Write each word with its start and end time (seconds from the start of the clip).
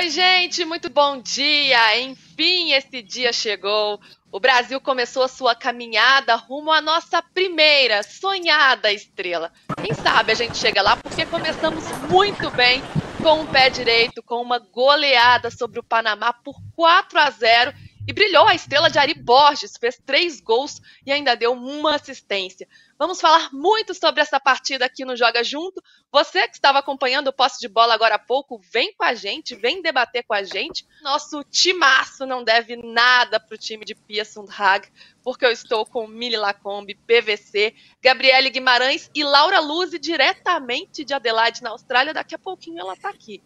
Oi, 0.00 0.08
gente, 0.08 0.64
muito 0.64 0.88
bom 0.88 1.20
dia! 1.20 2.00
Enfim, 2.00 2.72
esse 2.72 3.02
dia 3.02 3.34
chegou. 3.34 4.00
O 4.32 4.40
Brasil 4.40 4.80
começou 4.80 5.22
a 5.22 5.28
sua 5.28 5.54
caminhada 5.54 6.34
rumo 6.36 6.72
à 6.72 6.80
nossa 6.80 7.20
primeira 7.20 8.02
sonhada 8.02 8.90
estrela. 8.90 9.52
Quem 9.78 9.92
sabe 9.92 10.32
a 10.32 10.34
gente 10.34 10.56
chega 10.56 10.80
lá 10.80 10.96
porque 10.96 11.26
começamos 11.26 11.84
muito 12.08 12.50
bem 12.52 12.82
com 13.22 13.42
o 13.42 13.46
pé 13.48 13.68
direito, 13.68 14.22
com 14.22 14.40
uma 14.40 14.58
goleada 14.58 15.50
sobre 15.50 15.78
o 15.78 15.84
Panamá 15.84 16.32
por 16.32 16.56
4 16.74 17.18
a 17.18 17.30
0 17.30 17.74
e 18.06 18.12
brilhou 18.12 18.46
a 18.46 18.54
estrela 18.54 18.90
de 18.90 18.98
Ari 18.98 19.14
Borges, 19.14 19.76
fez 19.78 20.00
três 20.04 20.40
gols 20.40 20.80
e 21.04 21.12
ainda 21.12 21.34
deu 21.34 21.52
uma 21.52 21.94
assistência. 21.94 22.66
Vamos 22.98 23.20
falar 23.20 23.50
muito 23.52 23.94
sobre 23.94 24.20
essa 24.20 24.38
partida 24.38 24.84
aqui 24.84 25.04
no 25.04 25.16
Joga 25.16 25.42
Junto. 25.42 25.82
Você 26.12 26.46
que 26.48 26.54
estava 26.54 26.80
acompanhando 26.80 27.28
o 27.28 27.32
posse 27.32 27.60
de 27.60 27.68
bola 27.68 27.94
agora 27.94 28.16
há 28.16 28.18
pouco, 28.18 28.60
vem 28.70 28.92
com 28.94 29.04
a 29.04 29.14
gente, 29.14 29.54
vem 29.54 29.80
debater 29.80 30.24
com 30.24 30.34
a 30.34 30.42
gente. 30.42 30.86
Nosso 31.02 31.42
timaço 31.44 32.26
não 32.26 32.44
deve 32.44 32.76
nada 32.76 33.40
para 33.40 33.54
o 33.54 33.58
time 33.58 33.84
de 33.84 33.94
Pia 33.94 34.24
Sundhag, 34.24 34.88
porque 35.22 35.46
eu 35.46 35.50
estou 35.50 35.86
com 35.86 36.06
Mili 36.06 36.36
Lacombe, 36.36 36.98
PVC, 37.06 37.74
Gabriele 38.02 38.50
Guimarães 38.50 39.10
e 39.14 39.24
Laura 39.24 39.60
Luzi, 39.60 39.98
diretamente 39.98 41.04
de 41.04 41.14
Adelaide, 41.14 41.62
na 41.62 41.70
Austrália. 41.70 42.12
Daqui 42.12 42.34
a 42.34 42.38
pouquinho 42.38 42.80
ela 42.80 42.94
está 42.94 43.08
aqui. 43.08 43.42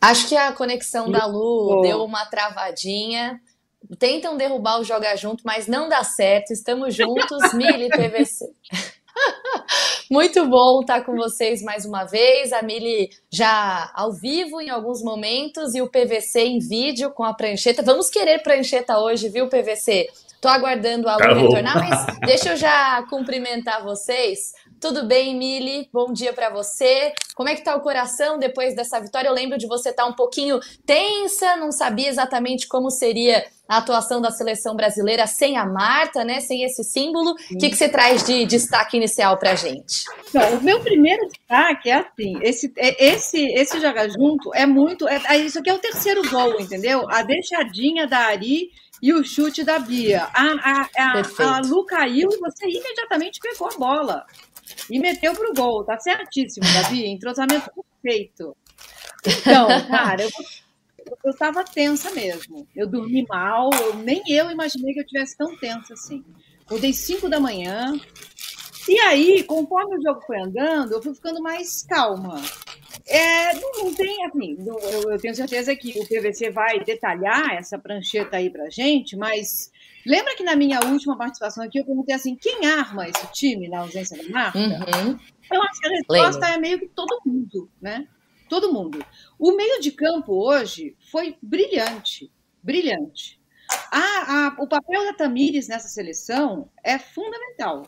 Acho 0.00 0.28
que 0.28 0.36
a 0.36 0.52
conexão 0.52 1.10
da 1.10 1.26
Lu 1.26 1.80
deu 1.82 2.04
uma 2.04 2.26
travadinha 2.26 3.40
tentam 3.98 4.36
derrubar 4.36 4.80
o 4.80 4.84
Joga 4.84 5.16
Junto, 5.16 5.42
mas 5.44 5.66
não 5.66 5.88
dá 5.88 6.02
certo. 6.04 6.52
Estamos 6.52 6.94
juntos, 6.94 7.52
Mili 7.54 7.88
PVC. 7.88 8.50
Muito 10.10 10.46
bom 10.46 10.80
estar 10.80 11.04
com 11.04 11.14
vocês 11.16 11.62
mais 11.62 11.84
uma 11.84 12.04
vez. 12.04 12.52
A 12.52 12.62
Mili 12.62 13.10
já 13.30 13.90
ao 13.94 14.12
vivo 14.12 14.60
em 14.60 14.70
alguns 14.70 15.02
momentos 15.02 15.74
e 15.74 15.80
o 15.80 15.88
PVC 15.88 16.40
em 16.40 16.58
vídeo 16.58 17.10
com 17.10 17.24
a 17.24 17.34
prancheta. 17.34 17.82
Vamos 17.82 18.10
querer 18.10 18.42
prancheta 18.42 18.98
hoje, 18.98 19.28
viu, 19.28 19.48
PVC? 19.48 20.08
Tô 20.40 20.48
aguardando 20.48 21.08
a 21.08 21.16
Lu 21.16 21.34
retornar, 21.34 21.78
mas 21.78 22.18
deixa 22.26 22.50
eu 22.50 22.56
já 22.56 23.00
cumprimentar 23.08 23.84
vocês. 23.84 24.52
Tudo 24.82 25.06
bem, 25.06 25.38
Mili? 25.38 25.88
Bom 25.92 26.12
dia 26.12 26.32
para 26.32 26.50
você. 26.50 27.12
Como 27.36 27.48
é 27.48 27.54
que 27.54 27.62
tá 27.62 27.76
o 27.76 27.80
coração 27.82 28.36
depois 28.36 28.74
dessa 28.74 28.98
vitória? 28.98 29.28
Eu 29.28 29.32
lembro 29.32 29.56
de 29.56 29.64
você 29.68 29.90
estar 29.90 30.02
tá 30.02 30.08
um 30.08 30.12
pouquinho 30.12 30.58
tensa, 30.84 31.54
não 31.54 31.70
sabia 31.70 32.08
exatamente 32.08 32.66
como 32.66 32.90
seria 32.90 33.44
a 33.68 33.76
atuação 33.76 34.20
da 34.20 34.32
seleção 34.32 34.74
brasileira 34.74 35.24
sem 35.28 35.56
a 35.56 35.64
Marta, 35.64 36.24
né? 36.24 36.40
Sem 36.40 36.64
esse 36.64 36.82
símbolo. 36.82 37.30
O 37.30 37.58
que, 37.58 37.70
que 37.70 37.76
você 37.76 37.88
traz 37.88 38.24
de 38.24 38.44
destaque 38.44 38.96
inicial 38.96 39.38
pra 39.38 39.54
gente? 39.54 40.02
Bom, 40.34 40.56
o 40.56 40.64
meu 40.64 40.80
primeiro 40.80 41.28
destaque 41.28 41.88
é 41.88 41.98
assim: 41.98 42.40
esse, 42.42 42.72
é, 42.76 43.04
esse, 43.04 43.38
esse 43.52 43.80
jogar 43.80 44.08
junto 44.08 44.52
é 44.52 44.66
muito. 44.66 45.08
É, 45.08 45.22
é, 45.28 45.36
isso 45.36 45.60
aqui 45.60 45.70
é 45.70 45.74
o 45.74 45.78
terceiro 45.78 46.28
gol, 46.28 46.60
entendeu? 46.60 47.08
A 47.08 47.22
deixadinha 47.22 48.08
da 48.08 48.18
Ari 48.18 48.70
e 49.02 49.12
o 49.12 49.24
chute 49.24 49.64
da 49.64 49.80
Bia. 49.80 50.28
A, 50.32 50.44
a, 50.44 50.88
a, 50.96 51.56
a 51.56 51.60
Lu 51.60 51.84
caiu 51.84 52.28
e 52.30 52.38
você 52.38 52.66
imediatamente 52.66 53.40
pegou 53.40 53.68
a 53.68 53.76
bola 53.76 54.24
e 54.88 55.00
meteu 55.00 55.32
pro 55.34 55.52
gol. 55.52 55.84
Tá 55.84 55.98
certíssimo, 55.98 56.64
Gabi. 56.72 57.08
Entrosamento 57.08 57.68
perfeito. 58.00 58.56
Então, 59.26 59.66
cara, 59.90 60.22
eu, 60.22 60.30
eu 61.24 61.36
tava 61.36 61.64
tensa 61.64 62.12
mesmo. 62.12 62.66
Eu 62.76 62.86
dormi 62.86 63.26
mal, 63.28 63.70
eu, 63.74 63.96
nem 63.96 64.22
eu 64.28 64.50
imaginei 64.50 64.94
que 64.94 65.00
eu 65.00 65.06
tivesse 65.06 65.36
tão 65.36 65.56
tensa 65.56 65.94
assim. 65.94 66.24
Acordei 66.64 66.92
5 66.92 67.28
da 67.28 67.40
manhã. 67.40 67.98
E 68.88 68.98
aí, 69.00 69.42
conforme 69.44 69.96
o 69.96 70.02
jogo 70.02 70.20
foi 70.26 70.40
andando, 70.40 70.92
eu 70.92 71.02
fui 71.02 71.14
ficando 71.14 71.42
mais 71.42 71.84
calma. 71.84 72.40
É, 73.06 73.54
não, 73.54 73.70
não, 73.84 73.94
tem, 73.94 74.24
assim, 74.26 74.56
eu, 74.64 75.10
eu, 75.10 75.18
tenho 75.18 75.34
certeza 75.34 75.74
que 75.74 75.98
o 75.98 76.06
PVC 76.06 76.50
vai 76.50 76.80
detalhar 76.84 77.54
essa 77.54 77.78
prancheta 77.78 78.36
aí 78.36 78.48
pra 78.48 78.70
gente, 78.70 79.16
mas 79.16 79.72
lembra 80.06 80.36
que 80.36 80.44
na 80.44 80.54
minha 80.54 80.78
última 80.84 81.16
participação 81.16 81.64
aqui 81.64 81.80
eu 81.80 81.84
perguntei 81.84 82.14
assim, 82.14 82.36
quem 82.36 82.66
arma 82.66 83.08
esse 83.08 83.26
time 83.32 83.68
na 83.68 83.80
ausência 83.80 84.16
da 84.16 84.28
Marta? 84.28 84.58
Uhum. 84.58 85.18
Eu 85.50 85.62
acho 85.62 85.80
que 85.80 85.86
a 85.86 85.90
resposta 85.90 86.46
é 86.48 86.58
meio 86.58 86.78
que 86.78 86.88
todo 86.88 87.20
mundo, 87.26 87.68
né? 87.80 88.06
Todo 88.48 88.72
mundo. 88.72 89.04
O 89.38 89.56
meio 89.56 89.80
de 89.80 89.90
campo 89.90 90.32
hoje 90.32 90.96
foi 91.10 91.36
brilhante, 91.42 92.30
brilhante. 92.62 93.41
A, 93.94 93.98
a, 93.98 94.56
o 94.58 94.66
papel 94.66 95.04
da 95.04 95.12
Tamires 95.12 95.68
nessa 95.68 95.86
seleção 95.86 96.70
é 96.82 96.98
fundamental. 96.98 97.86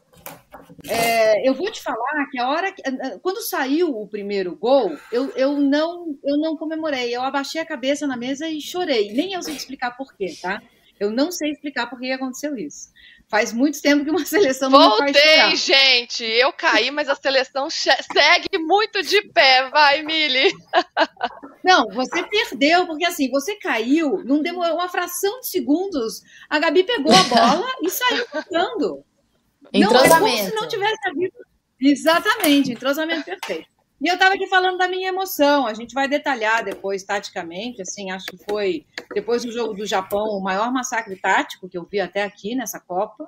É, 0.87 1.49
eu 1.49 1.55
vou 1.55 1.73
te 1.73 1.83
falar 1.83 2.29
que 2.31 2.39
a 2.39 2.47
hora 2.47 2.71
que, 2.73 2.83
quando 3.23 3.41
saiu 3.41 3.89
o 3.89 4.07
primeiro 4.07 4.55
gol, 4.55 4.95
eu, 5.11 5.31
eu 5.31 5.59
não 5.59 6.15
eu 6.23 6.37
não 6.37 6.59
comemorei, 6.59 7.17
eu 7.17 7.23
abaixei 7.23 7.59
a 7.59 7.65
cabeça 7.65 8.07
na 8.07 8.19
mesa 8.19 8.47
e 8.47 8.61
chorei. 8.61 9.15
Nem 9.15 9.33
eu 9.33 9.43
sei 9.43 9.55
explicar 9.55 9.97
por 9.97 10.15
quê, 10.15 10.37
tá? 10.43 10.63
Eu 11.01 11.11
não 11.11 11.33
sei 11.33 11.51
explicar 11.51 11.89
por 11.89 11.99
que 11.99 12.13
aconteceu 12.13 12.55
isso. 12.55 12.93
Faz 13.35 13.53
muito 13.53 13.83
tempo 13.83 14.05
que 14.05 14.13
uma 14.13 14.23
seleção 14.25 14.71
não 14.71 14.91
Voltei, 14.91 15.13
faz 15.13 15.19
chorar. 15.19 15.57
gente. 15.57 16.23
Eu 16.23 16.53
caí, 16.53 16.93
mas 16.93 17.09
a 17.09 17.17
seleção 17.17 17.69
segue 17.69 18.59
muito 18.59 19.03
de 19.03 19.23
pé. 19.23 19.69
Vai, 19.71 20.03
Mili. 20.05 20.53
Não, 21.65 21.89
você 21.89 22.23
perdeu, 22.29 22.87
porque 22.87 23.05
assim, 23.05 23.29
você 23.31 23.57
caiu, 23.57 24.23
não 24.23 24.43
demorou 24.43 24.75
uma 24.75 24.89
fração 24.89 25.41
de 25.41 25.49
segundos. 25.49 26.21
A 26.49 26.59
Gabi 26.59 26.85
pegou 26.85 27.11
a 27.11 27.23
bola 27.25 27.67
e 27.83 27.89
saiu 27.89 28.25
jogando. 28.33 29.03
Entrosamento. 29.73 30.21
Não, 30.21 30.27
é 30.29 30.37
como 30.37 30.51
se 30.51 30.55
não 30.55 30.69
tivesse 30.69 31.09
havido. 31.09 31.35
Exatamente, 31.81 32.71
entrosamento 32.71 33.25
perfeito. 33.25 33.67
E 34.05 34.09
eu 34.09 34.15
estava 34.15 34.35
aqui 34.35 34.47
falando 34.47 34.77
da 34.77 34.87
minha 34.87 35.09
emoção. 35.09 35.67
A 35.67 35.73
gente 35.73 35.95
vai 35.95 36.07
detalhar 36.07 36.63
depois, 36.63 37.03
taticamente. 37.03 37.81
Assim, 37.81 38.11
acho 38.11 38.27
que 38.27 38.37
foi, 38.37 38.85
depois 39.15 39.43
do 39.43 39.51
jogo 39.51 39.73
do 39.73 39.87
Japão, 39.87 40.27
o 40.37 40.43
maior 40.43 40.71
massacre 40.71 41.17
tático 41.17 41.71
que 41.71 41.79
eu 41.79 41.89
vi 41.91 42.01
até 42.01 42.23
aqui 42.23 42.55
nessa 42.55 42.79
Copa. 42.79 43.27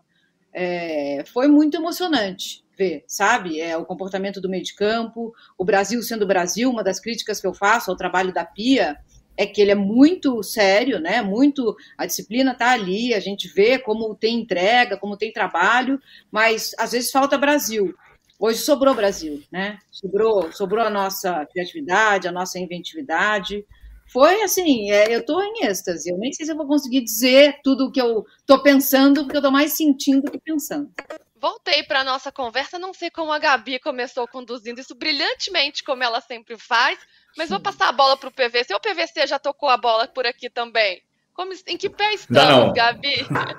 É, 0.53 1.25
foi 1.33 1.49
muito 1.49 1.79
emocionante 1.79 2.63
ver, 2.77 3.05
sabe? 3.09 3.59
É, 3.59 3.75
o 3.75 3.87
comportamento 3.87 4.39
do 4.39 4.51
meio 4.51 4.63
de 4.63 4.75
campo, 4.75 5.33
o 5.57 5.65
Brasil 5.65 6.03
sendo 6.03 6.25
o 6.25 6.29
Brasil. 6.29 6.69
Uma 6.69 6.85
das 6.85 7.01
críticas 7.01 7.41
que 7.41 7.47
eu 7.47 7.55
faço 7.55 7.91
ao 7.91 7.97
trabalho 7.97 8.31
da 8.31 8.45
Pia 8.45 8.99
é 9.35 9.47
que 9.47 9.63
ele 9.63 9.71
é 9.71 9.75
muito 9.75 10.43
sério, 10.43 11.01
né? 11.01 11.23
Muito 11.23 11.75
a 11.97 12.05
disciplina 12.05 12.53
está 12.53 12.73
ali, 12.73 13.15
a 13.15 13.21
gente 13.21 13.49
vê 13.49 13.79
como 13.79 14.15
tem 14.15 14.41
entrega, 14.41 14.99
como 14.99 15.17
tem 15.17 15.33
trabalho, 15.33 15.99
mas 16.31 16.75
às 16.79 16.93
vezes 16.93 17.11
falta 17.11 17.39
Brasil. 17.39 17.95
Hoje 18.39 18.61
sobrou 18.61 18.95
Brasil, 18.95 19.43
né? 19.51 19.79
Sobrou, 19.91 20.53
sobrou 20.53 20.85
a 20.85 20.91
nossa 20.91 21.47
criatividade, 21.47 22.29
a 22.29 22.33
nossa 22.33 22.59
inventividade. 22.59 23.65
Foi 24.13 24.43
assim, 24.43 24.91
é, 24.91 25.15
eu 25.15 25.21
estou 25.21 25.43
em 25.43 25.65
êxtase. 25.65 26.11
Eu 26.11 26.19
nem 26.19 26.33
sei 26.33 26.47
se 26.47 26.53
eu 26.53 26.57
vou 26.57 26.67
conseguir 26.67 27.03
dizer 27.03 27.61
tudo 27.65 27.87
o 27.87 27.93
que 27.93 28.01
eu 28.01 28.25
estou 28.39 28.63
pensando, 28.63 29.23
porque 29.25 29.37
eu 29.37 29.41
estou 29.41 29.53
mais 29.53 29.73
sentindo 29.73 30.23
do 30.23 30.31
que 30.31 30.39
pensando. 30.39 30.91
Voltei 31.39 31.83
para 31.83 32.01
a 32.01 32.05
nossa 32.05 32.31
conversa, 32.33 32.79
não 32.79 32.95
sei 32.95 33.11
como 33.11 33.33
a 33.33 33.39
Gabi 33.39 33.79
começou 33.79 34.27
conduzindo 34.27 34.81
isso 34.81 34.95
brilhantemente, 34.95 35.85
como 35.85 36.03
ela 36.03 36.21
sempre 36.21 36.59
faz, 36.59 36.99
mas 37.37 37.51
vou 37.51 37.61
passar 37.61 37.89
a 37.89 37.93
bola 37.93 38.17
para 38.17 38.29
o 38.29 38.33
PVC. 38.33 38.75
O 38.75 38.81
PVC 38.81 39.27
já 39.27 39.39
tocou 39.39 39.69
a 39.69 39.77
bola 39.77 40.09
por 40.09 40.27
aqui 40.27 40.49
também. 40.49 41.03
Como, 41.35 41.53
em 41.67 41.77
que 41.77 41.91
pé 41.91 42.15
estamos, 42.15 42.73
Gabi? 42.73 43.15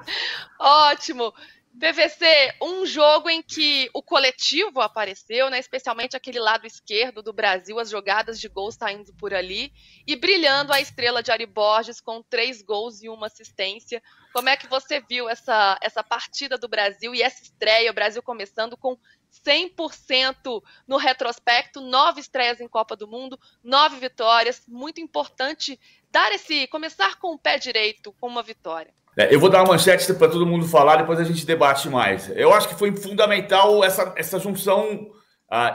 Ótimo. 0.59 1.31
PVC, 1.79 2.55
um 2.59 2.87
jogo 2.87 3.29
em 3.29 3.41
que 3.43 3.87
o 3.93 4.01
coletivo 4.01 4.81
apareceu, 4.81 5.47
né? 5.49 5.59
especialmente 5.59 6.17
aquele 6.17 6.39
lado 6.39 6.65
esquerdo 6.65 7.21
do 7.21 7.31
Brasil, 7.31 7.77
as 7.79 7.89
jogadas 7.89 8.39
de 8.39 8.47
gols 8.47 8.75
saindo 8.75 9.13
por 9.13 9.31
ali, 9.31 9.71
e 10.07 10.15
brilhando 10.15 10.73
a 10.73 10.81
estrela 10.81 11.21
de 11.21 11.31
Ari 11.31 11.45
Borges 11.45 12.01
com 12.01 12.23
três 12.23 12.63
gols 12.63 13.03
e 13.03 13.09
uma 13.09 13.27
assistência. 13.27 14.01
Como 14.33 14.49
é 14.49 14.57
que 14.57 14.65
você 14.67 14.99
viu 15.01 15.29
essa, 15.29 15.77
essa 15.79 16.03
partida 16.03 16.57
do 16.57 16.67
Brasil 16.67 17.13
e 17.13 17.21
essa 17.21 17.43
estreia, 17.43 17.91
o 17.91 17.93
Brasil 17.93 18.23
começando 18.23 18.75
com 18.75 18.97
100% 19.45 20.63
no 20.87 20.97
retrospecto, 20.97 21.79
nove 21.79 22.21
estreias 22.21 22.59
em 22.59 22.67
Copa 22.67 22.95
do 22.95 23.07
Mundo, 23.07 23.39
nove 23.63 23.99
vitórias, 23.99 24.63
muito 24.67 24.99
importante 24.99 25.79
dar 26.09 26.31
esse, 26.31 26.65
começar 26.67 27.19
com 27.19 27.33
o 27.33 27.39
pé 27.39 27.59
direito, 27.59 28.11
com 28.13 28.27
uma 28.27 28.41
vitória. 28.41 28.96
É, 29.17 29.33
eu 29.33 29.39
vou 29.39 29.49
dar 29.49 29.63
uma 29.63 29.73
manchete 29.73 30.13
para 30.13 30.29
todo 30.29 30.45
mundo 30.45 30.67
falar, 30.67 30.97
depois 30.97 31.19
a 31.19 31.23
gente 31.23 31.43
debate 31.43 31.89
mais. 31.89 32.29
Eu 32.35 32.53
acho 32.53 32.69
que 32.69 32.75
foi 32.75 32.95
fundamental 32.95 33.83
essa, 33.83 34.13
essa 34.15 34.39
junção 34.39 35.09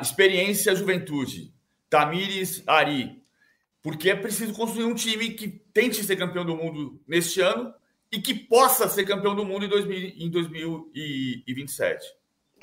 experiência-juventude. 0.01 1.53
Tamires, 1.91 2.63
Ari. 2.69 3.21
Porque 3.83 4.11
é 4.11 4.15
preciso 4.15 4.55
construir 4.55 4.85
um 4.85 4.95
time 4.95 5.31
que 5.31 5.49
tente 5.49 6.05
ser 6.05 6.15
campeão 6.15 6.45
do 6.45 6.57
mundo 6.57 7.03
neste 7.07 7.41
ano 7.41 7.75
e 8.13 8.21
que 8.21 8.33
possa 8.33 8.89
ser 8.89 9.05
campeão 9.05 9.35
do 9.35 9.45
mundo 9.45 9.65
em, 9.65 9.69
2000, 9.69 9.99
em 10.19 10.31
2027. 10.31 12.07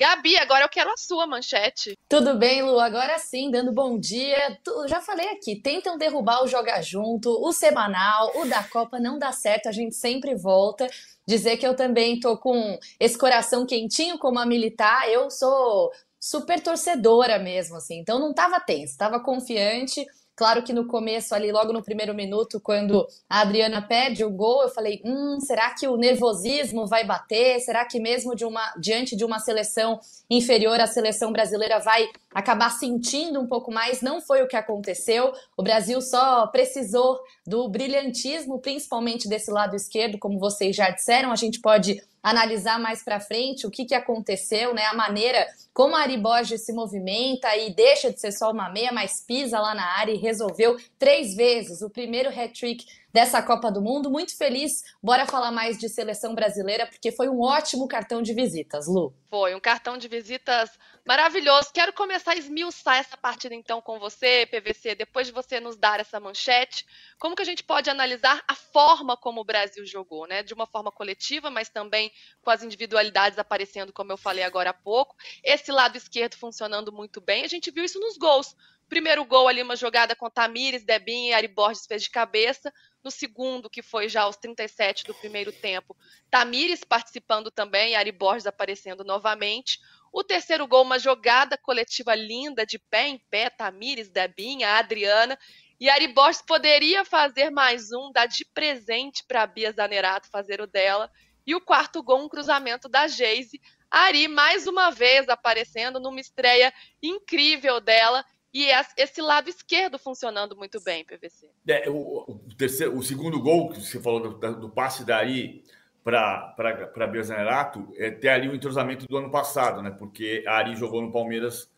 Gabi, 0.00 0.34
agora 0.38 0.64
eu 0.64 0.68
quero 0.70 0.90
a 0.90 0.96
sua 0.96 1.26
manchete. 1.26 1.94
Tudo 2.08 2.34
bem, 2.38 2.62
Lu? 2.62 2.80
Agora 2.80 3.18
sim, 3.18 3.50
dando 3.50 3.70
bom 3.70 3.98
dia. 3.98 4.58
Tu, 4.64 4.88
já 4.88 4.98
falei 5.02 5.28
aqui, 5.28 5.56
tentam 5.56 5.98
derrubar 5.98 6.42
o 6.42 6.48
Joga 6.48 6.80
Junto, 6.80 7.28
o 7.28 7.52
semanal, 7.52 8.32
o 8.36 8.46
da 8.46 8.64
Copa 8.64 8.98
não 8.98 9.18
dá 9.18 9.30
certo, 9.30 9.68
a 9.68 9.72
gente 9.72 9.94
sempre 9.94 10.34
volta. 10.34 10.88
Dizer 11.28 11.58
que 11.58 11.66
eu 11.66 11.76
também 11.76 12.18
tô 12.18 12.38
com 12.38 12.78
esse 12.98 13.18
coração 13.18 13.66
quentinho 13.66 14.18
como 14.18 14.38
a 14.38 14.46
militar, 14.46 15.06
eu 15.10 15.30
sou 15.30 15.92
super 16.18 16.62
torcedora 16.62 17.38
mesmo, 17.38 17.76
assim, 17.76 17.98
então 17.98 18.18
não 18.18 18.32
tava 18.32 18.58
tenso, 18.58 18.96
tava 18.96 19.20
confiante. 19.20 20.06
Claro 20.40 20.62
que 20.62 20.72
no 20.72 20.86
começo, 20.86 21.34
ali, 21.34 21.52
logo 21.52 21.70
no 21.70 21.82
primeiro 21.82 22.14
minuto, 22.14 22.58
quando 22.58 23.06
a 23.28 23.42
Adriana 23.42 23.82
perde 23.82 24.24
o 24.24 24.30
gol, 24.30 24.62
eu 24.62 24.70
falei: 24.70 25.02
hum, 25.04 25.38
será 25.38 25.74
que 25.74 25.86
o 25.86 25.98
nervosismo 25.98 26.86
vai 26.86 27.04
bater? 27.04 27.60
Será 27.60 27.84
que 27.84 28.00
mesmo 28.00 28.34
de 28.34 28.46
uma, 28.46 28.72
diante 28.80 29.14
de 29.14 29.22
uma 29.22 29.38
seleção 29.38 30.00
inferior, 30.30 30.80
a 30.80 30.86
seleção 30.86 31.30
brasileira 31.30 31.78
vai 31.78 32.08
acabar 32.34 32.70
sentindo 32.70 33.38
um 33.38 33.46
pouco 33.46 33.70
mais? 33.70 34.00
Não 34.00 34.22
foi 34.22 34.42
o 34.42 34.48
que 34.48 34.56
aconteceu. 34.56 35.30
O 35.58 35.62
Brasil 35.62 36.00
só 36.00 36.46
precisou 36.46 37.20
do 37.46 37.68
brilhantismo, 37.68 38.60
principalmente 38.60 39.28
desse 39.28 39.50
lado 39.50 39.76
esquerdo, 39.76 40.18
como 40.18 40.38
vocês 40.38 40.74
já 40.74 40.88
disseram. 40.88 41.32
A 41.32 41.36
gente 41.36 41.60
pode 41.60 42.02
analisar 42.22 42.78
mais 42.78 43.02
para 43.02 43.20
frente 43.20 43.66
o 43.66 43.70
que, 43.70 43.84
que 43.84 43.94
aconteceu, 43.94 44.74
né? 44.74 44.84
A 44.86 44.94
maneira 44.94 45.46
como 45.72 45.96
a 45.96 46.00
Ari 46.00 46.16
Borges 46.16 46.64
se 46.64 46.72
movimenta 46.72 47.56
e 47.56 47.72
deixa 47.72 48.12
de 48.12 48.20
ser 48.20 48.32
só 48.32 48.50
uma 48.50 48.68
meia, 48.70 48.92
mas 48.92 49.24
pisa 49.24 49.58
lá 49.60 49.74
na 49.74 49.98
área 49.98 50.12
e 50.12 50.18
resolveu 50.18 50.76
três 50.98 51.34
vezes 51.34 51.80
o 51.80 51.88
primeiro 51.88 52.28
hat-trick 52.28 52.84
dessa 53.12 53.42
Copa 53.42 53.70
do 53.70 53.80
Mundo. 53.80 54.10
Muito 54.10 54.36
feliz. 54.36 54.82
Bora 55.02 55.26
falar 55.26 55.50
mais 55.50 55.78
de 55.78 55.88
seleção 55.88 56.34
brasileira, 56.34 56.86
porque 56.86 57.12
foi 57.12 57.28
um 57.28 57.40
ótimo 57.40 57.88
cartão 57.88 58.20
de 58.20 58.34
visitas, 58.34 58.86
Lu. 58.86 59.14
Foi 59.28 59.54
um 59.54 59.60
cartão 59.60 59.96
de 59.96 60.08
visitas 60.08 60.70
maravilhoso. 61.06 61.72
Quero 61.72 61.92
começar 61.92 62.32
a 62.32 62.36
esmiuçar 62.36 62.98
essa 62.98 63.16
partida 63.16 63.54
então 63.54 63.80
com 63.80 63.98
você, 63.98 64.46
PVC, 64.46 64.94
depois 64.94 65.26
de 65.26 65.32
você 65.32 65.60
nos 65.60 65.76
dar 65.76 66.00
essa 66.00 66.20
manchete. 66.20 66.84
Como 67.18 67.34
que 67.34 67.42
a 67.42 67.44
gente 67.44 67.62
pode 67.62 67.90
analisar 67.90 68.42
a 68.46 68.54
forma 68.54 69.16
como 69.16 69.40
o 69.40 69.44
Brasil 69.44 69.84
jogou, 69.84 70.26
né? 70.26 70.42
De 70.42 70.54
uma 70.54 70.66
forma 70.66 70.90
coletiva, 70.90 71.50
mas 71.50 71.68
também 71.68 72.12
com 72.42 72.50
as 72.50 72.62
individualidades 72.62 73.38
aparecendo, 73.38 73.92
como 73.92 74.12
eu 74.12 74.16
falei 74.16 74.44
agora 74.44 74.70
há 74.70 74.74
pouco. 74.74 75.16
Esse 75.42 75.72
lado 75.72 75.96
esquerdo 75.96 76.36
funcionando 76.36 76.92
muito 76.92 77.20
bem. 77.20 77.44
A 77.44 77.48
gente 77.48 77.70
viu 77.70 77.84
isso 77.84 77.98
nos 77.98 78.16
gols. 78.16 78.54
Primeiro 78.90 79.24
gol 79.24 79.46
ali, 79.46 79.62
uma 79.62 79.76
jogada 79.76 80.16
com 80.16 80.28
Tamires, 80.28 80.82
Debinha 80.82 81.30
e 81.30 81.32
Ari 81.32 81.46
Borges 81.46 81.86
fez 81.86 82.02
de 82.02 82.10
cabeça. 82.10 82.72
No 83.04 83.10
segundo, 83.10 83.70
que 83.70 83.82
foi 83.82 84.08
já 84.08 84.22
aos 84.22 84.36
37 84.36 85.04
do 85.04 85.14
primeiro 85.14 85.52
tempo, 85.52 85.96
Tamires 86.28 86.82
participando 86.82 87.52
também, 87.52 87.94
Ari 87.94 88.10
Borges 88.10 88.46
aparecendo 88.46 89.04
novamente. 89.04 89.78
O 90.12 90.24
terceiro 90.24 90.66
gol, 90.66 90.82
uma 90.82 90.98
jogada 90.98 91.56
coletiva 91.56 92.14
linda, 92.14 92.66
de 92.66 92.78
pé 92.78 93.08
em 93.08 93.18
pé, 93.30 93.48
Tamires, 93.48 94.08
Debinha, 94.08 94.70
Adriana. 94.70 95.38
E 95.78 95.88
Ari 95.88 96.08
Borges 96.08 96.42
poderia 96.42 97.04
fazer 97.04 97.50
mais 97.50 97.92
um, 97.92 98.10
dar 98.12 98.26
de 98.26 98.44
presente 98.44 99.24
para 99.26 99.42
a 99.42 99.46
Bia 99.46 99.72
Zanerato 99.72 100.28
fazer 100.30 100.60
o 100.60 100.66
dela. 100.66 101.10
E 101.46 101.54
o 101.54 101.60
quarto 101.60 102.02
gol, 102.02 102.24
um 102.24 102.28
cruzamento 102.28 102.88
da 102.88 103.06
Geise. 103.06 103.60
Ari, 103.90 104.28
mais 104.28 104.66
uma 104.66 104.90
vez, 104.90 105.28
aparecendo 105.28 105.98
numa 105.98 106.20
estreia 106.20 106.72
incrível 107.02 107.80
dela 107.80 108.24
e 108.52 108.66
esse 108.96 109.22
lado 109.22 109.48
esquerdo 109.48 109.98
funcionando 109.98 110.56
muito 110.56 110.80
bem, 110.82 111.04
PVC. 111.04 111.48
É, 111.68 111.88
o, 111.88 112.24
o, 112.26 112.54
terceiro, 112.56 112.96
o 112.96 113.02
segundo 113.02 113.40
gol 113.40 113.70
que 113.70 113.80
você 113.80 114.00
falou 114.00 114.20
do, 114.20 114.60
do 114.60 114.70
passe 114.70 115.04
da 115.04 115.18
Ari 115.18 115.64
para 116.02 116.54
a 116.96 117.06
Bia 117.06 117.22
Zanerato 117.22 117.92
é 117.96 118.10
ter 118.10 118.28
ali 118.28 118.48
o 118.48 118.54
entrosamento 118.54 119.06
do 119.06 119.16
ano 119.16 119.30
passado, 119.30 119.82
né? 119.82 119.90
Porque 119.90 120.42
a 120.46 120.54
Ari 120.54 120.76
jogou 120.76 121.02
no 121.02 121.12
Palmeiras, 121.12 121.70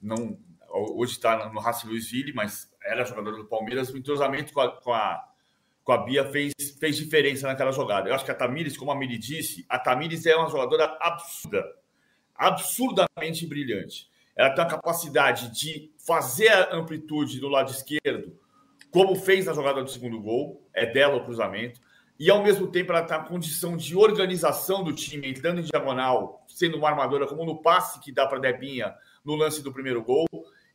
não, 0.00 0.38
hoje 0.68 1.12
está 1.12 1.48
no 1.50 1.60
Racing 1.60 1.88
Louisville, 1.88 2.32
mas 2.32 2.70
era 2.84 3.04
jogadora 3.04 3.36
do 3.36 3.46
Palmeiras. 3.46 3.90
O 3.90 3.98
entrosamento 3.98 4.52
com 4.52 4.60
a, 4.60 4.70
com 4.80 4.92
a, 4.92 5.24
com 5.82 5.92
a 5.92 5.98
Bia 5.98 6.24
fez, 6.24 6.52
fez 6.78 6.96
diferença 6.96 7.46
naquela 7.46 7.72
jogada. 7.72 8.08
Eu 8.08 8.14
acho 8.14 8.24
que 8.24 8.30
a 8.30 8.34
Tamires, 8.34 8.76
como 8.76 8.90
a 8.90 8.94
Miri 8.94 9.18
disse, 9.18 9.64
a 9.68 9.78
Tamires 9.78 10.26
é 10.26 10.36
uma 10.36 10.48
jogadora 10.48 10.96
absurda, 11.00 11.64
absurdamente 12.34 13.46
brilhante. 13.46 14.08
Ela 14.36 14.50
tem 14.50 14.64
a 14.64 14.68
capacidade 14.68 15.50
de 15.50 15.92
fazer 16.06 16.48
a 16.48 16.74
amplitude 16.74 17.40
do 17.40 17.48
lado 17.48 17.70
esquerdo, 17.70 18.38
como 18.90 19.14
fez 19.14 19.46
na 19.46 19.52
jogada 19.52 19.82
do 19.82 19.90
segundo 19.90 20.20
gol, 20.20 20.66
é 20.74 20.84
dela 20.86 21.16
o 21.16 21.24
cruzamento, 21.24 21.80
e 22.20 22.30
ao 22.30 22.42
mesmo 22.42 22.66
tempo 22.66 22.92
ela 22.92 23.02
tem 23.02 23.16
a 23.16 23.20
condição 23.20 23.78
de 23.78 23.96
organização 23.96 24.84
do 24.84 24.92
time, 24.92 25.30
entrando 25.30 25.60
em 25.60 25.64
diagonal, 25.64 26.44
sendo 26.46 26.76
uma 26.76 26.90
armadora, 26.90 27.26
como 27.26 27.46
no 27.46 27.62
passe 27.62 27.98
que 27.98 28.12
dá 28.12 28.26
para 28.26 28.38
Debinha 28.38 28.94
no 29.24 29.34
lance 29.34 29.62
do 29.62 29.72
primeiro 29.72 30.04
gol, 30.04 30.26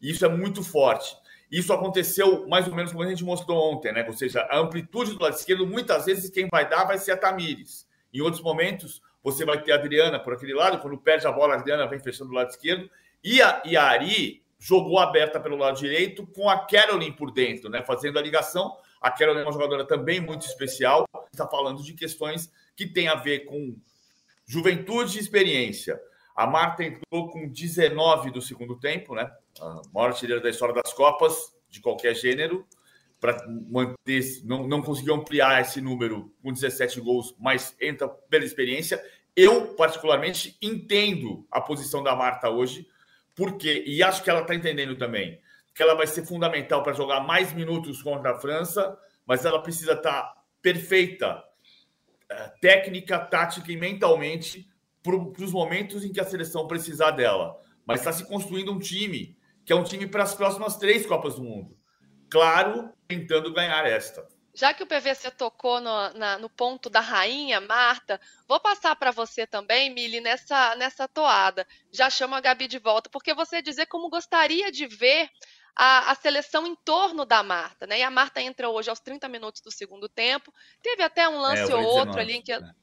e 0.02 0.10
isso 0.10 0.26
é 0.26 0.28
muito 0.28 0.64
forte. 0.64 1.16
Isso 1.52 1.72
aconteceu 1.72 2.48
mais 2.48 2.68
ou 2.68 2.74
menos 2.74 2.92
como 2.92 3.04
a 3.04 3.08
gente 3.08 3.24
mostrou 3.24 3.72
ontem, 3.72 3.94
né? 3.94 4.04
Ou 4.08 4.14
seja, 4.14 4.42
a 4.50 4.58
amplitude 4.58 5.14
do 5.14 5.22
lado 5.22 5.36
esquerdo, 5.36 5.68
muitas 5.68 6.06
vezes 6.06 6.32
quem 6.32 6.48
vai 6.52 6.68
dar 6.68 6.84
vai 6.84 6.98
ser 6.98 7.12
a 7.12 7.18
Tamires. 7.18 7.88
Em 8.12 8.22
outros 8.22 8.42
momentos, 8.42 9.00
você 9.24 9.46
vai 9.46 9.62
ter 9.62 9.72
a 9.72 9.76
Adriana 9.76 10.20
por 10.20 10.34
aquele 10.34 10.56
lado, 10.56 10.80
quando 10.80 10.98
perde 10.98 11.28
a 11.28 11.32
bola, 11.32 11.54
a 11.54 11.60
Adriana 11.60 11.86
vem 11.86 12.00
fechando 12.00 12.32
do 12.32 12.36
lado 12.36 12.50
esquerdo. 12.50 12.90
E 13.24 13.40
a, 13.40 13.62
e 13.64 13.78
a 13.78 13.84
Ari 13.84 14.44
jogou 14.58 14.98
aberta 14.98 15.40
pelo 15.40 15.58
lado 15.58 15.78
direito 15.78 16.26
com 16.26 16.50
a 16.50 16.66
Caroline 16.66 17.16
por 17.16 17.30
dentro, 17.30 17.70
né? 17.70 17.84
Fazendo 17.84 18.18
a 18.18 18.22
ligação. 18.22 18.76
A 19.02 19.12
Caroline 19.12 19.42
é 19.42 19.46
uma 19.46 19.54
jogadora 19.54 19.86
também 19.86 20.20
muito 20.20 20.46
especial. 20.46 21.06
Está 21.32 21.48
falando 21.48 21.84
de 21.84 21.94
questões 21.94 22.52
que 22.76 22.88
têm 22.88 23.08
a 23.08 23.16
ver 23.16 23.46
com 23.46 23.76
juventude 24.46 25.18
e 25.18 25.22
experiência. 25.22 26.00
A 26.36 26.46
Marta 26.46 26.84
entrou 26.84 27.30
com 27.30 27.48
19 27.48 28.32
do 28.32 28.42
segundo 28.42 28.78
tempo, 28.78 29.16
né? 29.16 29.32
A 29.60 29.82
maior 29.94 30.10
artilheira 30.10 30.42
da 30.42 30.50
história 30.50 30.76
das 30.76 30.94
Copas, 30.94 31.56
de 31.70 31.80
qualquer 31.80 32.14
gênero, 32.14 32.68
para 33.20 33.38
manter, 33.48 34.22
não, 34.44 34.68
não 34.68 34.82
conseguiu 34.82 35.16
ampliar 35.16 35.62
esse 35.62 35.80
número 35.80 36.34
com 36.44 36.52
17 36.52 37.00
gols, 37.00 37.34
mas 37.40 37.76
entra 37.80 38.08
pela 38.08 38.44
experiência. 38.44 39.02
Eu, 39.36 39.74
particularmente, 39.76 40.58
entendo 40.62 41.46
a 41.50 41.62
posição 41.62 42.04
da 42.04 42.16
Marta 42.16 42.50
hoje, 42.50 42.88
porque, 43.34 43.84
e 43.86 44.04
acho 44.04 44.24
que 44.24 44.30
ela 44.30 44.42
está 44.42 44.54
entendendo 44.56 44.96
também, 44.96 45.40
que 45.76 45.84
ela 45.84 45.94
vai 45.94 46.08
ser 46.08 46.26
fundamental 46.26 46.82
para 46.82 46.94
jogar 46.94 47.20
mais 47.20 47.52
minutos 47.52 48.02
contra 48.02 48.32
a 48.32 48.40
França, 48.40 48.98
mas 49.26 49.44
ela 49.44 49.62
precisa 49.62 49.92
estar 49.92 50.24
tá 50.24 50.42
perfeita, 50.62 51.44
eh, 52.30 52.52
técnica, 52.62 53.20
tática 53.20 53.70
e 53.70 53.76
mentalmente 53.76 54.68
para 55.04 55.16
os 55.16 55.52
momentos 55.52 56.06
em 56.06 56.14
que 56.14 56.20
a 56.22 56.26
seleção 56.26 56.66
precisar 56.66 57.12
dela. 57.12 57.60
Mas 57.86 58.00
está 58.00 58.14
se 58.14 58.26
construindo 58.26 58.72
um 58.72 58.80
time 58.80 59.38
que 59.66 59.74
é 59.74 59.76
um 59.76 59.84
time 59.84 60.08
para 60.08 60.24
as 60.24 60.34
próximas 60.34 60.78
três 60.78 61.06
Copas 61.06 61.36
do 61.36 61.44
Mundo. 61.44 61.78
Claro, 62.30 62.92
tentando 63.08 63.54
ganhar 63.54 63.86
esta. 63.86 64.28
Já 64.56 64.74
que 64.74 64.84
o 64.84 64.88
PVC 64.88 65.32
tocou 65.32 65.82
no, 65.82 66.14
na, 66.14 66.38
no 66.40 66.50
ponto 66.50 66.90
da 66.90 67.02
rainha, 67.02 67.60
Marta, 67.60 68.22
vou 68.48 68.58
passar 68.60 68.96
para 68.96 69.12
você 69.12 69.46
também, 69.46 69.94
Mili, 69.94 70.22
nessa, 70.22 70.78
nessa 70.78 71.10
toada. 71.10 71.68
Já 71.92 72.10
chamo 72.10 72.36
a 72.36 72.40
Gabi 72.40 72.66
de 72.66 72.80
volta, 72.80 73.10
porque 73.10 73.34
você 73.34 73.62
dizer 73.62 73.88
como 73.88 74.10
gostaria 74.10 74.72
de 74.72 74.88
ver 74.88 75.30
a, 75.76 76.12
a, 76.12 76.16
seleção 76.16 76.66
em 76.66 76.76
torno 76.76 77.26
da 77.26 77.44
Marta, 77.44 77.86
né? 77.86 78.00
E 78.00 78.04
a 78.04 78.10
Marta 78.10 78.42
entra 78.42 78.70
hoje 78.70 78.90
aos 78.90 79.00
30 79.00 79.28
minutos 79.28 79.62
do 79.62 79.72
segundo 79.72 80.08
tempo. 80.08 80.54
Teve 80.82 81.04
até 81.04 81.28
um 81.28 81.40
lance 81.40 81.72
é, 81.72 81.76
ou 81.76 81.84
outro 81.84 82.16
19, 82.16 82.20
ali 82.20 82.34
em 82.34 82.42
que. 82.42 82.58
Né? 82.58 82.74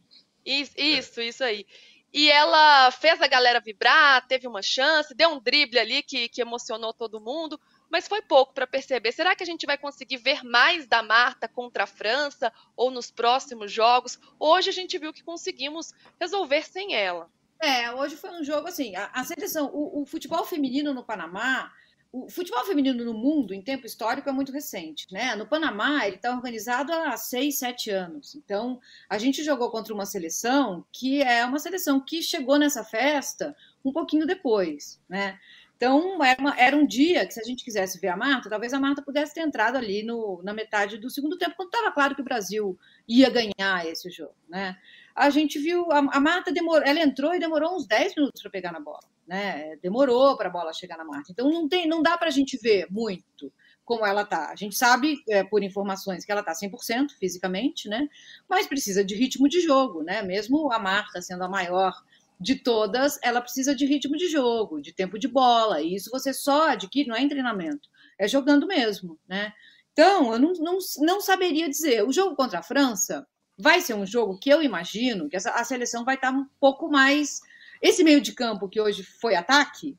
Isso, 0.44 0.72
isso, 0.76 1.20
é. 1.20 1.24
isso 1.24 1.44
aí. 1.44 1.66
E 2.12 2.30
ela 2.30 2.90
fez 2.90 3.22
a 3.22 3.26
galera 3.26 3.60
vibrar, 3.60 4.26
teve 4.26 4.46
uma 4.46 4.60
chance, 4.60 5.14
deu 5.14 5.30
um 5.30 5.40
drible 5.40 5.78
ali 5.78 6.02
que, 6.02 6.28
que 6.28 6.42
emocionou 6.42 6.92
todo 6.92 7.20
mundo 7.20 7.58
mas 7.92 8.08
foi 8.08 8.22
pouco 8.22 8.54
para 8.54 8.66
perceber. 8.66 9.12
Será 9.12 9.36
que 9.36 9.42
a 9.42 9.46
gente 9.46 9.66
vai 9.66 9.76
conseguir 9.76 10.16
ver 10.16 10.42
mais 10.42 10.86
da 10.86 11.02
Marta 11.02 11.46
contra 11.46 11.84
a 11.84 11.86
França 11.86 12.50
ou 12.74 12.90
nos 12.90 13.10
próximos 13.10 13.70
jogos? 13.70 14.18
Hoje 14.40 14.70
a 14.70 14.72
gente 14.72 14.96
viu 14.96 15.12
que 15.12 15.22
conseguimos 15.22 15.92
resolver 16.18 16.62
sem 16.62 16.94
ela. 16.94 17.30
É, 17.60 17.92
hoje 17.92 18.16
foi 18.16 18.30
um 18.30 18.42
jogo 18.42 18.66
assim. 18.66 18.96
A, 18.96 19.10
a 19.12 19.22
seleção, 19.24 19.70
o, 19.74 20.00
o, 20.00 20.06
futebol 20.06 20.42
feminino 20.46 20.94
no 20.94 21.04
Panamá, 21.04 21.70
o 22.12 22.28
futebol 22.28 22.62
feminino 22.66 23.02
no 23.04 23.14
mundo, 23.14 23.54
em 23.54 23.62
tempo 23.62 23.86
histórico, 23.86 24.28
é 24.28 24.32
muito 24.32 24.52
recente. 24.52 25.06
Né? 25.10 25.34
No 25.34 25.46
Panamá, 25.46 26.06
ele 26.06 26.16
está 26.16 26.30
organizado 26.34 26.92
há 26.92 27.16
seis, 27.16 27.58
sete 27.58 27.90
anos. 27.90 28.34
Então, 28.34 28.78
a 29.08 29.16
gente 29.16 29.42
jogou 29.42 29.70
contra 29.70 29.94
uma 29.94 30.04
seleção 30.04 30.84
que 30.92 31.22
é 31.22 31.42
uma 31.46 31.58
seleção 31.58 31.98
que 31.98 32.22
chegou 32.22 32.58
nessa 32.58 32.84
festa 32.84 33.56
um 33.82 33.90
pouquinho 33.90 34.26
depois. 34.26 35.00
Né? 35.08 35.38
Então, 35.74 36.22
era, 36.22 36.40
uma, 36.40 36.60
era, 36.60 36.76
um 36.76 36.86
dia 36.86 37.26
que, 37.26 37.32
se 37.32 37.40
a 37.40 37.44
gente 37.44 37.64
quisesse 37.64 37.98
ver 37.98 38.08
a 38.08 38.16
Marta, 38.16 38.50
talvez 38.50 38.74
a 38.74 38.78
Marta 38.78 39.00
pudesse 39.00 39.32
ter 39.32 39.40
entrado 39.40 39.76
ali 39.76 40.02
no, 40.02 40.42
na 40.44 40.52
metade 40.52 40.98
do 40.98 41.08
segundo 41.08 41.38
tempo, 41.38 41.56
quando 41.56 41.74
estava 41.74 41.90
claro 41.90 42.14
que 42.14 42.20
o 42.20 42.24
Brasil 42.24 42.78
ia 43.08 43.30
ganhar 43.30 43.86
esse 43.86 44.10
jogo. 44.10 44.36
Né? 44.48 44.76
A 45.14 45.30
gente 45.30 45.58
viu, 45.58 45.90
a, 45.92 45.98
a 45.98 46.20
Marta 46.20 46.52
demorou, 46.52 46.86
ela 46.86 47.00
entrou 47.00 47.34
e 47.34 47.38
demorou 47.38 47.76
uns 47.76 47.86
10 47.86 48.16
minutos 48.16 48.40
para 48.42 48.50
pegar 48.50 48.72
na 48.72 48.80
bola. 48.80 49.00
Né? 49.26 49.76
Demorou 49.82 50.36
para 50.36 50.48
a 50.48 50.52
bola 50.52 50.72
chegar 50.72 50.96
na 50.96 51.04
Marta. 51.04 51.30
Então, 51.30 51.50
não, 51.50 51.68
tem, 51.68 51.86
não 51.86 52.02
dá 52.02 52.16
para 52.16 52.28
a 52.28 52.32
gente 52.32 52.56
ver 52.58 52.86
muito 52.90 53.52
como 53.84 54.06
ela 54.06 54.24
tá. 54.24 54.50
A 54.50 54.56
gente 54.56 54.76
sabe, 54.76 55.18
é, 55.28 55.42
por 55.44 55.62
informações, 55.62 56.24
que 56.24 56.32
ela 56.32 56.42
tá 56.42 56.52
100% 56.52 57.10
fisicamente, 57.18 57.88
né? 57.88 58.08
mas 58.48 58.66
precisa 58.66 59.04
de 59.04 59.14
ritmo 59.14 59.48
de 59.48 59.60
jogo. 59.60 60.02
Né? 60.02 60.22
Mesmo 60.22 60.72
a 60.72 60.78
Marta 60.78 61.20
sendo 61.20 61.44
a 61.44 61.48
maior 61.48 61.92
de 62.40 62.56
todas, 62.56 63.18
ela 63.22 63.40
precisa 63.40 63.74
de 63.74 63.86
ritmo 63.86 64.16
de 64.16 64.28
jogo, 64.28 64.80
de 64.80 64.92
tempo 64.92 65.18
de 65.18 65.28
bola. 65.28 65.80
E 65.80 65.94
isso 65.94 66.10
você 66.10 66.32
só 66.32 66.70
adquire, 66.70 67.08
não 67.08 67.16
é 67.16 67.22
em 67.22 67.28
treinamento, 67.28 67.88
é 68.18 68.26
jogando 68.26 68.66
mesmo, 68.66 69.18
né? 69.28 69.52
Então, 69.92 70.32
eu 70.32 70.38
não, 70.38 70.52
não, 70.54 70.78
não 71.00 71.20
saberia 71.20 71.68
dizer. 71.68 72.02
O 72.02 72.12
jogo 72.12 72.34
contra 72.34 72.60
a 72.60 72.62
França 72.62 73.26
vai 73.62 73.80
ser 73.80 73.94
um 73.94 74.04
jogo 74.04 74.36
que 74.38 74.50
eu 74.50 74.60
imagino 74.60 75.28
que 75.28 75.36
a 75.36 75.64
seleção 75.64 76.04
vai 76.04 76.16
estar 76.16 76.32
um 76.32 76.46
pouco 76.58 76.88
mais. 76.90 77.40
Esse 77.80 78.02
meio 78.02 78.20
de 78.20 78.32
campo 78.32 78.68
que 78.68 78.80
hoje 78.80 79.04
foi 79.04 79.36
ataque, 79.36 79.96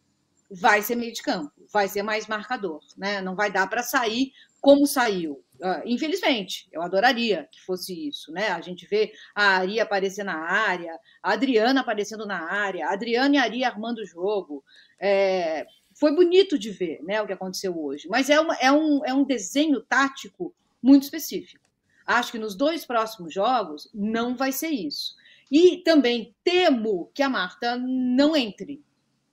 vai 0.52 0.82
ser 0.82 0.96
meio 0.96 1.14
de 1.14 1.22
campo, 1.22 1.52
vai 1.72 1.88
ser 1.88 2.04
mais 2.04 2.28
marcador, 2.28 2.82
né? 2.98 3.22
Não 3.22 3.36
vai 3.36 3.50
dar 3.50 3.68
para 3.68 3.82
sair 3.82 4.34
como 4.60 4.86
saiu. 4.86 5.42
Uh, 5.62 5.82
infelizmente, 5.86 6.68
eu 6.74 6.82
adoraria 6.82 7.48
que 7.52 7.62
fosse 7.62 8.08
isso, 8.08 8.34
né? 8.34 8.50
A 8.50 8.60
gente 8.60 8.86
vê 8.86 9.14
a 9.34 9.60
Ari 9.60 9.80
aparecer 9.80 10.26
na 10.26 10.36
área, 10.36 11.00
a 11.22 11.32
Adriana 11.32 11.80
aparecendo 11.80 12.26
na 12.26 12.52
área, 12.52 12.86
a 12.88 12.92
Adriana 12.92 13.36
e 13.36 13.38
a 13.38 13.44
Ari 13.44 13.64
armando 13.64 14.00
o 14.00 14.06
jogo. 14.06 14.62
É, 15.00 15.66
foi 15.98 16.14
bonito 16.14 16.60
de 16.60 16.70
ver 16.70 17.02
né, 17.04 17.22
o 17.22 17.26
que 17.26 17.34
aconteceu 17.34 17.78
hoje, 17.82 18.10
mas 18.10 18.30
é, 18.30 18.40
uma, 18.40 18.56
é, 18.56 18.72
um, 18.72 19.06
é 19.06 19.14
um 19.14 19.24
desenho 19.24 19.82
tático 19.82 20.54
muito 20.82 21.04
específico. 21.04 21.63
Acho 22.06 22.32
que 22.32 22.40
nos 22.40 22.56
dois 22.56 22.86
próximos 22.86 23.34
jogos 23.34 23.90
não 23.94 24.36
vai 24.36 24.52
ser 24.52 24.70
isso. 24.70 25.16
E 25.52 25.78
também 25.78 26.36
temo 26.44 27.12
que 27.14 27.22
a 27.22 27.30
Marta 27.30 27.78
não 27.78 28.36
entre, 28.36 28.84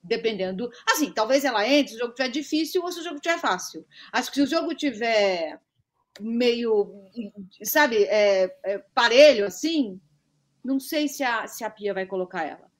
dependendo. 0.02 0.70
Assim, 0.88 1.12
talvez 1.12 1.44
ela 1.44 1.66
entre 1.66 1.92
se 1.92 1.96
o 1.96 1.98
jogo 1.98 2.10
estiver 2.10 2.28
difícil 2.28 2.82
ou 2.82 2.92
se 2.92 3.00
o 3.00 3.02
jogo 3.02 3.16
estiver 3.16 3.38
fácil. 3.38 3.86
Acho 4.12 4.30
que 4.30 4.36
se 4.36 4.42
o 4.42 4.46
jogo 4.46 4.74
tiver 4.74 5.58
meio, 6.20 6.92
sabe, 7.62 8.04
é, 8.04 8.54
é, 8.64 8.78
parelho 8.94 9.46
assim, 9.46 10.00
não 10.64 10.78
sei 10.78 11.08
se 11.08 11.22
a, 11.22 11.46
se 11.46 11.64
a 11.64 11.70
Pia 11.70 11.94
vai 11.94 12.06
colocar 12.06 12.44
ela. 12.44 12.70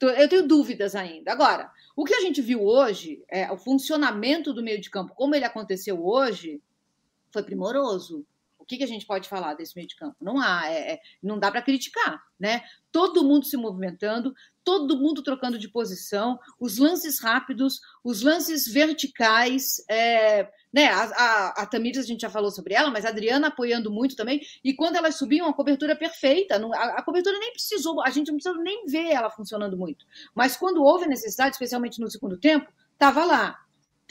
Eu 0.00 0.28
tenho 0.28 0.48
dúvidas 0.48 0.96
ainda. 0.96 1.30
Agora, 1.30 1.70
o 1.94 2.04
que 2.04 2.14
a 2.14 2.20
gente 2.20 2.42
viu 2.42 2.60
hoje, 2.62 3.22
é, 3.28 3.50
o 3.52 3.56
funcionamento 3.56 4.52
do 4.52 4.62
meio 4.62 4.80
de 4.80 4.90
campo, 4.90 5.14
como 5.14 5.34
ele 5.34 5.44
aconteceu 5.44 6.04
hoje, 6.04 6.60
foi 7.30 7.42
primoroso. 7.44 8.26
Que, 8.72 8.78
que 8.78 8.84
a 8.84 8.88
gente 8.88 9.04
pode 9.04 9.28
falar 9.28 9.52
desse 9.52 9.76
meio 9.76 9.86
de 9.86 9.94
campo? 9.94 10.16
Não 10.18 10.40
há, 10.40 10.66
é, 10.66 10.92
é 10.92 11.00
não 11.22 11.38
dá 11.38 11.50
para 11.50 11.60
criticar, 11.60 12.22
né? 12.40 12.62
Todo 12.90 13.22
mundo 13.22 13.44
se 13.44 13.54
movimentando, 13.54 14.32
todo 14.64 14.96
mundo 14.96 15.22
trocando 15.22 15.58
de 15.58 15.68
posição, 15.68 16.38
os 16.58 16.78
lances 16.78 17.20
rápidos, 17.20 17.82
os 18.02 18.22
lances 18.22 18.66
verticais, 18.66 19.84
é, 19.90 20.48
né? 20.72 20.86
A, 20.86 21.02
a, 21.02 21.48
a 21.62 21.66
Tamires, 21.66 22.04
a 22.04 22.06
gente 22.06 22.22
já 22.22 22.30
falou 22.30 22.50
sobre 22.50 22.72
ela, 22.72 22.90
mas 22.90 23.04
a 23.04 23.10
Adriana 23.10 23.48
apoiando 23.48 23.90
muito 23.90 24.16
também. 24.16 24.40
E 24.64 24.72
quando 24.72 24.96
elas 24.96 25.16
subiam, 25.16 25.46
a 25.46 25.52
cobertura 25.52 25.94
perfeita. 25.94 26.56
A, 26.56 26.84
a 26.98 27.02
cobertura 27.02 27.38
nem 27.38 27.52
precisou, 27.52 28.02
a 28.02 28.08
gente 28.08 28.28
não 28.28 28.36
precisou 28.36 28.62
nem 28.62 28.86
ver 28.86 29.10
ela 29.10 29.28
funcionando 29.28 29.76
muito. 29.76 30.06
Mas 30.34 30.56
quando 30.56 30.82
houve 30.82 31.06
necessidade, 31.06 31.56
especialmente 31.56 32.00
no 32.00 32.10
segundo 32.10 32.38
tempo, 32.38 32.72
estava 32.94 33.22
lá. 33.26 33.61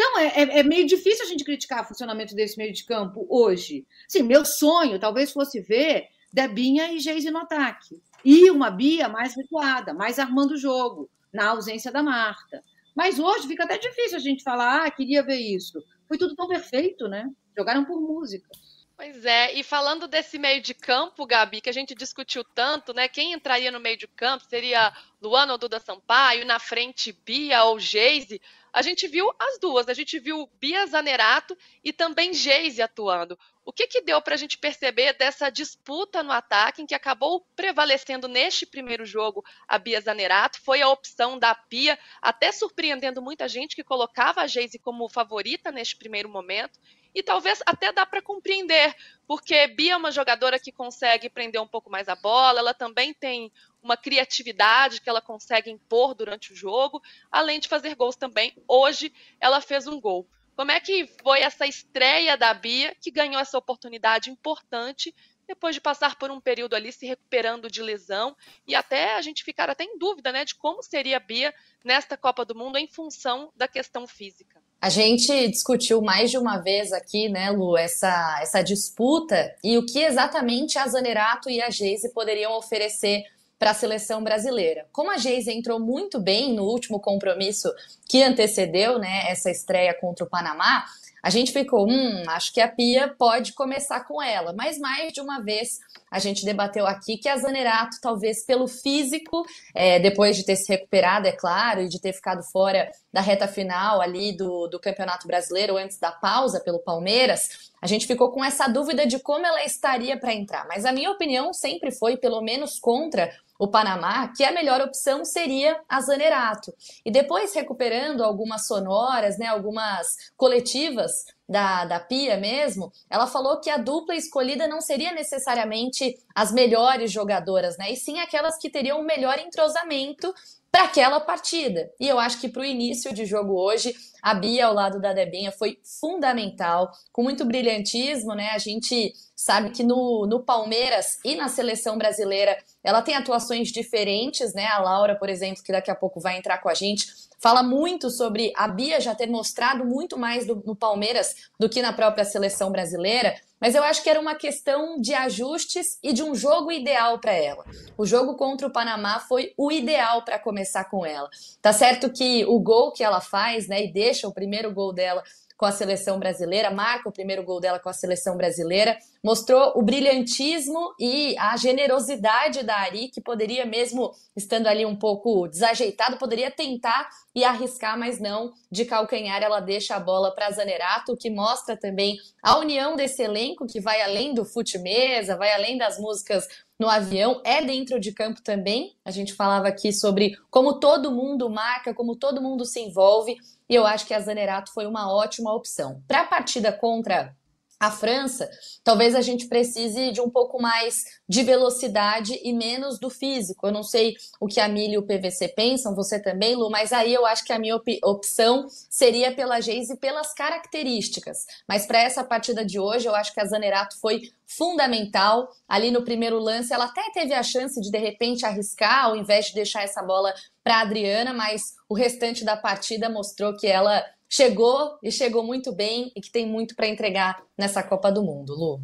Então, 0.01 0.17
é, 0.17 0.27
é, 0.29 0.60
é, 0.60 0.63
meio 0.63 0.88
difícil 0.88 1.24
a 1.24 1.27
gente 1.27 1.43
criticar 1.43 1.84
o 1.84 1.88
funcionamento 1.88 2.34
desse 2.34 2.58
meio 2.58 2.74
de 2.74 2.84
campo 2.84 3.24
hoje. 3.29 3.86
Sim, 4.08 4.24
meu 4.24 4.43
sonho 4.43 4.98
talvez 4.98 5.31
fosse 5.31 5.62
ver 5.62 6.08
Debinha 6.34 6.91
e 6.91 7.00
Geise 7.00 7.29
no 7.29 7.38
ataque. 7.38 8.01
E 8.25 8.50
uma 8.50 8.72
Bia 8.72 9.08
mais 9.08 9.36
recuada, 9.36 9.93
mais 9.93 10.17
armando 10.17 10.55
o 10.55 10.58
jogo, 10.58 11.08
na 11.31 11.50
ausência 11.50 11.91
da 11.91 12.01
Marta. 12.01 12.63
Mas 12.96 13.20
hoje 13.20 13.48
fica 13.48 13.63
até 13.63 13.77
difícil 13.77 14.17
a 14.17 14.22
gente 14.22 14.43
falar, 14.43 14.88
ah, 14.88 14.89
queria 14.89 15.22
ver 15.22 15.38
isso. 15.38 15.79
Foi 16.08 16.17
tudo 16.17 16.36
tão 16.36 16.48
perfeito, 16.48 17.08
né? 17.08 17.29
Jogaram 17.55 17.86
por 17.86 18.01
música. 18.01 18.50
Pois 18.98 19.24
é, 19.24 19.53
e 19.53 19.63
falando 19.63 20.08
desse 20.08 20.38
meio 20.38 20.62
de 20.62 20.74
campo, 20.74 21.25
Gabi, 21.25 21.62
que 21.62 21.70
a 21.70 21.74
gente 21.74 21.96
discutiu 21.96 22.43
tanto, 22.43 22.91
né? 22.93 23.08
Quem 23.08 23.34
entraria 23.34 23.72
no 23.72 23.79
meio 23.79 23.98
de 23.98 24.08
campo 24.08 24.43
seria 24.46 24.91
Luana 25.22 25.53
ou 25.53 25.58
Duda 25.58 25.79
Sampaio, 25.79 26.46
na 26.46 26.60
frente 26.60 27.12
Bia 27.12 27.63
ou 27.65 27.79
Geise. 27.79 28.41
A 28.74 28.82
gente 28.82 29.08
viu 29.08 29.30
as 29.38 29.60
duas, 29.60 29.90
a 29.90 29.94
gente 29.94 30.18
viu 30.18 30.50
Bia 30.60 30.86
Zanerato 30.86 31.58
e 31.84 31.92
também 31.92 32.34
Geise 32.34 32.82
atuando. 32.82 33.38
O 33.66 33.74
que, 33.74 33.86
que 33.86 34.01
deu 34.01 34.22
para 34.22 34.34
a 34.34 34.38
gente 34.38 34.58
perceber 34.58 35.13
dessa 35.13 35.50
disputa 35.50 36.24
no 36.24 36.32
ataque, 36.32 36.82
em 36.82 36.86
que 36.86 36.96
acabou 36.96 37.46
prevalecendo 37.56 38.28
neste 38.28 38.66
primeiro 38.66 39.06
jogo 39.06 39.44
a 39.68 39.78
Bia 39.78 40.00
Zanerato? 40.00 40.62
Foi 40.62 40.82
a 40.82 40.90
opção 40.90 41.38
da 41.38 41.54
Pia, 41.54 42.00
até 42.22 42.51
surpreendendo 42.51 43.22
muita 43.22 43.48
gente 43.48 43.75
que 43.75 43.84
colocava 43.84 44.42
a 44.42 44.48
Geise 44.48 44.80
como 44.80 45.10
favorita 45.10 45.72
neste 45.72 45.96
primeiro 45.96 46.30
momento 46.30 46.80
e 47.13 47.22
talvez 47.22 47.62
até 47.66 47.92
dá 47.92 48.06
para 48.06 48.22
compreender, 48.22 48.96
porque 49.28 49.68
Bia 49.68 49.94
é 49.94 49.98
uma 49.98 50.12
jogadora 50.12 50.58
que 50.60 50.72
consegue 50.72 51.30
prender 51.30 51.62
um 51.62 51.68
pouco 51.68 51.90
mais 51.90 52.08
a 52.08 52.16
bola, 52.16 52.60
ela 52.60 52.74
também 52.74 53.13
tem 53.13 53.51
uma 53.82 53.98
criatividade 53.98 55.02
que 55.02 55.10
ela 55.10 55.22
consegue 55.22 55.72
impor 55.72 56.14
durante 56.14 56.54
o 56.54 56.56
jogo, 56.56 57.02
além 57.32 57.60
de 57.60 57.68
fazer 57.68 57.96
gols 57.96 58.16
também. 58.16 58.54
Hoje 58.68 59.14
ela 59.40 59.62
fez 59.62 59.88
um 59.88 60.00
gol. 60.00 60.28
Como 60.56 60.72
é 60.72 60.80
que 60.80 61.08
foi 61.24 61.40
essa 61.40 61.66
estreia 61.66 62.38
da 62.38 62.54
Bia 62.54 62.96
que 63.02 63.10
ganhou 63.10 63.40
essa 63.40 63.58
oportunidade 63.58 64.30
importante 64.30 65.14
depois 65.48 65.76
de 65.76 65.82
passar 65.82 66.18
por 66.18 66.32
um 66.32 66.40
período 66.40 66.76
ali 66.76 66.94
se 66.94 67.06
recuperando 67.06 67.70
de 67.70 67.82
lesão 67.82 68.36
e 68.66 68.74
até 68.74 69.16
a 69.16 69.22
gente 69.22 69.44
ficar 69.44 69.70
até 69.70 69.84
em 69.84 69.98
dúvida, 69.98 70.32
né, 70.32 70.46
de 70.46 70.56
como 70.56 70.82
seria 70.82 71.18
a 71.18 71.20
Bia 71.20 71.54
nesta 71.84 72.16
Copa 72.16 72.46
do 72.46 72.56
Mundo 72.56 72.78
em 72.78 72.88
função 72.88 73.52
da 73.56 73.68
questão 73.68 74.08
física? 74.08 74.62
A 74.80 74.90
gente 74.90 75.50
discutiu 75.50 76.02
mais 76.02 76.32
de 76.32 76.38
uma 76.38 76.58
vez 76.58 76.94
aqui, 76.94 77.28
né, 77.28 77.52
Lu, 77.52 77.78
essa, 77.78 78.40
essa 78.42 78.62
disputa 78.62 79.54
e 79.64 79.78
o 79.78 79.86
que 79.86 80.00
exatamente 80.00 80.80
a 80.80 80.88
Zanerato 80.88 81.50
e 81.50 81.62
a 81.62 81.70
Geise 81.70 82.14
poderiam 82.14 82.54
oferecer 82.54 83.24
para 83.62 83.70
a 83.70 83.75
seleção 83.75 84.24
brasileira. 84.24 84.88
Como 84.91 85.12
a 85.12 85.18
Geise 85.18 85.51
entrou 85.51 85.80
muito 85.80 86.20
bem 86.20 86.51
no 86.51 86.63
último 86.63 87.00
compromisso 87.00 87.72
que 88.10 88.24
antecedeu 88.24 88.98
né, 88.98 89.30
essa 89.30 89.51
estreia 89.51 89.94
contra 89.94 90.25
o 90.25 90.27
Panamá, 90.27 90.84
a 91.22 91.30
gente 91.30 91.51
ficou, 91.51 91.88
hum, 91.88 92.24
acho 92.30 92.51
que 92.51 92.60
a 92.60 92.68
Pia 92.68 93.13
pode 93.15 93.53
começar 93.53 94.00
com 94.06 94.20
ela. 94.20 94.51
Mas 94.51 94.80
mais 94.80 95.13
de 95.13 95.22
uma 95.22 95.39
vez 95.44 95.80
a 96.10 96.18
gente 96.18 96.44
debateu 96.44 96.88
aqui 96.88 97.18
que 97.18 97.30
a 97.30 97.38
Zanerato, 97.38 97.98
talvez 98.01 98.44
pelo 98.44 98.68
físico, 98.68 99.46
é, 99.75 100.00
depois 100.00 100.36
de 100.36 100.44
ter 100.44 100.56
se 100.56 100.68
recuperado, 100.68 101.27
é 101.27 101.32
claro, 101.32 101.82
e 101.82 101.88
de 101.88 102.01
ter 102.01 102.13
ficado 102.13 102.41
fora 102.41 102.89
da 103.13 103.22
reta 103.22 103.48
final 103.48 104.01
ali 104.01 104.36
do, 104.36 104.68
do 104.68 104.80
Campeonato 104.80 105.27
Brasileiro, 105.27 105.77
antes 105.77 106.00
da 106.00 106.12
pausa 106.12 106.60
pelo 106.60 106.80
Palmeiras, 106.80 107.72
a 107.80 107.86
gente 107.86 108.08
ficou 108.08 108.32
com 108.32 108.44
essa 108.44 108.68
dúvida 108.68 109.06
de 109.06 109.20
como 109.20 109.46
ela 109.46 109.63
estaria 109.63 110.18
para 110.18 110.34
entrar. 110.34 110.68
Mas 110.68 110.86
a 110.86 110.91
minha 110.91 111.12
opinião 111.12 111.53
sempre 111.53 111.91
foi, 111.91 112.18
pelo 112.18 112.41
menos, 112.41 112.80
contra 112.80 113.32
o 113.62 113.68
Panamá, 113.68 114.27
que 114.36 114.44
a 114.44 114.51
melhor 114.51 114.82
opção 114.82 115.24
seria 115.24 115.80
a 115.88 116.01
Zanerato. 116.01 116.74
E 117.06 117.12
depois 117.12 117.53
recuperando 117.53 118.24
algumas 118.24 118.65
sonoras, 118.65 119.38
né, 119.38 119.46
algumas 119.46 120.08
coletivas 120.36 121.12
da, 121.48 121.86
da 121.86 122.00
Pia 122.00 122.38
mesmo, 122.38 122.91
ela 123.08 123.27
falou 123.27 123.62
que 123.62 123.70
a 123.70 123.77
dupla 123.77 124.15
escolhida 124.15 124.68
não 124.68 124.82
seria 124.82 125.13
necessariamente 125.13 126.18
as 126.34 126.51
melhores 126.51 127.12
jogadoras, 127.12 127.77
né? 127.77 127.91
E 127.91 127.96
sim 127.96 128.20
aquelas 128.20 128.58
que 128.58 128.68
teriam 128.68 129.00
o 129.00 129.06
melhor 129.06 129.38
entrosamento 129.38 130.34
para 130.72 130.86
aquela 130.86 131.20
partida. 131.20 131.92
E 132.00 132.08
eu 132.08 132.18
acho 132.18 132.40
que 132.40 132.48
para 132.48 132.62
o 132.62 132.66
início 132.66 133.13
de 133.13 133.25
jogo 133.25 133.60
hoje, 133.60 133.94
a 134.22 134.34
Bia 134.34 134.68
ao 134.68 134.74
lado 134.74 135.01
da 135.01 135.12
Debinha 135.12 135.51
foi 135.51 135.78
fundamental, 136.00 136.90
com 137.12 137.24
muito 137.24 137.44
brilhantismo, 137.44 138.34
né? 138.34 138.51
A 138.54 138.58
gente 138.58 139.13
sabe 139.36 139.72
que 139.72 139.84
no, 139.84 140.25
no 140.28 140.44
Palmeiras 140.44 141.18
e 141.25 141.36
na 141.36 141.50
seleção 141.50 141.98
brasileira 141.98 142.58
ela 142.84 143.01
tem 143.01 143.16
atuações 143.16 143.70
diferentes, 143.70 144.54
né? 144.54 144.68
A 144.68 144.80
Laura, 144.80 145.16
por 145.16 145.28
exemplo, 145.28 145.63
que 145.63 145.72
daqui 145.72 145.92
a 145.92 145.96
pouco 145.96 146.22
vai 146.22 146.38
entrar 146.38 146.60
com 146.60 146.70
a 146.70 146.74
gente, 146.74 147.08
fala 147.42 147.62
muito 147.62 148.10
sobre 148.10 148.54
a 148.56 148.68
Bia 148.68 149.01
já 149.01 149.13
ter 149.13 149.28
mostrado 149.28 149.84
muito 149.84 150.18
mais 150.18 150.46
do, 150.46 150.63
no 150.66 150.75
Palmeiras 150.75 151.36
do 151.60 151.68
que 151.68 151.82
na 151.82 151.92
própria 151.92 152.24
seleção 152.24 152.72
brasileira. 152.72 153.36
Mas 153.62 153.75
eu 153.75 153.84
acho 153.84 154.01
que 154.01 154.10
era 154.10 154.20
uma 154.20 154.34
questão 154.34 155.00
de 155.00 155.13
ajustes 155.13 156.00
e 156.01 156.12
de 156.12 156.24
um 156.24 156.34
jogo 156.34 156.72
ideal 156.72 157.20
para 157.20 157.34
ela. 157.34 157.63
O 157.96 158.08
jogo 158.08 158.36
contra 158.36 158.65
o 158.68 158.72
Panamá 158.72 159.20
foi 159.20 159.53
o 159.56 159.72
ideal 159.72 160.25
para 160.25 160.39
começar 160.39 160.86
com 160.86 161.06
ela. 161.06 161.30
Tá 161.62 161.72
certo 161.72 162.12
que 162.12 162.44
o 162.46 162.60
gol 162.60 162.91
que 162.91 163.03
ela 163.03 163.22
faz, 163.22 163.68
né, 163.68 163.84
e 163.86 163.94
deixa 163.94 164.27
o 164.27 164.34
primeiro 164.34 164.74
gol 164.74 164.91
dela 164.91 165.24
com 165.62 165.68
a 165.68 165.72
seleção 165.72 166.18
brasileira, 166.18 166.72
marca 166.72 167.08
o 167.08 167.12
primeiro 167.12 167.44
gol 167.44 167.60
dela 167.60 167.77
com 167.77 167.88
a 167.88 167.94
seleção 167.94 168.36
brasileira, 168.36 168.98
mostrou 169.24 169.74
o 169.75 169.84
brilhantismo 169.84 170.96
e 171.00 171.38
a 171.38 171.56
generosidade 171.56 172.63
da 172.63 172.77
Ari, 172.77 173.10
que 173.10 173.22
poderia 173.22 173.63
mesmo 173.63 174.12
estando 174.36 174.65
ali 174.65 174.88
um 174.88 174.96
pouco 174.96 175.48
desajeitado, 175.48 176.18
poderia 176.18 176.50
tentar 176.50 177.08
e 177.36 177.44
arriscar, 177.44 177.96
mas 177.96 178.20
não 178.20 178.51
de 178.72 178.86
calcanhar, 178.86 179.44
ela 179.44 179.60
deixa 179.60 179.96
a 179.96 180.00
bola 180.00 180.34
para 180.34 180.50
Zanerato, 180.50 181.15
que 181.15 181.30
mostra 181.30 181.77
também 181.77 182.18
a 182.41 182.58
união 182.58 182.96
desse 182.96 183.22
elenco 183.22 183.68
que 183.68 183.80
vai 183.80 184.01
além 184.01 184.34
do 184.34 184.44
fute-mesa, 184.44 185.38
vai 185.38 185.53
além 185.53 185.77
das 185.77 186.00
músicas 186.00 186.48
no 186.82 186.90
avião, 186.90 187.40
é 187.46 187.64
dentro 187.64 188.00
de 188.00 188.12
campo 188.12 188.42
também. 188.42 188.96
A 189.06 189.12
gente 189.12 189.34
falava 189.34 189.68
aqui 189.68 189.94
sobre 189.94 190.36
como 190.50 190.80
todo 190.80 191.12
mundo 191.12 191.48
marca, 191.48 191.94
como 191.94 192.16
todo 192.16 192.42
mundo 192.42 192.66
se 192.66 192.80
envolve, 192.80 193.38
e 193.70 193.76
eu 193.76 193.86
acho 193.86 194.08
que 194.08 194.16
a 194.16 194.20
Zanerato 194.20 194.74
foi 194.74 194.88
uma 194.88 195.14
ótima 195.14 195.54
opção. 195.54 196.02
Para 196.08 196.22
a 196.22 196.26
partida 196.26 196.74
contra 196.74 197.36
a 197.82 197.90
França, 197.90 198.48
talvez 198.84 199.16
a 199.16 199.22
gente 199.22 199.48
precise 199.48 200.12
de 200.12 200.22
um 200.22 200.30
pouco 200.30 200.62
mais 200.62 201.04
de 201.28 201.42
velocidade 201.42 202.40
e 202.44 202.54
menos 202.54 203.00
do 203.00 203.10
físico. 203.10 203.66
Eu 203.66 203.72
não 203.72 203.82
sei 203.82 204.14
o 204.40 204.46
que 204.46 204.60
a 204.60 204.68
Mili 204.68 204.94
e 204.94 204.98
o 205.00 205.02
PVC 205.02 205.48
pensam, 205.48 205.96
você 205.96 206.22
também, 206.22 206.56
Lu, 206.56 206.70
mas 206.70 206.94
aí 206.94 207.12
eu 207.12 207.26
acho 207.26 207.44
que 207.44 207.52
a 207.52 207.58
minha 207.58 207.76
op 207.76 208.00
opção 208.04 208.68
seria 208.88 209.34
pela 209.34 209.60
Geise 209.60 209.98
pelas 209.98 210.32
características. 210.32 211.40
Mas 211.68 211.88
para 211.88 212.00
essa 212.00 212.24
partida 212.24 212.64
de 212.64 212.80
hoje, 212.80 213.08
eu 213.08 213.16
acho 213.16 213.34
que 213.34 213.40
a 213.40 213.46
Zanerato 213.46 214.00
foi 214.00 214.32
fundamental. 214.46 215.50
Ali 215.68 215.90
no 215.90 216.04
primeiro 216.04 216.38
lance, 216.38 216.72
ela 216.72 216.86
até 216.86 217.10
teve 217.12 217.34
a 217.34 217.42
chance 217.42 217.82
de 217.82 217.90
de 217.90 217.98
repente 217.98 218.46
arriscar, 218.46 219.06
ao 219.06 219.16
invés 219.16 219.48
de 219.48 219.56
deixar 219.56 219.82
essa 219.82 220.04
bola 220.04 220.32
para 220.64 220.82
Adriana, 220.82 221.34
mas 221.34 221.74
o 221.90 221.96
restante 221.96 222.46
da 222.46 222.56
partida 222.56 223.10
mostrou 223.10 223.58
que 223.58 223.66
ela 223.66 224.06
chegou 224.32 224.98
e 225.04 225.12
chegou 225.12 225.44
muito 225.44 225.74
bem 225.74 226.10
e 226.16 226.22
que 226.22 226.32
tem 226.32 226.46
muito 226.46 226.74
para 226.74 226.88
entregar 226.88 227.44
nessa 227.58 227.84
Copa 227.84 228.10
do 228.10 228.24
Mundo, 228.24 228.56
Lu. 228.56 228.80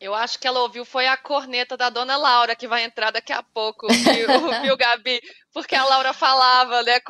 Eu 0.00 0.14
acho 0.14 0.38
que 0.38 0.46
ela 0.46 0.60
ouviu 0.60 0.84
foi 0.84 1.06
a 1.06 1.16
corneta 1.16 1.76
da 1.76 1.90
dona 1.90 2.16
Laura, 2.16 2.54
que 2.54 2.68
vai 2.68 2.84
entrar 2.84 3.10
daqui 3.10 3.32
a 3.32 3.42
pouco, 3.42 3.86
viu, 3.88 4.28
viu 4.62 4.76
Gabi? 4.76 5.20
Porque 5.52 5.74
a 5.74 5.84
Laura 5.84 6.14
falava, 6.14 6.82
né? 6.84 7.00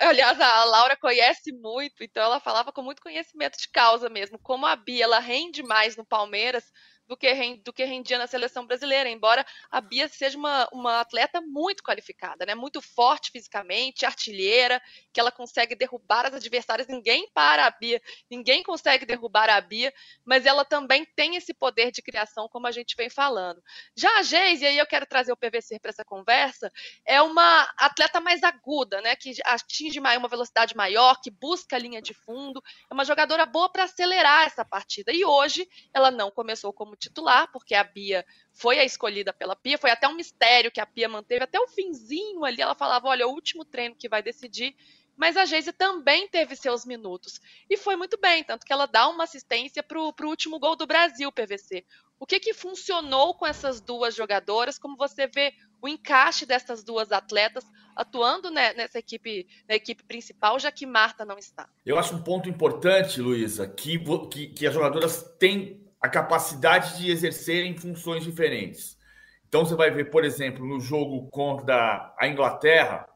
aliás, 0.00 0.40
a 0.40 0.64
Laura 0.64 0.96
conhece 0.96 1.52
muito, 1.52 2.02
então 2.02 2.22
ela 2.22 2.40
falava 2.40 2.72
com 2.72 2.82
muito 2.82 3.02
conhecimento 3.02 3.58
de 3.58 3.68
causa 3.68 4.08
mesmo. 4.08 4.38
Como 4.38 4.66
a 4.66 4.74
Bia 4.74 5.04
ela 5.04 5.20
rende 5.20 5.62
mais 5.62 5.96
no 5.96 6.04
Palmeiras, 6.04 6.64
do 7.10 7.16
que, 7.16 7.56
do 7.64 7.72
que 7.72 7.82
rendia 7.82 8.16
na 8.16 8.28
seleção 8.28 8.64
brasileira, 8.64 9.10
embora 9.10 9.44
a 9.68 9.80
Bia 9.80 10.06
seja 10.06 10.38
uma, 10.38 10.68
uma 10.72 11.00
atleta 11.00 11.40
muito 11.40 11.82
qualificada, 11.82 12.46
né? 12.46 12.54
muito 12.54 12.80
forte 12.80 13.32
fisicamente, 13.32 14.06
artilheira, 14.06 14.80
que 15.12 15.18
ela 15.18 15.32
consegue 15.32 15.74
derrubar 15.74 16.26
as 16.26 16.34
adversárias. 16.34 16.86
Ninguém 16.86 17.28
para 17.34 17.66
a 17.66 17.70
Bia, 17.72 18.00
ninguém 18.30 18.62
consegue 18.62 19.04
derrubar 19.04 19.50
a 19.50 19.60
Bia, 19.60 19.92
mas 20.24 20.46
ela 20.46 20.64
também 20.64 21.04
tem 21.16 21.34
esse 21.34 21.52
poder 21.52 21.90
de 21.90 22.00
criação, 22.00 22.48
como 22.48 22.68
a 22.68 22.70
gente 22.70 22.94
vem 22.96 23.10
falando. 23.10 23.60
Já 23.96 24.20
a 24.20 24.22
Geise, 24.22 24.62
e 24.62 24.68
aí 24.68 24.78
eu 24.78 24.86
quero 24.86 25.04
trazer 25.04 25.32
o 25.32 25.36
PVC 25.36 25.80
para 25.80 25.90
essa 25.90 26.04
conversa, 26.04 26.70
é 27.04 27.20
uma 27.20 27.68
atleta 27.76 28.20
mais 28.20 28.44
aguda, 28.44 29.00
né? 29.00 29.16
que 29.16 29.32
atinge 29.46 29.98
uma 29.98 30.28
velocidade 30.28 30.76
maior, 30.76 31.20
que 31.20 31.28
busca 31.28 31.74
a 31.74 31.78
linha 31.80 32.00
de 32.00 32.14
fundo, 32.14 32.62
é 32.88 32.94
uma 32.94 33.04
jogadora 33.04 33.44
boa 33.44 33.68
para 33.68 33.82
acelerar 33.82 34.46
essa 34.46 34.64
partida. 34.64 35.10
E 35.10 35.24
hoje 35.24 35.68
ela 35.92 36.12
não 36.12 36.30
começou 36.30 36.72
como 36.72 36.99
titular, 37.00 37.50
porque 37.50 37.74
a 37.74 37.82
Bia 37.82 38.24
foi 38.52 38.78
a 38.78 38.84
escolhida 38.84 39.32
pela 39.32 39.56
Pia, 39.56 39.78
foi 39.78 39.90
até 39.90 40.06
um 40.06 40.14
mistério 40.14 40.70
que 40.70 40.80
a 40.80 40.86
Pia 40.86 41.08
manteve 41.08 41.42
até 41.42 41.58
o 41.58 41.66
finzinho 41.66 42.44
ali, 42.44 42.62
ela 42.62 42.74
falava, 42.74 43.08
olha, 43.08 43.26
o 43.26 43.32
último 43.32 43.64
treino 43.64 43.96
que 43.96 44.08
vai 44.08 44.22
decidir, 44.22 44.76
mas 45.16 45.36
a 45.36 45.44
Geise 45.44 45.72
também 45.72 46.28
teve 46.28 46.54
seus 46.54 46.86
minutos, 46.86 47.40
e 47.68 47.76
foi 47.76 47.96
muito 47.96 48.18
bem, 48.20 48.44
tanto 48.44 48.64
que 48.64 48.72
ela 48.72 48.86
dá 48.86 49.08
uma 49.08 49.24
assistência 49.24 49.82
para 49.82 49.98
o 49.98 50.14
último 50.24 50.58
gol 50.58 50.76
do 50.76 50.86
Brasil, 50.86 51.32
PVC. 51.32 51.84
O 52.18 52.26
que, 52.26 52.38
que 52.38 52.52
funcionou 52.52 53.34
com 53.34 53.46
essas 53.46 53.80
duas 53.80 54.14
jogadoras, 54.14 54.78
como 54.78 54.96
você 54.96 55.26
vê 55.26 55.54
o 55.80 55.88
encaixe 55.88 56.44
dessas 56.44 56.84
duas 56.84 57.10
atletas 57.10 57.64
atuando 57.96 58.50
né, 58.50 58.74
nessa 58.74 58.98
equipe, 58.98 59.46
na 59.68 59.74
equipe 59.74 60.04
principal, 60.04 60.58
já 60.58 60.70
que 60.70 60.86
Marta 60.86 61.24
não 61.24 61.38
está? 61.38 61.68
Eu 61.84 61.98
acho 61.98 62.14
um 62.14 62.22
ponto 62.22 62.48
importante, 62.48 63.20
Luísa, 63.20 63.66
que, 63.66 63.98
que, 64.30 64.46
que 64.48 64.66
as 64.66 64.74
jogadoras 64.74 65.22
têm 65.38 65.89
a 66.00 66.08
capacidade 66.08 66.98
de 66.98 67.10
exercerem 67.10 67.76
funções 67.76 68.24
diferentes. 68.24 68.98
Então 69.48 69.64
você 69.64 69.74
vai 69.74 69.90
ver, 69.90 70.10
por 70.10 70.24
exemplo, 70.24 70.64
no 70.64 70.80
jogo 70.80 71.28
contra 71.28 72.14
a 72.18 72.28
Inglaterra, 72.28 73.06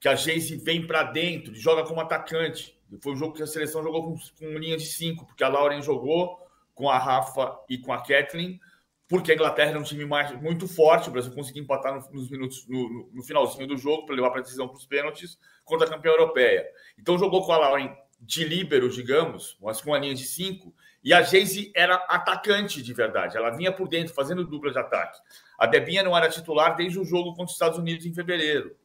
que 0.00 0.08
a 0.08 0.14
Geise 0.14 0.56
vem 0.56 0.86
para 0.86 1.02
dentro, 1.02 1.54
joga 1.54 1.84
como 1.84 2.00
atacante. 2.00 2.78
Foi 3.02 3.12
um 3.12 3.16
jogo 3.16 3.34
que 3.34 3.42
a 3.42 3.46
seleção 3.46 3.82
jogou 3.82 4.04
com, 4.04 4.16
com 4.38 4.58
linha 4.58 4.76
de 4.76 4.86
cinco, 4.86 5.26
porque 5.26 5.44
a 5.44 5.48
Lauren 5.48 5.82
jogou 5.82 6.38
com 6.74 6.88
a 6.88 6.98
Rafa 6.98 7.58
e 7.68 7.78
com 7.78 7.92
a 7.92 8.02
Kathleen, 8.02 8.60
porque 9.08 9.30
a 9.30 9.34
Inglaterra 9.34 9.70
era 9.70 9.78
um 9.78 9.82
time 9.82 10.06
mais, 10.06 10.32
muito 10.40 10.66
forte, 10.66 11.08
o 11.08 11.12
Brasil 11.12 11.34
conseguiu 11.34 11.62
empatar 11.62 11.94
no, 11.94 12.12
nos 12.12 12.30
minutos 12.30 12.66
no, 12.66 13.10
no 13.12 13.22
finalzinho 13.22 13.66
do 13.66 13.76
jogo 13.76 14.06
para 14.06 14.14
levar 14.14 14.30
para 14.30 14.40
a 14.40 14.42
decisão 14.42 14.68
para 14.68 14.76
os 14.76 14.86
pênaltis 14.86 15.38
contra 15.64 15.86
a 15.86 15.90
campeã 15.90 16.12
europeia. 16.12 16.66
Então 16.98 17.18
jogou 17.18 17.44
com 17.44 17.52
a 17.52 17.58
Lauren 17.58 17.94
de 18.20 18.44
líbero, 18.44 18.88
digamos, 18.88 19.58
mas 19.60 19.80
com 19.80 19.92
a 19.92 19.98
linha 19.98 20.14
de 20.14 20.24
cinco, 20.24 20.74
e 21.04 21.12
a 21.12 21.22
Geise 21.22 21.72
era 21.74 21.96
atacante 22.08 22.82
de 22.82 22.92
verdade. 22.92 23.36
Ela 23.36 23.50
vinha 23.50 23.72
por 23.72 23.88
dentro, 23.88 24.14
fazendo 24.14 24.46
dupla 24.46 24.70
de 24.70 24.78
ataque. 24.78 25.20
A 25.58 25.66
Debinha 25.66 26.02
não 26.02 26.16
era 26.16 26.28
titular 26.28 26.76
desde 26.76 26.98
o 26.98 27.04
jogo 27.04 27.30
contra 27.30 27.46
os 27.46 27.52
Estados 27.52 27.78
Unidos 27.78 28.06
em 28.06 28.14
fevereiro. 28.14 28.76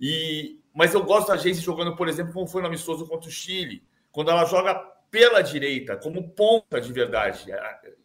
E, 0.00 0.60
mas 0.72 0.94
eu 0.94 1.02
gosto 1.04 1.28
da 1.28 1.36
Geise 1.36 1.60
jogando, 1.60 1.94
por 1.94 2.08
exemplo, 2.08 2.32
como 2.32 2.46
foi 2.46 2.62
no 2.62 2.68
amistoso 2.68 3.06
contra 3.06 3.28
o 3.28 3.32
Chile, 3.32 3.82
quando 4.10 4.30
ela 4.30 4.44
joga 4.46 4.74
pela 5.10 5.42
direita, 5.42 5.96
como 5.96 6.30
ponta 6.30 6.80
de 6.80 6.92
verdade. 6.92 7.46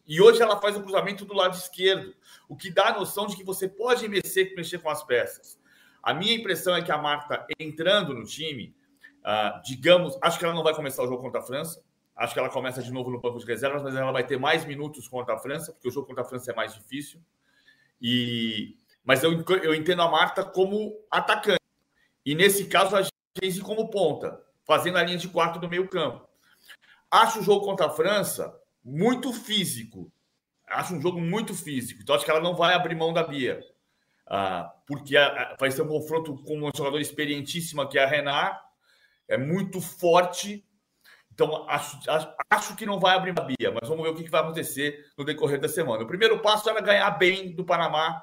E 0.06 0.20
hoje 0.20 0.42
ela 0.42 0.60
faz 0.60 0.76
o 0.76 0.82
cruzamento 0.82 1.24
do 1.24 1.34
lado 1.34 1.56
esquerdo, 1.56 2.14
o 2.48 2.56
que 2.56 2.70
dá 2.70 2.88
a 2.88 2.98
noção 2.98 3.26
de 3.26 3.36
que 3.36 3.44
você 3.44 3.68
pode 3.68 4.08
mexer, 4.08 4.54
mexer 4.56 4.78
com 4.78 4.90
as 4.90 5.02
peças. 5.02 5.58
A 6.02 6.12
minha 6.12 6.34
impressão 6.34 6.74
é 6.76 6.82
que 6.82 6.92
a 6.92 6.98
Marta, 6.98 7.46
entrando 7.58 8.12
no 8.12 8.24
time, 8.24 8.74
uh, 9.20 9.62
digamos, 9.64 10.18
acho 10.20 10.38
que 10.38 10.44
ela 10.44 10.54
não 10.54 10.62
vai 10.62 10.74
começar 10.74 11.02
o 11.02 11.06
jogo 11.06 11.22
contra 11.22 11.40
a 11.40 11.42
França, 11.42 11.82
Acho 12.16 12.32
que 12.32 12.38
ela 12.38 12.48
começa 12.48 12.82
de 12.82 12.92
novo 12.92 13.10
no 13.10 13.20
banco 13.20 13.38
de 13.38 13.46
reservas, 13.46 13.82
mas 13.82 13.94
ela 13.96 14.12
vai 14.12 14.24
ter 14.24 14.38
mais 14.38 14.64
minutos 14.64 15.08
contra 15.08 15.34
a 15.34 15.38
França, 15.38 15.72
porque 15.72 15.88
o 15.88 15.90
jogo 15.90 16.06
contra 16.06 16.22
a 16.22 16.26
França 16.26 16.52
é 16.52 16.54
mais 16.54 16.74
difícil. 16.74 17.20
E 18.00 18.76
mas 19.04 19.22
eu, 19.22 19.44
eu 19.62 19.74
entendo 19.74 20.00
a 20.00 20.10
Marta 20.10 20.42
como 20.42 20.98
atacante. 21.10 21.60
E 22.24 22.34
nesse 22.34 22.66
caso 22.66 22.96
a 22.96 23.02
Geise 23.38 23.60
como 23.60 23.90
ponta, 23.90 24.42
fazendo 24.64 24.96
a 24.96 25.02
linha 25.02 25.18
de 25.18 25.28
quarto 25.28 25.58
do 25.58 25.68
meio-campo. 25.68 26.26
Acho 27.10 27.40
o 27.40 27.42
jogo 27.42 27.66
contra 27.66 27.86
a 27.86 27.90
França 27.90 28.58
muito 28.82 29.32
físico. 29.32 30.10
Acho 30.66 30.94
um 30.94 31.02
jogo 31.02 31.20
muito 31.20 31.54
físico. 31.54 32.00
Então 32.02 32.14
acho 32.14 32.24
que 32.24 32.30
ela 32.30 32.40
não 32.40 32.56
vai 32.56 32.74
abrir 32.74 32.94
mão 32.94 33.12
da 33.12 33.22
Bia. 33.22 33.60
Ah, 34.26 34.72
porque 34.86 35.16
a, 35.16 35.26
a, 35.26 35.56
vai 35.56 35.70
ser 35.70 35.82
um 35.82 35.88
confronto 35.88 36.34
com 36.42 36.54
uma 36.54 36.70
jogadora 36.74 37.02
experientíssima 37.02 37.86
que 37.86 37.98
é 37.98 38.04
a 38.04 38.08
Renard. 38.08 38.58
É 39.28 39.36
muito 39.36 39.80
forte 39.80 40.64
então, 41.34 41.68
acho, 41.68 41.98
acho, 42.48 42.76
que 42.76 42.86
não 42.86 43.00
vai 43.00 43.16
abrir 43.16 43.34
a 43.36 43.42
Bia, 43.42 43.72
mas 43.72 43.88
vamos 43.88 44.04
ver 44.04 44.10
o 44.10 44.14
que 44.14 44.30
vai 44.30 44.40
acontecer 44.40 45.04
no 45.18 45.24
decorrer 45.24 45.60
da 45.60 45.68
semana. 45.68 46.04
O 46.04 46.06
primeiro 46.06 46.38
passo 46.38 46.70
era 46.70 46.80
ganhar 46.80 47.10
bem 47.10 47.52
do 47.52 47.64
Panamá 47.64 48.22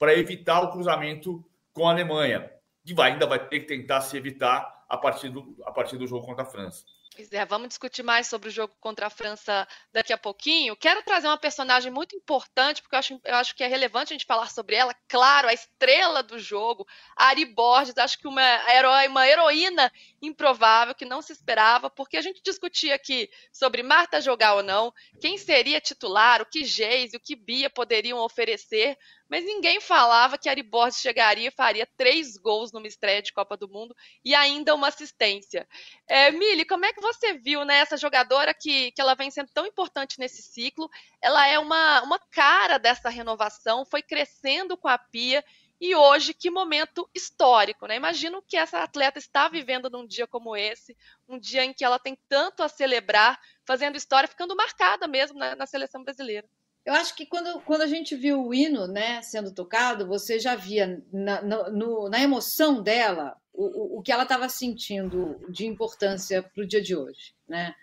para 0.00 0.18
evitar 0.18 0.60
o 0.62 0.72
cruzamento 0.72 1.44
com 1.72 1.86
a 1.86 1.92
Alemanha, 1.92 2.50
que 2.84 2.92
vai, 2.92 3.12
ainda 3.12 3.24
vai 3.24 3.38
ter 3.38 3.60
que 3.60 3.66
tentar 3.66 4.00
se 4.00 4.16
evitar 4.16 4.84
a 4.88 4.98
partir 4.98 5.28
do, 5.28 5.56
a 5.64 5.70
partir 5.70 5.96
do 5.96 6.08
jogo 6.08 6.26
contra 6.26 6.42
a 6.42 6.46
França. 6.46 6.84
Pois 7.16 7.32
é, 7.32 7.44
vamos 7.44 7.68
discutir 7.68 8.02
mais 8.02 8.26
sobre 8.26 8.48
o 8.48 8.52
jogo 8.52 8.74
contra 8.80 9.06
a 9.06 9.10
França 9.10 9.68
daqui 9.92 10.12
a 10.12 10.18
pouquinho. 10.18 10.74
Quero 10.74 11.00
trazer 11.04 11.28
uma 11.28 11.38
personagem 11.38 11.92
muito 11.92 12.16
importante, 12.16 12.82
porque 12.82 12.96
eu 12.96 12.98
acho, 12.98 13.20
eu 13.24 13.34
acho 13.36 13.54
que 13.54 13.62
é 13.62 13.68
relevante 13.68 14.12
a 14.12 14.14
gente 14.14 14.26
falar 14.26 14.50
sobre 14.50 14.74
ela. 14.74 14.92
Claro, 15.06 15.46
a 15.46 15.52
estrela 15.52 16.24
do 16.24 16.40
jogo, 16.40 16.84
Ari 17.16 17.44
Borges, 17.44 17.96
acho 17.98 18.18
que 18.18 18.26
uma 18.26 18.42
herói, 18.68 19.06
uma 19.06 19.28
heroína 19.28 19.92
improvável 20.20 20.92
que 20.92 21.04
não 21.04 21.22
se 21.22 21.32
esperava, 21.32 21.88
porque 21.88 22.16
a 22.16 22.22
gente 22.22 22.42
discutia 22.42 22.96
aqui 22.96 23.30
sobre 23.52 23.84
Marta 23.84 24.20
jogar 24.20 24.54
ou 24.54 24.62
não, 24.64 24.92
quem 25.20 25.38
seria 25.38 25.80
titular, 25.80 26.42
o 26.42 26.46
que 26.46 26.64
Geise, 26.64 27.16
o 27.16 27.20
que 27.20 27.36
Bia 27.36 27.70
poderiam 27.70 28.18
oferecer, 28.18 28.98
mas 29.28 29.44
ninguém 29.44 29.80
falava 29.80 30.38
que 30.38 30.48
Ari 30.48 30.62
Borges 30.62 31.00
chegaria 31.00 31.48
e 31.48 31.52
faria 31.52 31.88
três 31.96 32.36
gols 32.36 32.72
numa 32.72 32.86
estreia 32.86 33.22
de 33.22 33.32
Copa 33.32 33.56
do 33.56 33.68
Mundo 33.68 33.94
e 34.24 34.34
ainda 34.34 34.74
uma 34.74 34.88
assistência. 34.88 35.66
É, 36.06 36.30
Mili, 36.30 36.64
como 36.64 36.84
é 36.84 36.92
que 36.92 37.00
você 37.00 37.34
viu 37.34 37.64
né, 37.64 37.78
essa 37.78 37.96
jogadora 37.96 38.52
que, 38.52 38.92
que 38.92 39.00
ela 39.00 39.14
vem 39.14 39.30
sendo 39.30 39.50
tão 39.52 39.66
importante 39.66 40.18
nesse 40.18 40.42
ciclo? 40.42 40.88
Ela 41.22 41.46
é 41.46 41.58
uma, 41.58 42.02
uma 42.02 42.18
cara 42.30 42.78
dessa 42.78 43.08
renovação, 43.08 43.84
foi 43.84 44.02
crescendo 44.02 44.76
com 44.76 44.88
a 44.88 44.98
Pia 44.98 45.44
e 45.80 45.94
hoje, 45.94 46.32
que 46.32 46.50
momento 46.50 47.08
histórico, 47.14 47.86
né? 47.86 47.96
Imagino 47.96 48.40
que 48.40 48.56
essa 48.56 48.82
atleta 48.82 49.18
está 49.18 49.48
vivendo 49.48 49.90
num 49.90 50.06
dia 50.06 50.26
como 50.26 50.56
esse, 50.56 50.96
um 51.28 51.38
dia 51.38 51.64
em 51.64 51.74
que 51.74 51.84
ela 51.84 51.98
tem 51.98 52.16
tanto 52.28 52.62
a 52.62 52.68
celebrar, 52.68 53.38
fazendo 53.66 53.96
história, 53.96 54.28
ficando 54.28 54.56
marcada 54.56 55.06
mesmo 55.06 55.38
na, 55.38 55.56
na 55.56 55.66
seleção 55.66 56.02
brasileira. 56.02 56.48
Eu 56.84 56.92
acho 56.92 57.14
que 57.16 57.24
quando, 57.24 57.60
quando 57.62 57.82
a 57.82 57.86
gente 57.86 58.14
viu 58.14 58.44
o 58.44 58.52
hino 58.52 58.86
né, 58.86 59.22
sendo 59.22 59.52
tocado, 59.52 60.06
você 60.06 60.38
já 60.38 60.54
via 60.54 61.02
na, 61.10 61.40
no, 61.70 62.08
na 62.10 62.20
emoção 62.20 62.82
dela 62.82 63.36
o, 63.52 63.98
o 63.98 64.02
que 64.02 64.12
ela 64.12 64.24
estava 64.24 64.48
sentindo 64.48 65.40
de 65.48 65.66
importância 65.66 66.42
para 66.42 66.62
o 66.62 66.66
dia 66.66 66.82
de 66.82 66.94
hoje. 66.94 67.34
Né? 67.48 67.74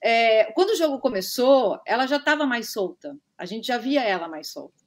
É, 0.00 0.44
quando 0.52 0.70
o 0.70 0.76
jogo 0.76 1.00
começou, 1.00 1.80
ela 1.84 2.06
já 2.06 2.16
estava 2.16 2.46
mais 2.46 2.72
solta. 2.72 3.16
A 3.36 3.44
gente 3.44 3.66
já 3.66 3.78
via 3.78 4.02
ela 4.02 4.28
mais 4.28 4.52
solta. 4.52 4.86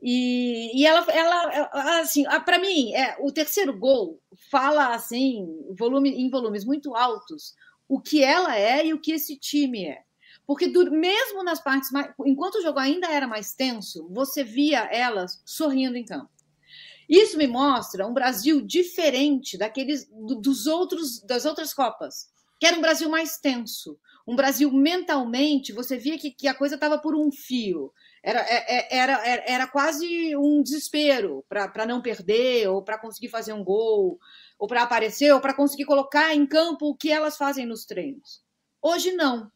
E, 0.00 0.78
e 0.78 0.86
ela, 0.86 1.04
ela, 1.10 2.00
assim, 2.00 2.24
para 2.44 2.58
mim, 2.58 2.94
é, 2.94 3.16
o 3.20 3.32
terceiro 3.32 3.76
gol 3.78 4.20
fala 4.50 4.94
assim, 4.94 5.46
volume, 5.76 6.10
em 6.10 6.30
volumes 6.30 6.64
muito 6.64 6.94
altos, 6.94 7.54
o 7.88 8.00
que 8.00 8.22
ela 8.22 8.56
é 8.56 8.86
e 8.86 8.94
o 8.94 9.00
que 9.00 9.12
esse 9.12 9.36
time 9.36 9.86
é. 9.86 10.05
Porque 10.46 10.68
do, 10.68 10.90
mesmo 10.90 11.42
nas 11.42 11.60
partes 11.60 11.90
mais. 11.90 12.12
Enquanto 12.24 12.56
o 12.56 12.62
jogo 12.62 12.78
ainda 12.78 13.08
era 13.08 13.26
mais 13.26 13.52
tenso, 13.54 14.08
você 14.10 14.44
via 14.44 14.80
elas 14.92 15.42
sorrindo 15.44 15.96
em 15.96 16.04
campo. 16.04 16.30
Isso 17.08 17.36
me 17.36 17.46
mostra 17.46 18.06
um 18.06 18.14
Brasil 18.14 18.60
diferente 18.60 19.56
daqueles 19.56 20.08
dos 20.10 20.66
outros 20.66 21.20
das 21.20 21.44
outras 21.44 21.72
copas, 21.72 22.28
que 22.58 22.66
era 22.66 22.76
um 22.76 22.80
Brasil 22.80 23.08
mais 23.08 23.38
tenso, 23.38 23.98
um 24.26 24.34
Brasil 24.34 24.72
mentalmente, 24.72 25.72
você 25.72 25.96
via 25.96 26.18
que, 26.18 26.32
que 26.32 26.48
a 26.48 26.54
coisa 26.54 26.74
estava 26.74 26.98
por 26.98 27.14
um 27.14 27.30
fio. 27.30 27.92
Era, 28.22 28.40
é, 28.40 28.76
é, 28.76 28.96
era, 28.96 29.24
era, 29.24 29.44
era 29.46 29.66
quase 29.68 30.36
um 30.36 30.60
desespero 30.60 31.44
para 31.48 31.86
não 31.86 32.02
perder, 32.02 32.68
ou 32.68 32.82
para 32.82 32.98
conseguir 32.98 33.28
fazer 33.28 33.52
um 33.52 33.62
gol, 33.62 34.18
ou 34.58 34.66
para 34.66 34.82
aparecer, 34.82 35.32
ou 35.32 35.40
para 35.40 35.54
conseguir 35.54 35.84
colocar 35.84 36.34
em 36.34 36.44
campo 36.44 36.86
o 36.86 36.96
que 36.96 37.12
elas 37.12 37.36
fazem 37.36 37.64
nos 37.64 37.84
treinos. 37.84 38.42
Hoje 38.82 39.12
não. 39.12 39.48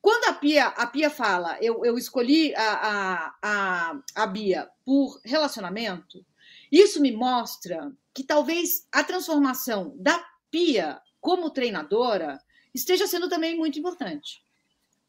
Quando 0.00 0.28
a 0.28 0.32
Pia, 0.34 0.66
a 0.68 0.86
Pia 0.86 1.10
fala, 1.10 1.58
eu, 1.60 1.84
eu 1.84 1.98
escolhi 1.98 2.54
a, 2.54 2.72
a, 2.72 3.34
a, 3.42 4.00
a 4.14 4.26
Bia 4.26 4.68
por 4.84 5.20
relacionamento, 5.24 6.24
isso 6.70 7.00
me 7.00 7.12
mostra 7.12 7.92
que 8.14 8.24
talvez 8.24 8.86
a 8.92 9.02
transformação 9.04 9.94
da 9.98 10.24
Pia 10.50 11.00
como 11.20 11.50
treinadora 11.50 12.40
esteja 12.74 13.06
sendo 13.06 13.28
também 13.28 13.56
muito 13.56 13.78
importante. 13.78 14.42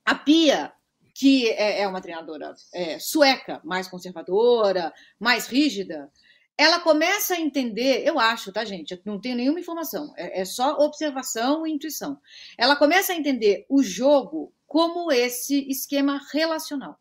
A 0.03 0.15
Pia, 0.15 0.73
que 1.13 1.49
é, 1.49 1.81
é 1.81 1.87
uma 1.87 2.01
treinadora 2.01 2.55
é, 2.73 2.97
sueca, 2.97 3.61
mais 3.63 3.87
conservadora, 3.87 4.93
mais 5.19 5.47
rígida, 5.47 6.11
ela 6.57 6.79
começa 6.79 7.35
a 7.35 7.39
entender, 7.39 8.03
eu 8.03 8.19
acho, 8.19 8.51
tá, 8.51 8.65
gente? 8.65 8.91
Eu 8.91 8.99
não 9.05 9.21
tenho 9.21 9.35
nenhuma 9.35 9.59
informação, 9.59 10.13
é, 10.17 10.41
é 10.41 10.45
só 10.45 10.77
observação 10.79 11.67
e 11.67 11.71
intuição. 11.71 12.19
Ela 12.57 12.75
começa 12.75 13.13
a 13.13 13.15
entender 13.15 13.65
o 13.69 13.83
jogo 13.83 14.51
como 14.65 15.11
esse 15.11 15.69
esquema 15.69 16.19
relacional. 16.33 16.99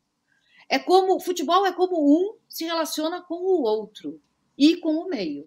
É 0.68 0.78
como 0.78 1.18
futebol 1.20 1.64
é 1.64 1.72
como 1.72 1.96
um 1.96 2.36
se 2.48 2.64
relaciona 2.64 3.22
com 3.22 3.34
o 3.34 3.62
outro 3.62 4.20
e 4.58 4.76
com 4.76 4.94
o 4.94 5.08
meio. 5.08 5.46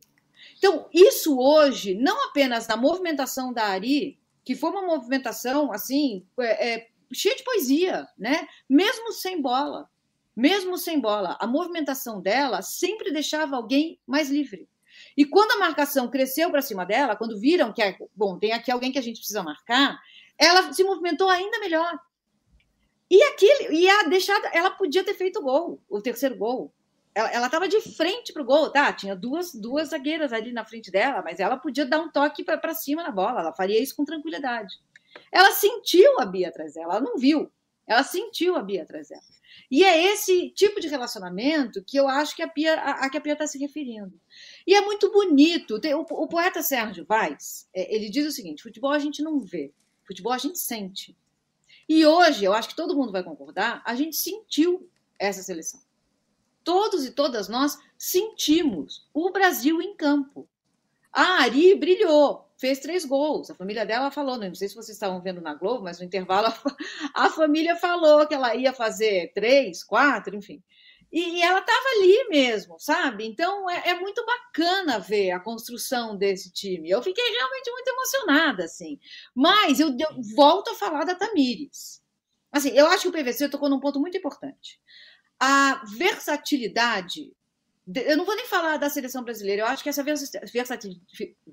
Então, 0.57 0.89
isso 0.93 1.37
hoje, 1.37 1.93
não 1.95 2.25
apenas 2.29 2.67
na 2.67 2.75
movimentação 2.75 3.53
da 3.53 3.65
Ari, 3.65 4.19
que 4.43 4.55
foi 4.55 4.71
uma 4.71 4.81
movimentação 4.81 5.71
assim, 5.71 6.25
é, 6.39 6.69
é, 6.73 6.89
cheia 7.13 7.35
de 7.35 7.43
poesia, 7.43 8.07
né? 8.17 8.47
Mesmo 8.67 9.11
sem 9.11 9.41
bola, 9.41 9.89
mesmo 10.35 10.77
sem 10.77 10.99
bola, 10.99 11.37
a 11.39 11.47
movimentação 11.47 12.21
dela 12.21 12.61
sempre 12.61 13.11
deixava 13.11 13.55
alguém 13.55 13.99
mais 14.05 14.29
livre. 14.29 14.67
E 15.15 15.25
quando 15.25 15.51
a 15.51 15.57
marcação 15.57 16.09
cresceu 16.09 16.49
para 16.51 16.61
cima 16.61 16.85
dela, 16.85 17.15
quando 17.15 17.39
viram 17.39 17.73
que, 17.73 17.81
é, 17.81 17.97
bom, 18.15 18.37
tem 18.37 18.53
aqui 18.53 18.71
alguém 18.71 18.91
que 18.91 18.99
a 18.99 19.01
gente 19.01 19.17
precisa 19.17 19.43
marcar, 19.43 19.99
ela 20.37 20.71
se 20.71 20.83
movimentou 20.83 21.29
ainda 21.29 21.59
melhor. 21.59 21.99
E 23.09 23.21
aquele, 23.23 23.75
e 23.75 23.89
a 23.89 24.03
deixada, 24.03 24.49
ela 24.53 24.69
podia 24.69 25.03
ter 25.03 25.15
feito 25.15 25.39
o 25.39 25.43
gol, 25.43 25.81
o 25.89 26.01
terceiro 26.01 26.35
gol. 26.35 26.71
Ela 27.15 27.47
estava 27.47 27.67
de 27.67 27.81
frente 27.81 28.31
para 28.31 28.41
o 28.41 28.45
gol, 28.45 28.69
tá? 28.69 28.93
Tinha 28.93 29.15
duas, 29.15 29.53
duas 29.53 29.89
zagueiras 29.89 30.31
ali 30.31 30.53
na 30.53 30.63
frente 30.63 30.91
dela, 30.91 31.21
mas 31.23 31.39
ela 31.39 31.57
podia 31.57 31.85
dar 31.85 31.99
um 31.99 32.09
toque 32.09 32.43
para 32.43 32.73
cima 32.73 33.03
na 33.03 33.11
bola, 33.11 33.41
ela 33.41 33.51
faria 33.51 33.81
isso 33.81 33.95
com 33.95 34.05
tranquilidade. 34.05 34.75
Ela 35.31 35.51
sentiu 35.51 36.19
a 36.19 36.25
Bia 36.25 36.49
atrás 36.49 36.75
dela, 36.75 36.93
ela 36.93 37.01
não 37.01 37.17
viu, 37.17 37.51
ela 37.85 38.03
sentiu 38.03 38.55
a 38.55 38.61
Bia 38.61 38.83
atrás 38.83 39.09
dela. 39.09 39.23
E 39.69 39.83
é 39.83 40.11
esse 40.11 40.49
tipo 40.51 40.79
de 40.79 40.87
relacionamento 40.87 41.83
que 41.83 41.97
eu 41.97 42.07
acho 42.07 42.35
que 42.35 42.41
a 42.41 42.47
Pia, 42.47 42.75
a, 42.75 43.05
a 43.05 43.09
que 43.09 43.17
a 43.17 43.21
Pia 43.21 43.33
está 43.33 43.47
se 43.47 43.57
referindo. 43.57 44.19
E 44.65 44.73
é 44.73 44.81
muito 44.81 45.11
bonito. 45.11 45.79
Tem, 45.79 45.93
o, 45.93 46.01
o, 46.01 46.27
poeta 46.27 46.61
Sérgio 46.61 47.05
Vaz, 47.05 47.67
é, 47.73 47.93
ele 47.93 48.09
diz 48.09 48.25
o 48.25 48.31
seguinte: 48.31 48.63
futebol 48.63 48.91
a 48.91 48.99
gente 48.99 49.21
não 49.21 49.39
vê, 49.39 49.71
futebol 50.05 50.33
a 50.33 50.37
gente 50.37 50.59
sente. 50.59 51.15
E 51.87 52.05
hoje, 52.05 52.45
eu 52.45 52.53
acho 52.53 52.69
que 52.69 52.75
todo 52.75 52.95
mundo 52.95 53.11
vai 53.11 53.23
concordar, 53.23 53.81
a 53.85 53.95
gente 53.95 54.15
sentiu 54.15 54.89
essa 55.17 55.41
seleção. 55.41 55.81
Todos 56.63 57.05
e 57.05 57.11
todas 57.11 57.47
nós 57.47 57.77
sentimos 57.97 59.07
o 59.13 59.31
Brasil 59.31 59.81
em 59.81 59.95
campo. 59.95 60.47
A 61.11 61.41
Ari 61.41 61.73
brilhou, 61.75 62.48
fez 62.59 62.79
três 62.79 63.05
gols. 63.05 63.49
A 63.49 63.55
família 63.55 63.85
dela 63.85 64.11
falou, 64.11 64.37
não 64.37 64.53
sei 64.53 64.67
se 64.67 64.75
vocês 64.75 64.95
estavam 64.95 65.21
vendo 65.21 65.41
na 65.41 65.53
Globo, 65.53 65.83
mas 65.83 65.99
no 65.99 66.05
intervalo 66.05 66.53
a, 67.15 67.29
família 67.29 67.75
falou 67.75 68.27
que 68.27 68.33
ela 68.33 68.53
ia 68.55 68.73
fazer 68.73 69.31
três, 69.33 69.83
quatro, 69.83 70.35
enfim. 70.35 70.61
E, 71.11 71.41
ela 71.41 71.59
estava 71.59 71.85
ali 71.95 72.29
mesmo, 72.29 72.77
sabe? 72.77 73.25
Então 73.25 73.67
é, 73.69 73.89
é, 73.89 73.93
muito 73.99 74.23
bacana 74.25 74.99
ver 74.99 75.31
a 75.31 75.39
construção 75.39 76.15
desse 76.15 76.51
time. 76.51 76.89
Eu 76.89 77.01
fiquei 77.01 77.23
realmente 77.31 77.71
muito 77.71 77.87
emocionada, 77.87 78.65
assim. 78.65 78.99
Mas 79.33 79.79
eu, 79.79 79.89
eu 79.89 80.21
volto 80.35 80.69
a 80.69 80.75
falar 80.75 81.05
da 81.05 81.15
Tamires. 81.15 82.03
Assim, 82.51 82.69
eu 82.71 82.87
acho 82.87 83.03
que 83.03 83.07
o 83.07 83.23
PVC 83.23 83.49
tocou 83.49 83.69
num 83.69 83.79
ponto 83.79 83.99
muito 83.99 84.17
importante. 84.17 84.79
A 85.39 85.83
versatilidade. 85.97 87.31
Eu 87.95 88.17
não 88.17 88.25
vou 88.25 88.35
nem 88.35 88.45
falar 88.45 88.77
da 88.77 88.89
seleção 88.89 89.23
brasileira, 89.23 89.63
eu 89.63 89.65
acho 89.65 89.81
que 89.81 89.89
essa 89.89 90.03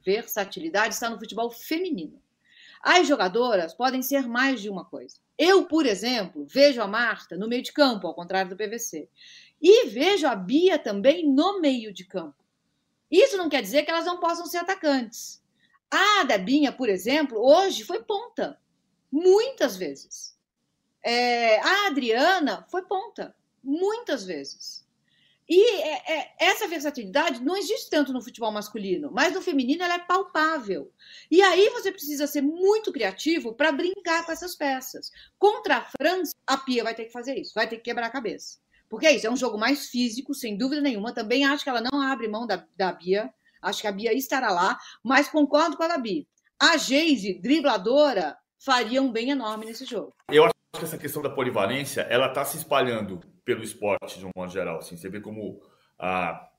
versatilidade 0.05 0.95
está 0.95 1.09
no 1.09 1.19
futebol 1.19 1.51
feminino. 1.51 2.21
As 2.83 3.09
jogadoras 3.09 3.75
podem 3.75 4.03
ser 4.03 4.29
mais 4.29 4.61
de 4.61 4.69
uma 4.69 4.85
coisa. 4.85 5.17
Eu, 5.39 5.65
por 5.67 5.87
exemplo, 5.87 6.47
vejo 6.47 6.81
a 6.81 6.87
Marta 6.87 7.37
no 7.37 7.49
meio 7.49 7.63
de 7.63 7.73
campo, 7.73 8.07
ao 8.07 8.15
contrário 8.15 8.51
do 8.51 8.57
PVC. 8.57 9.09
E 9.61 9.87
vejo 9.89 10.27
a 10.27 10.37
Bia 10.37 10.79
também 10.79 11.27
no 11.27 11.61
meio 11.61 11.93
de 11.93 12.05
campo. 12.05 12.45
Isso 13.11 13.37
não 13.37 13.49
quer 13.49 13.63
dizer 13.63 13.85
que 13.85 13.91
elas 13.91 14.05
não 14.05 14.21
possam 14.21 14.47
ser 14.47 14.59
atacantes. 14.59 15.43
A 15.91 16.25
Debinha, 16.25 16.71
por 16.71 16.89
exemplo, 16.89 17.39
hoje 17.39 17.83
foi 17.85 18.03
ponta. 18.03 18.61
Muitas 19.11 19.77
vezes. 19.77 20.37
É, 21.03 21.59
a 21.61 21.87
Adriana 21.89 22.67
foi 22.71 22.83
ponta. 22.83 23.35
Muitas 23.65 24.25
vezes. 24.25 24.86
E 25.49 25.81
é, 25.81 26.13
é, 26.13 26.35
essa 26.41 26.67
versatilidade 26.67 27.43
não 27.43 27.57
existe 27.57 27.89
tanto 27.89 28.13
no 28.13 28.21
futebol 28.21 28.51
masculino, 28.51 29.11
mas 29.13 29.33
no 29.33 29.41
feminino 29.41 29.83
ela 29.85 29.95
é 29.95 29.99
palpável. 29.99 30.93
E 31.31 31.41
aí 31.41 31.71
você 31.71 31.93
precisa 31.93 32.27
ser 32.27 32.43
muito 32.43 32.93
criativo 32.93 33.55
para 33.55 33.71
brincar 33.71 34.27
com 34.27 34.33
essas 34.33 34.57
peças. 34.57 35.11
Contra 35.39 35.77
a 35.77 35.85
França, 35.85 36.35
a 36.47 36.57
Pia 36.57 36.83
vai 36.83 36.95
ter 36.95 37.05
que 37.05 37.13
fazer 37.13 37.37
isso, 37.37 37.53
vai 37.55 37.69
ter 37.69 37.77
que 37.77 37.83
quebrar 37.83 38.07
a 38.07 38.11
cabeça. 38.11 38.59
Porque 38.89 39.07
é 39.07 39.15
isso, 39.15 39.27
é 39.27 39.31
um 39.31 39.37
jogo 39.37 39.59
mais 39.59 39.89
físico, 39.89 40.35
sem 40.35 40.57
dúvida 40.57 40.81
nenhuma. 40.81 41.15
Também 41.15 41.45
acho 41.45 41.63
que 41.63 41.71
ela 41.71 41.81
não 41.81 42.01
abre 42.01 42.29
mão 42.29 42.47
da, 42.47 42.65
da 42.77 42.93
Bia. 42.93 43.33
Acho 43.63 43.83
que 43.83 43.87
a 43.87 43.93
Bia 43.93 44.13
estará 44.13 44.51
lá, 44.51 44.79
mas 45.03 45.29
concordo 45.29 45.77
com 45.77 45.83
a 45.83 45.89
Gabi. 45.89 46.29
A 46.59 46.77
Geise, 46.77 47.35
dribladora, 47.41 48.37
faria 48.59 49.03
um 49.03 49.13
bem 49.13 49.31
enorme 49.31 49.67
nesse 49.67 49.85
jogo. 49.85 50.13
Eu 50.31 50.45
acho 50.45 50.55
que 50.77 50.85
essa 50.85 50.99
questão 50.99 51.23
da 51.23 51.31
polivalência, 51.31 52.03
ela 52.03 52.29
está 52.29 52.45
se 52.45 52.57
espalhando 52.57 53.21
pelo 53.47 53.63
esporte 53.63 54.19
de 54.19 54.27
um 54.27 54.31
modo 54.37 54.53
geral. 54.53 54.79
Assim. 54.79 54.97
Você 54.97 55.09
vê 55.09 55.21
como 55.21 55.63
a 55.99 56.51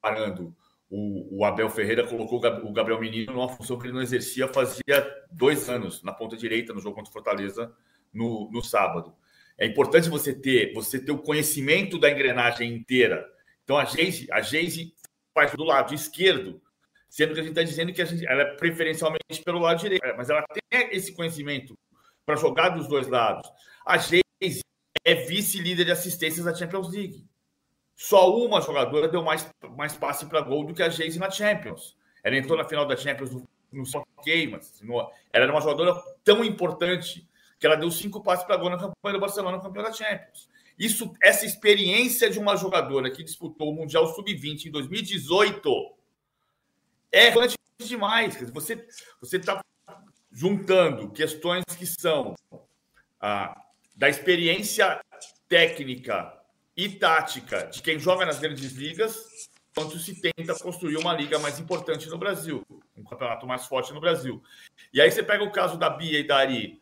parando 0.00 0.56
o, 0.88 1.40
o, 1.40 1.44
Abel 1.44 1.68
Ferreira 1.68 2.06
colocou 2.06 2.38
o 2.38 2.72
Gabriel 2.72 3.00
Menino 3.00 3.32
numa 3.32 3.48
função 3.48 3.78
que 3.78 3.86
ele 3.86 3.92
não 3.92 4.00
exercia 4.00 4.48
fazia 4.48 5.04
dois 5.30 5.68
anos, 5.68 6.02
na 6.02 6.12
ponta 6.12 6.36
direita, 6.36 6.72
no 6.72 6.80
jogo 6.80 6.94
contra 6.94 7.10
o 7.10 7.12
Fortaleza, 7.12 7.74
no, 8.12 8.48
no 8.50 8.62
sábado. 8.62 9.14
É 9.58 9.66
importante 9.66 10.08
você 10.08 10.32
ter, 10.32 10.72
você 10.72 10.98
ter 10.98 11.10
o 11.10 11.18
conhecimento 11.18 11.98
da 11.98 12.10
engrenagem 12.10 12.72
inteira. 12.72 13.26
Então 13.64 13.76
a 13.76 13.84
Geise, 13.84 14.30
a 14.30 14.40
Geise 14.40 14.94
faz 15.34 15.52
do 15.52 15.64
lado 15.64 15.92
esquerdo, 15.92 16.62
sendo 17.08 17.34
que 17.34 17.40
a 17.40 17.42
gente 17.42 17.52
está 17.52 17.62
dizendo 17.62 17.92
que 17.92 18.00
a 18.00 18.04
gente, 18.04 18.24
ela 18.26 18.42
é 18.42 18.54
preferencialmente 18.56 19.42
pelo 19.44 19.58
lado 19.58 19.80
direito, 19.80 20.04
mas 20.16 20.30
ela 20.30 20.44
tem 20.70 20.88
esse 20.92 21.12
conhecimento 21.12 21.76
para 22.24 22.36
jogar 22.36 22.70
dos 22.70 22.86
dois 22.86 23.08
lados. 23.08 23.50
A 23.84 23.98
Geise 23.98 24.62
é 25.02 25.14
vice-líder 25.14 25.84
de 25.84 25.92
assistências 25.92 26.44
da 26.44 26.54
Champions 26.54 26.92
League. 26.92 27.26
Só 27.96 28.36
uma 28.36 28.60
jogadora 28.60 29.08
deu 29.08 29.22
mais, 29.22 29.48
mais 29.76 29.96
passe 29.96 30.26
para 30.26 30.40
gol 30.40 30.64
do 30.64 30.74
que 30.74 30.82
a 30.82 30.88
Geise 30.88 31.18
na 31.18 31.30
Champions. 31.30 31.96
Ela 32.22 32.36
entrou 32.36 32.56
na 32.56 32.64
final 32.64 32.86
da 32.86 32.96
Champions 32.96 33.30
no, 33.30 33.48
no 33.72 33.84
Hockey, 33.94 34.48
mas 34.48 34.80
no, 34.82 35.00
ela 35.32 35.44
era 35.44 35.52
uma 35.52 35.60
jogadora 35.60 35.94
tão 36.24 36.44
importante 36.44 37.28
que 37.58 37.66
ela 37.66 37.76
deu 37.76 37.90
cinco 37.90 38.22
passes 38.22 38.44
para 38.44 38.56
gol 38.56 38.70
na 38.70 38.78
campanha 38.78 39.14
do 39.14 39.20
Barcelona 39.20 39.56
no 39.56 39.62
campeão 39.62 39.84
da 39.84 39.92
Champions. 39.92 40.48
Isso, 40.78 41.12
essa 41.22 41.46
experiência 41.46 42.28
de 42.28 42.38
uma 42.38 42.56
jogadora 42.56 43.10
que 43.10 43.22
disputou 43.22 43.70
o 43.70 43.74
Mundial 43.74 44.12
Sub-20 44.12 44.66
em 44.66 44.70
2018 44.70 45.94
é 47.12 47.28
relevante 47.28 47.56
demais. 47.78 48.36
Você 48.50 48.86
está 49.20 49.60
juntando 50.32 51.10
questões 51.10 51.62
que 51.78 51.86
são 51.86 52.34
ah, 53.20 53.63
da 53.94 54.08
experiência 54.08 55.00
técnica 55.48 56.32
e 56.76 56.88
tática 56.88 57.66
de 57.66 57.80
quem 57.82 57.98
joga 57.98 58.26
nas 58.26 58.38
grandes 58.38 58.72
ligas, 58.72 59.48
quanto 59.74 59.98
se 59.98 60.20
tenta 60.20 60.54
construir 60.58 60.96
uma 60.96 61.12
liga 61.12 61.38
mais 61.38 61.58
importante 61.60 62.08
no 62.08 62.18
Brasil, 62.18 62.64
um 62.96 63.04
campeonato 63.04 63.46
mais 63.46 63.66
forte 63.66 63.92
no 63.92 64.00
Brasil. 64.00 64.42
E 64.92 65.00
aí 65.00 65.10
você 65.10 65.22
pega 65.22 65.44
o 65.44 65.52
caso 65.52 65.76
da 65.76 65.90
Bia 65.90 66.18
e 66.18 66.26
da 66.26 66.38
Ari, 66.38 66.80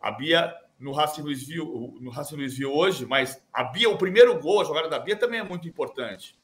a 0.00 0.10
Bia 0.10 0.54
no 0.78 0.92
Racing 0.92 1.22
Louisville, 1.22 1.94
no 2.00 2.10
Racing 2.10 2.36
Louisville 2.36 2.66
hoje, 2.66 3.06
mas 3.06 3.40
a 3.52 3.64
Bia, 3.64 3.88
o 3.88 3.98
primeiro 3.98 4.38
gol, 4.40 4.60
a 4.60 4.64
jogada 4.64 4.88
da 4.88 4.98
Bia 4.98 5.16
também 5.16 5.40
é 5.40 5.44
muito 5.44 5.68
importante. 5.68 6.36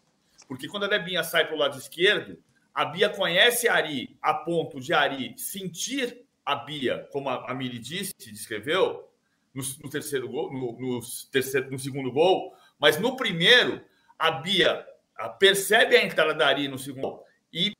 Porque 0.47 0.69
quando 0.69 0.85
a 0.85 0.89
Debinha 0.89 1.25
sai 1.25 1.45
para 1.45 1.57
o 1.57 1.59
lado 1.59 1.77
esquerdo, 1.77 2.39
a 2.73 2.85
Bia 2.85 3.09
conhece 3.09 3.69
a 3.69 3.75
Ari 3.75 4.17
a 4.23 4.33
ponto 4.33 4.81
de 4.81 4.95
Ari 4.95 5.35
sentir 5.37 6.25
a 6.45 6.55
Bia, 6.55 7.09
como 7.13 7.29
a, 7.29 7.51
a 7.51 7.55
Mili 7.55 7.79
disse, 7.79 8.15
descreveu, 8.19 9.08
no, 9.59 9.65
no 9.83 9.91
terceiro 9.91 10.29
gol, 10.29 10.53
no, 10.53 10.79
no, 10.79 11.01
terceiro, 11.33 11.71
no 11.71 11.79
segundo 11.79 12.13
gol, 12.13 12.55
mas 12.79 12.99
no 12.99 13.17
primeiro, 13.17 13.83
a 14.19 14.31
Bia 14.31 14.87
percebe 15.39 15.97
a 15.97 16.05
entrada 16.05 16.33
da 16.33 16.47
Ari 16.47 16.69
no 16.69 16.79
segundo 16.79 17.21
e 17.53 17.73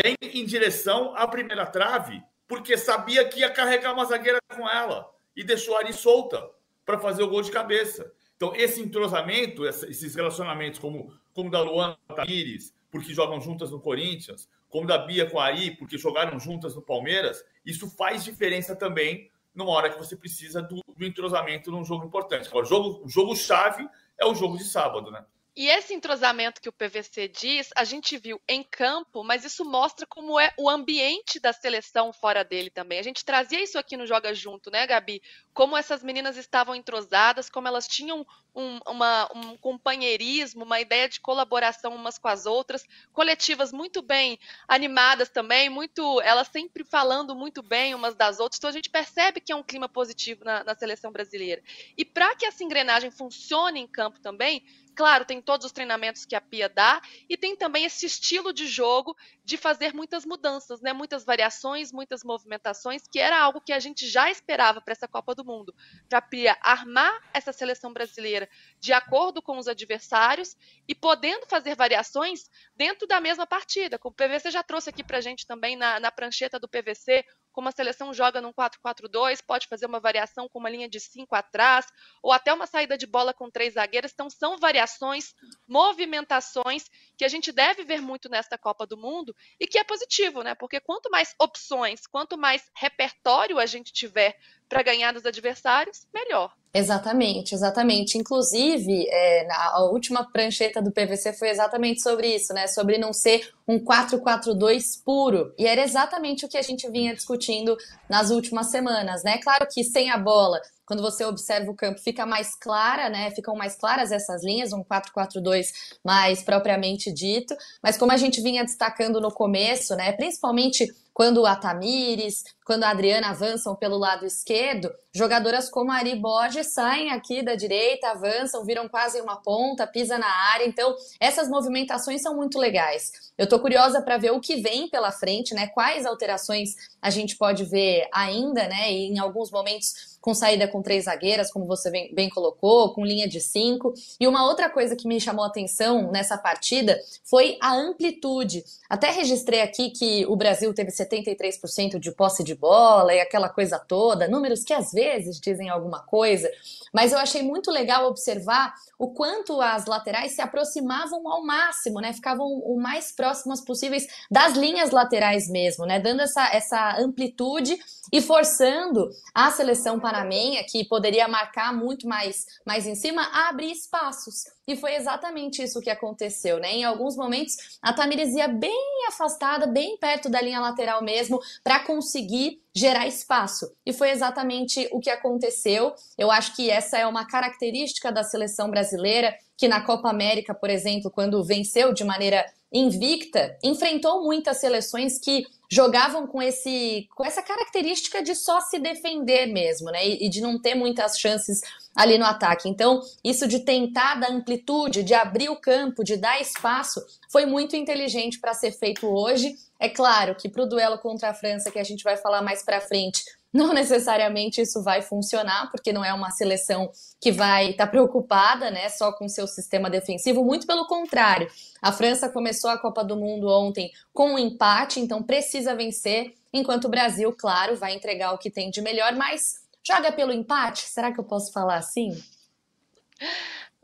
vem 0.00 0.16
em 0.22 0.46
direção 0.46 1.14
à 1.16 1.26
primeira 1.26 1.66
trave, 1.66 2.22
porque 2.46 2.76
sabia 2.76 3.28
que 3.28 3.40
ia 3.40 3.50
carregar 3.50 3.92
uma 3.92 4.04
zagueira 4.04 4.38
com 4.54 4.68
ela 4.68 5.10
e 5.36 5.42
deixou 5.42 5.76
a 5.76 5.80
Ari 5.80 5.92
solta 5.92 6.48
para 6.86 6.98
fazer 6.98 7.22
o 7.22 7.28
gol 7.28 7.42
de 7.42 7.50
cabeça. 7.50 8.12
Então, 8.36 8.54
esse 8.54 8.80
entrosamento, 8.80 9.66
esses 9.66 10.14
relacionamentos, 10.14 10.78
como, 10.78 11.12
como 11.32 11.50
da 11.50 11.60
Luana 11.62 11.98
Tamires, 12.14 12.72
porque 12.90 13.14
jogam 13.14 13.40
juntas 13.40 13.70
no 13.70 13.80
Corinthians, 13.80 14.48
como 14.68 14.86
da 14.86 14.98
Bia 14.98 15.28
com 15.28 15.40
a 15.40 15.46
Ari, 15.46 15.72
porque 15.72 15.98
jogaram 15.98 16.38
juntas 16.38 16.74
no 16.74 16.82
Palmeiras, 16.82 17.44
isso 17.64 17.88
faz 17.96 18.22
diferença 18.22 18.76
também 18.76 19.30
numa 19.54 19.70
hora 19.70 19.90
que 19.90 19.98
você 19.98 20.16
precisa 20.16 20.60
do, 20.60 20.80
do 20.96 21.04
entrosamento 21.04 21.70
num 21.70 21.84
jogo 21.84 22.04
importante. 22.04 22.48
Agora, 22.48 22.64
o 22.64 22.68
jogo, 22.68 23.04
o 23.04 23.08
jogo 23.08 23.36
chave 23.36 23.88
é 24.18 24.26
o 24.26 24.34
jogo 24.34 24.56
de 24.56 24.64
sábado, 24.64 25.10
né? 25.10 25.24
E 25.56 25.68
esse 25.68 25.94
entrosamento 25.94 26.60
que 26.60 26.68
o 26.68 26.72
PVC 26.72 27.28
diz, 27.28 27.70
a 27.76 27.84
gente 27.84 28.18
viu 28.18 28.42
em 28.48 28.64
campo, 28.64 29.22
mas 29.22 29.44
isso 29.44 29.64
mostra 29.64 30.04
como 30.04 30.38
é 30.38 30.52
o 30.58 30.68
ambiente 30.68 31.38
da 31.38 31.52
seleção 31.52 32.12
fora 32.12 32.42
dele 32.44 32.70
também. 32.70 32.98
A 32.98 33.02
gente 33.04 33.24
trazia 33.24 33.62
isso 33.62 33.78
aqui 33.78 33.96
no 33.96 34.04
Joga 34.04 34.34
Junto, 34.34 34.68
né, 34.68 34.84
Gabi? 34.84 35.22
Como 35.52 35.76
essas 35.76 36.02
meninas 36.02 36.36
estavam 36.36 36.74
entrosadas, 36.74 37.48
como 37.48 37.68
elas 37.68 37.86
tinham 37.86 38.26
um, 38.54 38.78
uma, 38.86 39.28
um 39.34 39.56
companheirismo, 39.56 40.64
uma 40.64 40.80
ideia 40.80 41.08
de 41.08 41.20
colaboração 41.20 41.94
umas 41.94 42.18
com 42.18 42.28
as 42.28 42.46
outras, 42.46 42.86
coletivas 43.12 43.72
muito 43.72 44.00
bem 44.00 44.38
animadas 44.68 45.28
também, 45.28 45.68
muito, 45.68 46.20
elas 46.20 46.48
sempre 46.48 46.84
falando 46.84 47.34
muito 47.34 47.62
bem 47.62 47.94
umas 47.94 48.14
das 48.14 48.38
outras. 48.38 48.58
Então 48.58 48.70
a 48.70 48.72
gente 48.72 48.90
percebe 48.90 49.40
que 49.40 49.52
é 49.52 49.56
um 49.56 49.62
clima 49.62 49.88
positivo 49.88 50.44
na, 50.44 50.62
na 50.62 50.74
seleção 50.74 51.10
brasileira. 51.10 51.62
E 51.96 52.04
para 52.04 52.34
que 52.36 52.46
essa 52.46 52.62
engrenagem 52.62 53.10
funcione 53.10 53.80
em 53.80 53.86
campo 53.86 54.20
também, 54.20 54.62
Claro, 54.94 55.24
tem 55.24 55.42
todos 55.42 55.66
os 55.66 55.72
treinamentos 55.72 56.24
que 56.24 56.36
a 56.36 56.40
Pia 56.40 56.68
dá 56.68 57.02
e 57.28 57.36
tem 57.36 57.56
também 57.56 57.84
esse 57.84 58.06
estilo 58.06 58.52
de 58.52 58.66
jogo 58.66 59.16
de 59.44 59.56
fazer 59.58 59.92
muitas 59.92 60.24
mudanças, 60.24 60.80
né? 60.80 60.92
Muitas 60.92 61.24
variações, 61.24 61.92
muitas 61.92 62.24
movimentações, 62.24 63.06
que 63.06 63.18
era 63.18 63.38
algo 63.38 63.60
que 63.60 63.72
a 63.72 63.78
gente 63.78 64.08
já 64.08 64.30
esperava 64.30 64.80
para 64.80 64.92
essa 64.92 65.06
Copa 65.06 65.34
do 65.34 65.44
Mundo, 65.44 65.74
para 66.08 66.22
Pia 66.22 66.56
armar 66.62 67.12
essa 67.32 67.52
seleção 67.52 67.92
brasileira 67.92 68.48
de 68.80 68.92
acordo 68.92 69.42
com 69.42 69.58
os 69.58 69.68
adversários 69.68 70.56
e 70.88 70.94
podendo 70.94 71.46
fazer 71.46 71.76
variações 71.76 72.50
dentro 72.74 73.06
da 73.06 73.20
mesma 73.20 73.46
partida. 73.46 74.00
O 74.02 74.10
PVC 74.10 74.50
já 74.50 74.62
trouxe 74.62 74.88
aqui 74.88 75.04
para 75.04 75.18
a 75.18 75.20
gente 75.20 75.46
também 75.46 75.76
na, 75.76 76.00
na 76.00 76.10
prancheta 76.10 76.58
do 76.58 76.68
PVC 76.68 77.24
como 77.54 77.68
a 77.68 77.72
seleção 77.72 78.12
joga 78.12 78.40
num 78.40 78.52
4-4-2, 78.52 79.38
pode 79.46 79.68
fazer 79.68 79.86
uma 79.86 80.00
variação 80.00 80.48
com 80.48 80.58
uma 80.58 80.68
linha 80.68 80.88
de 80.88 80.98
5 80.98 81.34
atrás, 81.36 81.86
ou 82.20 82.32
até 82.32 82.52
uma 82.52 82.66
saída 82.66 82.98
de 82.98 83.06
bola 83.06 83.32
com 83.32 83.48
três 83.48 83.74
zagueiros. 83.74 84.10
Então, 84.12 84.28
são 84.28 84.58
variações, 84.58 85.32
movimentações 85.66 86.84
que 87.16 87.24
a 87.24 87.28
gente 87.28 87.52
deve 87.52 87.84
ver 87.84 88.02
muito 88.02 88.28
nesta 88.28 88.58
Copa 88.58 88.84
do 88.84 88.96
Mundo 88.96 89.34
e 89.58 89.68
que 89.68 89.78
é 89.78 89.84
positivo, 89.84 90.42
né? 90.42 90.54
Porque 90.56 90.80
quanto 90.80 91.08
mais 91.10 91.32
opções, 91.38 92.06
quanto 92.08 92.36
mais 92.36 92.68
repertório 92.74 93.58
a 93.58 93.66
gente 93.66 93.92
tiver 93.92 94.36
para 94.68 94.82
ganhar 94.82 95.12
dos 95.12 95.26
adversários, 95.26 96.06
melhor. 96.12 96.52
Exatamente, 96.76 97.54
exatamente. 97.54 98.18
Inclusive, 98.18 99.06
é, 99.08 99.46
a 99.48 99.84
última 99.84 100.24
prancheta 100.24 100.82
do 100.82 100.90
PVC 100.90 101.32
foi 101.32 101.48
exatamente 101.48 102.02
sobre 102.02 102.34
isso, 102.34 102.52
né? 102.52 102.66
Sobre 102.66 102.98
não 102.98 103.12
ser 103.12 103.48
um 103.66 103.78
4-4-2 103.78 105.00
puro. 105.04 105.54
E 105.56 105.68
era 105.68 105.82
exatamente 105.82 106.44
o 106.44 106.48
que 106.48 106.58
a 106.58 106.62
gente 106.62 106.90
vinha 106.90 107.14
discutindo 107.14 107.76
nas 108.08 108.30
últimas 108.30 108.66
semanas, 108.72 109.22
né? 109.22 109.38
Claro 109.38 109.68
que 109.72 109.84
sem 109.84 110.10
a 110.10 110.18
bola, 110.18 110.60
quando 110.84 111.00
você 111.00 111.24
observa 111.24 111.70
o 111.70 111.76
campo, 111.76 112.00
fica 112.00 112.26
mais 112.26 112.56
clara, 112.56 113.08
né? 113.08 113.30
Ficam 113.30 113.54
mais 113.54 113.76
claras 113.76 114.10
essas 114.10 114.42
linhas, 114.42 114.72
um 114.72 114.82
4-4-2 114.82 115.68
mais 116.04 116.42
propriamente 116.42 117.12
dito. 117.12 117.54
Mas 117.80 117.96
como 117.96 118.10
a 118.10 118.16
gente 118.16 118.42
vinha 118.42 118.64
destacando 118.64 119.20
no 119.20 119.30
começo, 119.30 119.94
né? 119.94 120.10
Principalmente 120.10 120.92
quando 121.14 121.46
a 121.46 121.54
Tamires, 121.54 122.42
quando 122.66 122.82
a 122.82 122.90
Adriana 122.90 123.28
avançam 123.28 123.76
pelo 123.76 123.96
lado 123.96 124.26
esquerdo, 124.26 124.92
jogadoras 125.14 125.70
como 125.70 125.92
a 125.92 125.96
Ari 125.96 126.16
Borges 126.16 126.74
saem 126.74 127.12
aqui 127.12 127.40
da 127.40 127.54
direita, 127.54 128.08
avançam, 128.08 128.64
viram 128.64 128.88
quase 128.88 129.20
uma 129.20 129.36
ponta, 129.36 129.86
pisa 129.86 130.18
na 130.18 130.26
área. 130.26 130.66
Então, 130.66 130.92
essas 131.20 131.48
movimentações 131.48 132.20
são 132.20 132.34
muito 132.34 132.58
legais. 132.58 133.12
Eu 133.38 133.48
tô 133.48 133.60
curiosa 133.60 134.02
para 134.02 134.18
ver 134.18 134.32
o 134.32 134.40
que 134.40 134.56
vem 134.56 134.88
pela 134.88 135.12
frente, 135.12 135.54
né? 135.54 135.68
Quais 135.68 136.04
alterações 136.04 136.74
a 137.00 137.10
gente 137.10 137.36
pode 137.36 137.64
ver 137.64 138.08
ainda, 138.12 138.66
né? 138.66 138.90
E 138.90 139.06
em 139.06 139.18
alguns 139.20 139.52
momentos 139.52 140.13
com 140.24 140.32
saída 140.32 140.66
com 140.66 140.80
três 140.80 141.04
zagueiras, 141.04 141.52
como 141.52 141.66
você 141.66 141.90
bem, 141.90 142.14
bem, 142.14 142.30
colocou, 142.30 142.94
com 142.94 143.04
linha 143.04 143.28
de 143.28 143.42
cinco. 143.42 143.92
E 144.18 144.26
uma 144.26 144.46
outra 144.46 144.70
coisa 144.70 144.96
que 144.96 145.06
me 145.06 145.20
chamou 145.20 145.44
a 145.44 145.48
atenção 145.48 146.10
nessa 146.10 146.38
partida 146.38 146.98
foi 147.22 147.58
a 147.60 147.74
amplitude. 147.74 148.64
Até 148.88 149.10
registrei 149.10 149.60
aqui 149.60 149.90
que 149.90 150.24
o 150.24 150.34
Brasil 150.34 150.72
teve 150.72 150.90
73% 150.90 151.98
de 151.98 152.10
posse 152.10 152.42
de 152.42 152.54
bola 152.54 153.12
e 153.12 153.20
aquela 153.20 153.50
coisa 153.50 153.78
toda, 153.78 154.26
números 154.26 154.64
que 154.64 154.72
às 154.72 154.92
vezes 154.92 155.38
dizem 155.38 155.68
alguma 155.68 156.00
coisa, 156.00 156.50
mas 156.90 157.12
eu 157.12 157.18
achei 157.18 157.42
muito 157.42 157.70
legal 157.70 158.06
observar 158.06 158.72
o 158.98 159.08
quanto 159.08 159.60
as 159.60 159.86
laterais 159.86 160.32
se 160.32 160.40
aproximavam 160.40 161.28
ao 161.28 161.44
máximo, 161.44 162.00
né? 162.00 162.12
Ficavam 162.12 162.46
o 162.46 162.80
mais 162.80 163.12
próximas 163.12 163.60
possíveis 163.60 164.06
das 164.30 164.54
linhas 164.54 164.90
laterais 164.90 165.50
mesmo, 165.50 165.84
né? 165.84 165.98
Dando 165.98 166.22
essa, 166.22 166.48
essa 166.54 166.96
amplitude 166.98 167.76
e 168.12 168.22
forçando 168.22 169.10
a 169.34 169.50
seleção 169.50 169.98
panamenha, 170.14 170.64
que 170.64 170.84
poderia 170.84 171.26
marcar 171.26 171.74
muito 171.74 172.06
mais, 172.06 172.46
mais 172.64 172.86
em 172.86 172.94
cima, 172.94 173.28
abrir 173.48 173.72
espaços. 173.72 174.44
E 174.66 174.76
foi 174.76 174.94
exatamente 174.94 175.62
isso 175.62 175.80
que 175.80 175.90
aconteceu, 175.90 176.58
né? 176.58 176.72
Em 176.72 176.84
alguns 176.84 177.16
momentos, 177.16 177.78
a 177.82 177.92
Tamires 177.92 178.34
ia 178.34 178.48
bem 178.48 179.04
afastada, 179.08 179.66
bem 179.66 179.98
perto 179.98 180.30
da 180.30 180.40
linha 180.40 180.60
lateral 180.60 181.02
mesmo, 181.02 181.40
para 181.62 181.80
conseguir 181.80 182.62
gerar 182.74 183.06
espaço. 183.06 183.72
E 183.84 183.92
foi 183.92 184.10
exatamente 184.10 184.88
o 184.90 185.00
que 185.00 185.10
aconteceu. 185.10 185.94
Eu 186.16 186.30
acho 186.30 186.56
que 186.56 186.70
essa 186.70 186.96
é 186.96 187.06
uma 187.06 187.26
característica 187.26 188.10
da 188.10 188.22
seleção 188.22 188.70
brasileira, 188.70 189.36
que 189.56 189.68
na 189.68 189.80
Copa 189.80 190.10
América, 190.10 190.54
por 190.54 190.70
exemplo, 190.70 191.10
quando 191.10 191.44
venceu 191.44 191.92
de 191.92 192.04
maneira 192.04 192.44
invicta, 192.72 193.56
enfrentou 193.62 194.24
muitas 194.24 194.58
seleções 194.58 195.18
que 195.18 195.46
jogavam 195.70 196.26
com 196.26 196.42
esse 196.42 197.08
com 197.14 197.24
essa 197.24 197.42
característica 197.42 198.22
de 198.22 198.34
só 198.34 198.60
se 198.60 198.78
defender 198.80 199.46
mesmo, 199.46 199.90
né? 199.90 200.06
E, 200.06 200.26
e, 200.26 200.28
de 200.28 200.40
não 200.40 200.60
ter 200.60 200.74
muitas 200.74 201.18
chances 201.18 201.60
ali 201.94 202.18
no 202.18 202.24
ataque. 202.24 202.68
Então, 202.68 203.00
isso 203.22 203.46
de 203.46 203.60
tentar 203.60 204.16
dar 204.16 204.30
amplitude, 204.30 205.04
de 205.04 205.14
abrir 205.14 205.48
o 205.48 205.56
campo, 205.56 206.02
de 206.02 206.16
dar 206.16 206.40
espaço, 206.40 207.00
foi 207.30 207.46
muito 207.46 207.76
inteligente 207.76 208.40
para 208.40 208.54
ser 208.54 208.72
feito 208.72 209.06
hoje. 209.06 209.54
É 209.78 209.88
claro 209.88 210.34
que 210.34 210.48
para 210.48 210.62
o 210.62 210.66
duelo 210.66 210.98
contra 210.98 211.30
a 211.30 211.34
França, 211.34 211.70
que 211.70 211.78
a 211.78 211.84
gente 211.84 212.02
vai 212.02 212.16
falar 212.16 212.42
mais 212.42 212.64
para 212.64 212.80
frente, 212.80 213.22
não 213.54 213.72
necessariamente 213.72 214.60
isso 214.60 214.82
vai 214.82 215.00
funcionar, 215.00 215.70
porque 215.70 215.92
não 215.92 216.04
é 216.04 216.12
uma 216.12 216.32
seleção 216.32 216.90
que 217.20 217.30
vai 217.30 217.70
estar 217.70 217.86
tá 217.86 217.90
preocupada, 217.90 218.68
né, 218.68 218.88
só 218.88 219.12
com 219.12 219.28
seu 219.28 219.46
sistema 219.46 219.88
defensivo, 219.88 220.44
muito 220.44 220.66
pelo 220.66 220.88
contrário. 220.88 221.48
A 221.80 221.92
França 221.92 222.28
começou 222.28 222.68
a 222.68 222.76
Copa 222.76 223.04
do 223.04 223.16
Mundo 223.16 223.48
ontem 223.48 223.92
com 224.12 224.34
um 224.34 224.38
empate, 224.38 224.98
então 224.98 225.22
precisa 225.22 225.72
vencer, 225.76 226.34
enquanto 226.52 226.86
o 226.86 226.90
Brasil, 226.90 227.32
claro, 227.32 227.76
vai 227.76 227.94
entregar 227.94 228.32
o 228.32 228.38
que 228.38 228.50
tem 228.50 228.70
de 228.70 228.82
melhor, 228.82 229.14
mas 229.14 229.62
joga 229.86 230.10
pelo 230.10 230.32
empate? 230.32 230.80
Será 230.88 231.12
que 231.12 231.20
eu 231.20 231.24
posso 231.24 231.52
falar 231.52 231.76
assim? 231.76 232.10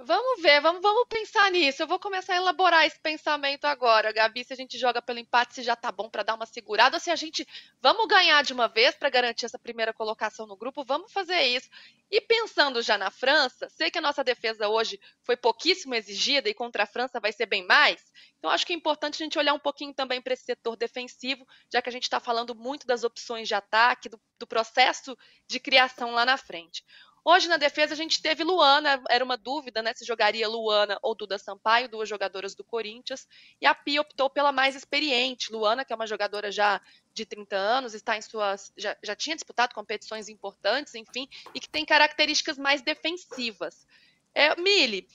Vamos 0.02 0.40
ver, 0.40 0.62
vamos, 0.62 0.80
vamos 0.80 1.06
pensar 1.10 1.50
nisso. 1.50 1.82
Eu 1.82 1.86
vou 1.86 1.98
começar 1.98 2.32
a 2.32 2.36
elaborar 2.36 2.86
esse 2.86 2.98
pensamento 2.98 3.66
agora, 3.66 4.10
Gabi. 4.10 4.42
Se 4.42 4.54
a 4.54 4.56
gente 4.56 4.78
joga 4.78 5.02
pelo 5.02 5.18
empate, 5.18 5.56
se 5.56 5.62
já 5.62 5.76
tá 5.76 5.92
bom 5.92 6.08
para 6.08 6.22
dar 6.22 6.36
uma 6.36 6.46
segurada, 6.46 6.98
se 6.98 7.10
a 7.10 7.16
gente 7.16 7.46
vamos 7.82 8.06
ganhar 8.08 8.42
de 8.42 8.54
uma 8.54 8.66
vez 8.66 8.94
para 8.94 9.10
garantir 9.10 9.44
essa 9.44 9.58
primeira 9.58 9.92
colocação 9.92 10.46
no 10.46 10.56
grupo, 10.56 10.86
vamos 10.86 11.12
fazer 11.12 11.42
isso. 11.42 11.68
E 12.10 12.18
pensando 12.18 12.80
já 12.80 12.96
na 12.96 13.10
França, 13.10 13.68
sei 13.68 13.90
que 13.90 13.98
a 13.98 14.00
nossa 14.00 14.24
defesa 14.24 14.68
hoje 14.68 14.98
foi 15.22 15.36
pouquíssimo 15.36 15.94
exigida 15.94 16.48
e 16.48 16.54
contra 16.54 16.84
a 16.84 16.86
França 16.86 17.20
vai 17.20 17.30
ser 17.30 17.44
bem 17.44 17.66
mais. 17.66 18.02
Então 18.38 18.50
acho 18.50 18.66
que 18.66 18.72
é 18.72 18.76
importante 18.76 19.22
a 19.22 19.24
gente 19.24 19.38
olhar 19.38 19.52
um 19.52 19.58
pouquinho 19.58 19.92
também 19.92 20.22
para 20.22 20.32
esse 20.32 20.44
setor 20.44 20.76
defensivo, 20.76 21.46
já 21.70 21.82
que 21.82 21.90
a 21.90 21.92
gente 21.92 22.04
está 22.04 22.18
falando 22.18 22.54
muito 22.54 22.86
das 22.86 23.04
opções 23.04 23.46
de 23.46 23.54
ataque, 23.54 24.08
do, 24.08 24.18
do 24.38 24.46
processo 24.46 25.14
de 25.46 25.60
criação 25.60 26.12
lá 26.12 26.24
na 26.24 26.38
frente. 26.38 26.82
Hoje 27.24 27.48
na 27.48 27.56
defesa 27.56 27.92
a 27.92 27.96
gente 27.96 28.22
teve 28.22 28.42
Luana, 28.42 29.02
era 29.09 29.24
uma 29.24 29.37
dúvida, 29.37 29.83
né, 29.83 29.92
se 29.94 30.04
jogaria 30.04 30.48
Luana 30.48 30.98
ou 31.02 31.14
Duda 31.14 31.38
Sampaio, 31.38 31.88
duas 31.88 32.09
jogadoras 32.09 32.54
do 32.54 32.64
Corinthians, 32.64 33.28
e 33.61 33.66
a 33.66 33.74
Pia 33.74 34.00
optou 34.00 34.30
pela 34.30 34.52
mais 34.52 34.74
experiente, 34.74 35.52
Luana, 35.52 35.85
que 35.85 35.92
é 35.92 35.96
uma 35.96 36.06
jogadora 36.06 36.50
já 36.50 36.80
de 37.12 37.26
30 37.26 37.56
anos, 37.56 37.94
está 37.94 38.16
em 38.16 38.22
suas 38.22 38.72
já, 38.76 38.96
já 39.02 39.14
tinha 39.14 39.37
disputado 39.37 39.74
competições 39.74 40.28
importantes, 40.28 40.94
enfim, 40.94 41.28
e 41.54 41.61
que 41.61 41.68
tem 41.68 41.85
características 41.85 42.56
mais 42.56 42.80
defensivas. 42.80 43.87
É, 44.35 44.54
Mili, 44.61 45.06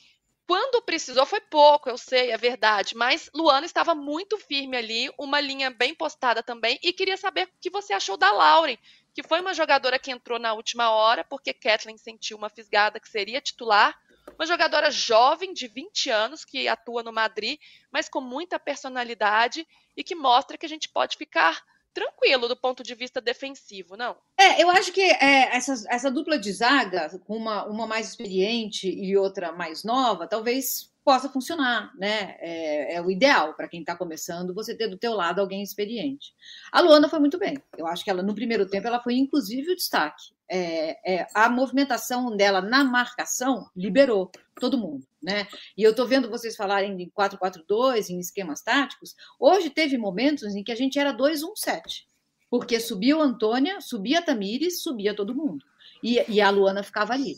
quando 0.47 0.81
precisou, 0.83 1.25
foi 1.25 1.41
pouco, 1.41 1.89
eu 1.89 1.97
sei, 1.97 2.31
é 2.31 2.37
verdade, 2.37 2.95
mas 2.95 3.29
Luana 3.33 3.65
estava 3.65 3.95
muito 3.95 4.37
firme 4.37 4.77
ali, 4.77 5.09
uma 5.17 5.41
linha 5.41 5.71
bem 5.71 5.95
postada 5.95 6.43
também, 6.43 6.79
e 6.83 6.93
queria 6.93 7.17
saber 7.17 7.47
o 7.47 7.49
que 7.59 7.69
você 7.69 7.93
achou 7.93 8.15
da 8.15 8.31
Lauren, 8.31 8.77
que 9.13 9.23
foi 9.23 9.41
uma 9.41 9.53
jogadora 9.53 9.97
que 9.97 10.11
entrou 10.11 10.37
na 10.37 10.53
última 10.53 10.91
hora, 10.91 11.23
porque 11.23 11.53
Kathleen 11.53 11.97
sentiu 11.97 12.37
uma 12.37 12.49
fisgada 12.49 12.99
que 12.99 13.09
seria 13.09 13.41
titular. 13.41 13.97
Uma 14.37 14.45
jogadora 14.45 14.91
jovem, 14.91 15.53
de 15.53 15.67
20 15.67 16.09
anos, 16.09 16.43
que 16.43 16.67
atua 16.67 17.01
no 17.01 17.13
Madrid, 17.13 17.59
mas 17.91 18.09
com 18.09 18.19
muita 18.19 18.59
personalidade 18.59 19.65
e 19.95 20.03
que 20.03 20.15
mostra 20.15 20.57
que 20.57 20.65
a 20.65 20.69
gente 20.69 20.89
pode 20.89 21.15
ficar 21.15 21.63
tranquilo 21.95 22.49
do 22.49 22.57
ponto 22.57 22.83
de 22.83 22.93
vista 22.93 23.21
defensivo, 23.21 23.95
não? 23.95 24.17
É, 24.37 24.61
eu 24.61 24.69
acho 24.69 24.91
que 24.91 25.01
é, 25.01 25.55
essa, 25.55 25.73
essa 25.89 26.11
dupla 26.11 26.37
de 26.37 26.51
zaga, 26.51 27.09
uma, 27.27 27.65
uma 27.65 27.87
mais 27.87 28.09
experiente 28.09 28.87
e 28.87 29.17
outra 29.17 29.53
mais 29.53 29.83
nova, 29.85 30.27
talvez 30.27 30.93
possa 31.05 31.29
funcionar, 31.29 31.93
né? 31.95 32.35
É, 32.39 32.95
é 32.95 33.01
o 33.01 33.11
ideal 33.11 33.53
para 33.53 33.67
quem 33.67 33.81
está 33.81 33.95
começando, 33.95 34.55
você 34.55 34.75
ter 34.75 34.87
do 34.87 34.97
teu 34.97 35.13
lado 35.13 35.39
alguém 35.39 35.61
experiente. 35.61 36.33
A 36.71 36.81
Luana 36.81 37.07
foi 37.07 37.19
muito 37.19 37.37
bem. 37.37 37.61
Eu 37.77 37.85
acho 37.85 38.03
que 38.03 38.09
ela, 38.09 38.23
no 38.23 38.33
primeiro 38.33 38.67
tempo, 38.67 38.87
ela 38.87 38.99
foi 38.99 39.13
inclusive 39.13 39.71
o 39.71 39.75
destaque. 39.75 40.33
É, 40.49 41.13
é, 41.13 41.27
a 41.33 41.47
movimentação 41.47 42.35
dela 42.35 42.59
na 42.59 42.83
marcação 42.83 43.69
liberou 43.75 44.31
todo 44.59 44.79
mundo, 44.79 45.05
né? 45.21 45.47
E 45.77 45.83
eu 45.83 45.91
estou 45.91 46.07
vendo 46.07 46.29
vocês 46.29 46.55
falarem 46.55 46.97
de 46.97 47.05
4-4-2, 47.11 48.09
em 48.09 48.19
esquemas 48.19 48.63
táticos. 48.63 49.15
Hoje 49.39 49.69
teve 49.69 49.99
momentos 49.99 50.55
em 50.55 50.63
que 50.63 50.71
a 50.71 50.75
gente 50.75 50.97
era 50.97 51.15
2-1-7, 51.15 52.05
porque 52.49 52.79
subia 52.79 53.15
o 53.15 53.21
Antônia, 53.21 53.79
subia 53.79 54.19
a 54.19 54.23
Tamires, 54.23 54.81
subia 54.81 55.15
todo 55.15 55.35
mundo. 55.35 55.63
E, 56.01 56.23
e 56.27 56.41
a 56.41 56.49
Luana 56.49 56.81
ficava 56.81 57.13
ali 57.13 57.35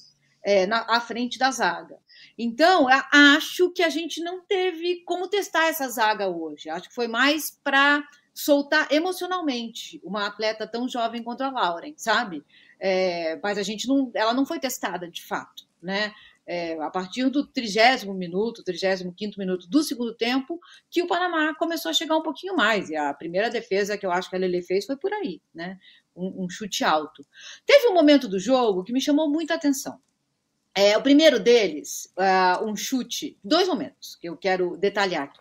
é, 0.47 0.65
na, 0.65 0.86
à 0.88 1.01
frente 1.01 1.38
da 1.38 1.51
zaga. 1.51 1.97
Então, 2.37 2.87
acho 3.11 3.71
que 3.71 3.83
a 3.83 3.89
gente 3.89 4.21
não 4.21 4.41
teve 4.41 5.03
como 5.05 5.27
testar 5.27 5.67
essa 5.67 5.87
zaga 5.89 6.27
hoje. 6.27 6.69
Acho 6.69 6.89
que 6.89 6.95
foi 6.95 7.07
mais 7.07 7.51
para 7.63 8.03
soltar 8.37 8.91
emocionalmente 8.91 9.99
uma 10.03 10.27
atleta 10.27 10.67
tão 10.67 10.87
jovem 10.87 11.23
quanto 11.23 11.41
a 11.41 11.49
Lauren, 11.49 11.95
sabe? 11.97 12.45
É, 12.79 13.39
mas 13.41 13.57
a 13.57 13.63
gente 13.63 13.87
não, 13.87 14.11
ela 14.13 14.31
não 14.31 14.45
foi 14.45 14.59
testada 14.59 15.09
de 15.09 15.25
fato, 15.25 15.65
né? 15.81 16.13
É, 16.45 16.79
a 16.79 16.89
partir 16.89 17.27
do 17.29 17.45
trigésimo 17.45 18.13
minuto, 18.13 18.63
trigésimo 18.63 19.11
quinto 19.11 19.39
minuto 19.39 19.67
do 19.67 19.83
segundo 19.83 20.13
tempo, 20.13 20.59
que 20.89 21.01
o 21.01 21.07
Panamá 21.07 21.53
começou 21.55 21.89
a 21.89 21.93
chegar 21.93 22.15
um 22.15 22.21
pouquinho 22.21 22.55
mais. 22.55 22.89
E 22.89 22.95
a 22.95 23.13
primeira 23.13 23.49
defesa 23.49 23.97
que 23.97 24.05
eu 24.05 24.11
acho 24.11 24.29
que 24.29 24.35
a 24.35 24.39
Lele 24.39 24.61
fez 24.61 24.85
foi 24.85 24.95
por 24.95 25.11
aí, 25.11 25.41
né? 25.53 25.77
Um, 26.15 26.45
um 26.45 26.49
chute 26.49 26.83
alto. 26.83 27.25
Teve 27.65 27.87
um 27.87 27.93
momento 27.93 28.27
do 28.27 28.39
jogo 28.39 28.83
que 28.83 28.93
me 28.93 29.01
chamou 29.01 29.29
muita 29.29 29.55
atenção. 29.55 29.99
É, 30.79 30.95
o 30.95 31.01
primeiro 31.01 31.39
deles, 31.39 32.13
uh, 32.19 32.63
um 32.63 32.75
chute, 32.75 33.35
dois 33.43 33.67
momentos 33.67 34.15
que 34.15 34.29
eu 34.29 34.37
quero 34.37 34.77
detalhar 34.77 35.23
aqui. 35.23 35.39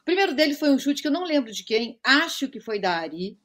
O 0.00 0.02
primeiro 0.02 0.34
deles 0.34 0.58
foi 0.58 0.70
um 0.70 0.78
chute 0.78 1.02
que 1.02 1.08
eu 1.08 1.12
não 1.12 1.24
lembro 1.24 1.52
de 1.52 1.62
quem, 1.62 2.00
acho 2.02 2.48
que 2.48 2.58
foi 2.58 2.80
da 2.80 2.96
Ari, 2.96 3.38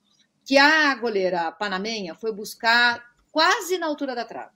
que 0.45 0.57
a 0.57 0.95
goleira 0.95 1.51
panamenha 1.51 2.15
foi 2.15 2.31
buscar 2.31 3.03
quase 3.29 3.77
na 3.77 3.87
altura 3.87 4.15
da 4.15 4.23
trave. 4.23 4.55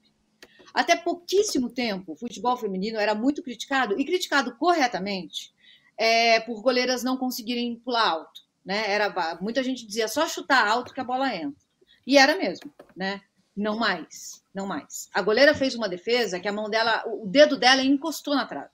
Até 0.73 0.95
pouquíssimo 0.95 1.69
tempo, 1.69 2.13
o 2.13 2.15
futebol 2.15 2.55
feminino 2.55 2.97
era 2.97 3.13
muito 3.13 3.43
criticado, 3.43 3.99
e 3.99 4.05
criticado 4.05 4.55
corretamente, 4.55 5.53
é, 5.97 6.39
por 6.39 6.61
goleiras 6.61 7.03
não 7.03 7.17
conseguirem 7.17 7.75
pular 7.75 8.07
alto. 8.07 8.43
Né? 8.63 8.89
Era, 8.89 9.37
muita 9.41 9.61
gente 9.61 9.85
dizia 9.85 10.07
só 10.07 10.25
chutar 10.25 10.65
alto 10.65 10.93
que 10.93 11.01
a 11.01 11.03
bola 11.03 11.35
entra. 11.35 11.61
E 12.05 12.17
era 12.17 12.37
mesmo, 12.37 12.73
né? 12.95 13.19
Não 13.57 13.75
mais, 13.75 14.43
não 14.53 14.67
mais. 14.67 15.09
A 15.11 15.19
goleira 15.19 15.55
fez 15.55 15.73
uma 15.73 15.89
defesa 15.89 16.39
que 16.39 16.47
a 16.47 16.53
mão 16.53 16.69
dela, 16.69 17.03
o 17.07 17.25
dedo 17.25 17.57
dela 17.57 17.81
encostou 17.81 18.35
na 18.35 18.45
trave. 18.45 18.69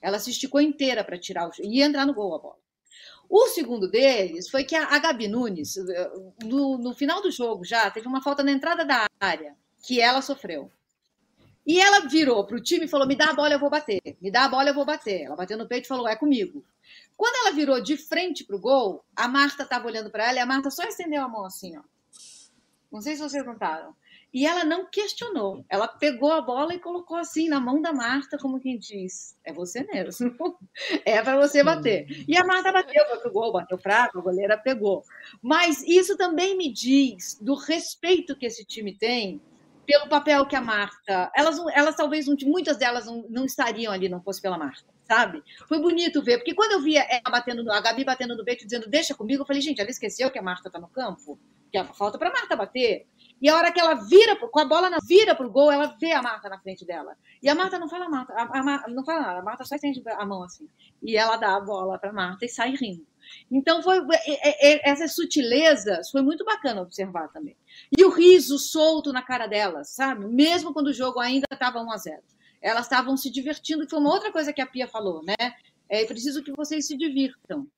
Ela 0.00 0.20
se 0.20 0.30
esticou 0.30 0.60
inteira 0.60 1.02
para 1.02 1.18
tirar 1.18 1.50
e 1.60 1.82
entrar 1.82 2.06
no 2.06 2.14
gol 2.14 2.36
a 2.36 2.38
bola. 2.38 2.58
O 3.28 3.48
segundo 3.48 3.90
deles 3.90 4.48
foi 4.48 4.62
que 4.62 4.76
a, 4.76 4.96
Gabi 5.00 5.26
Nunes, 5.26 5.74
no, 6.44 6.78
no 6.78 6.94
final 6.94 7.20
do 7.20 7.32
jogo 7.32 7.64
já, 7.64 7.90
teve 7.90 8.06
uma 8.06 8.22
falta 8.22 8.44
na 8.44 8.52
entrada 8.52 8.84
da 8.84 9.06
área 9.20 9.56
que 9.82 10.00
ela 10.00 10.22
sofreu. 10.22 10.70
E 11.66 11.80
ela 11.80 12.08
virou 12.08 12.46
para 12.46 12.56
o 12.56 12.62
time 12.62 12.86
e 12.86 12.88
falou: 12.88 13.08
Me 13.08 13.16
dá 13.16 13.30
a 13.30 13.34
bola, 13.34 13.52
eu 13.52 13.58
vou 13.58 13.68
bater. 13.68 14.00
Me 14.22 14.30
dá 14.30 14.44
a 14.44 14.48
bola, 14.48 14.70
eu 14.70 14.74
vou 14.74 14.86
bater. 14.86 15.22
Ela 15.22 15.36
bateu 15.36 15.58
no 15.58 15.66
peito 15.66 15.84
e 15.84 15.88
falou: 15.88 16.08
É 16.08 16.14
comigo. 16.14 16.64
Quando 17.16 17.34
ela 17.44 17.54
virou 17.54 17.82
de 17.82 17.96
frente 17.96 18.44
para 18.44 18.56
o 18.56 18.60
gol, 18.60 19.04
a 19.14 19.26
Marta 19.26 19.64
estava 19.64 19.86
olhando 19.86 20.10
para 20.10 20.28
ela 20.28 20.38
e 20.38 20.40
a 20.40 20.46
Marta 20.46 20.70
só 20.70 20.84
estendeu 20.84 21.22
a 21.22 21.28
mão 21.28 21.44
assim, 21.44 21.76
ó. 21.76 21.82
Não 22.90 23.02
sei 23.02 23.16
se 23.16 23.22
vocês 23.22 23.44
notaram. 23.44 23.94
E 24.32 24.46
ela 24.46 24.64
não 24.64 24.84
questionou. 24.84 25.64
Ela 25.68 25.88
pegou 25.88 26.32
a 26.32 26.40
bola 26.40 26.74
e 26.74 26.78
colocou 26.78 27.16
assim 27.16 27.48
na 27.48 27.58
mão 27.58 27.80
da 27.80 27.92
Marta, 27.92 28.36
como 28.38 28.60
quem 28.60 28.78
diz: 28.78 29.36
é 29.44 29.52
você 29.52 29.84
mesmo. 29.84 30.34
é 31.04 31.22
para 31.22 31.36
você 31.36 31.64
bater. 31.64 32.06
E 32.28 32.36
a 32.36 32.44
Marta 32.44 32.70
bateu, 32.70 33.06
foi 33.06 33.18
pro 33.20 33.32
gol, 33.32 33.52
bateu 33.52 33.78
fraco, 33.78 34.18
a 34.18 34.22
goleira 34.22 34.58
pegou. 34.58 35.02
Mas 35.42 35.82
isso 35.82 36.16
também 36.16 36.56
me 36.56 36.72
diz 36.72 37.38
do 37.40 37.54
respeito 37.54 38.36
que 38.36 38.46
esse 38.46 38.64
time 38.64 38.94
tem 38.94 39.40
pelo 39.86 40.08
papel 40.08 40.44
que 40.46 40.54
a 40.54 40.60
Marta. 40.60 41.32
Elas, 41.34 41.58
elas 41.74 41.96
talvez, 41.96 42.26
muitas 42.44 42.76
delas 42.76 43.06
não, 43.06 43.24
não 43.30 43.44
estariam 43.46 43.92
ali, 43.92 44.08
não 44.08 44.22
fosse 44.22 44.42
pela 44.42 44.58
Marta 44.58 44.84
sabe? 45.08 45.42
Foi 45.66 45.80
bonito 45.80 46.22
ver, 46.22 46.36
porque 46.36 46.54
quando 46.54 46.72
eu 46.72 46.82
via 46.82 47.02
ela 47.08 47.30
batendo 47.30 47.64
no, 47.64 47.72
a 47.72 47.80
Gabi 47.80 48.04
batendo 48.04 48.36
no 48.36 48.44
peito 48.44 48.66
dizendo 48.66 48.86
deixa 48.86 49.14
comigo, 49.14 49.42
eu 49.42 49.46
falei, 49.46 49.62
gente, 49.62 49.80
ela 49.80 49.90
esqueceu 49.90 50.30
que 50.30 50.38
a 50.38 50.42
Marta 50.42 50.70
tá 50.70 50.78
no 50.78 50.86
campo? 50.86 51.38
Que 51.72 51.82
falta 51.94 52.18
para 52.18 52.30
Marta 52.30 52.54
bater. 52.54 53.06
E 53.40 53.48
a 53.48 53.56
hora 53.56 53.72
que 53.72 53.78
ela 53.78 53.94
vira, 53.94 54.36
com 54.36 54.58
a 54.58 54.64
bola 54.64 54.90
na, 54.90 54.98
vira 54.98 55.34
pro 55.34 55.50
gol, 55.50 55.70
ela 55.70 55.96
vê 56.00 56.12
a 56.12 56.20
Marta 56.20 56.48
na 56.48 56.58
frente 56.58 56.84
dela. 56.84 57.16
E 57.40 57.48
a 57.48 57.54
Marta 57.54 57.78
não 57.78 57.88
fala 57.88 58.08
Marta, 58.08 58.32
a, 58.32 58.42
a, 58.42 58.88
não 58.88 59.04
fala 59.04 59.20
nada, 59.20 59.38
a 59.38 59.42
Marta 59.42 59.64
só 59.64 59.76
estende 59.76 60.02
a 60.06 60.26
mão 60.26 60.42
assim. 60.42 60.68
E 61.02 61.16
ela 61.16 61.36
dá 61.36 61.56
a 61.56 61.60
bola 61.60 61.98
para 61.98 62.12
Marta 62.12 62.44
e 62.44 62.48
sai 62.48 62.74
rindo. 62.74 63.06
Então, 63.50 63.82
foi 63.82 63.98
é, 63.98 64.48
é, 64.48 64.72
é, 64.72 64.90
essas 64.90 65.14
sutilezas 65.14 66.10
foi 66.10 66.22
muito 66.22 66.44
bacana 66.44 66.82
observar 66.82 67.28
também. 67.28 67.56
E 67.96 68.04
o 68.04 68.10
riso 68.10 68.58
solto 68.58 69.12
na 69.12 69.22
cara 69.22 69.46
delas, 69.46 69.90
sabe? 69.90 70.26
Mesmo 70.26 70.72
quando 70.72 70.88
o 70.88 70.94
jogo 70.94 71.20
ainda 71.20 71.46
estava 71.52 71.80
1 71.80 71.92
a 71.92 71.96
0 71.96 72.22
Elas 72.60 72.86
estavam 72.86 73.16
se 73.16 73.30
divertindo, 73.30 73.84
que 73.84 73.90
foi 73.90 74.00
uma 74.00 74.12
outra 74.12 74.32
coisa 74.32 74.52
que 74.52 74.60
a 74.60 74.66
Pia 74.66 74.88
falou, 74.88 75.22
né? 75.22 75.36
É 75.88 76.04
preciso 76.04 76.42
que 76.42 76.52
vocês 76.52 76.86
se 76.86 76.96
divirtam. 76.96 77.68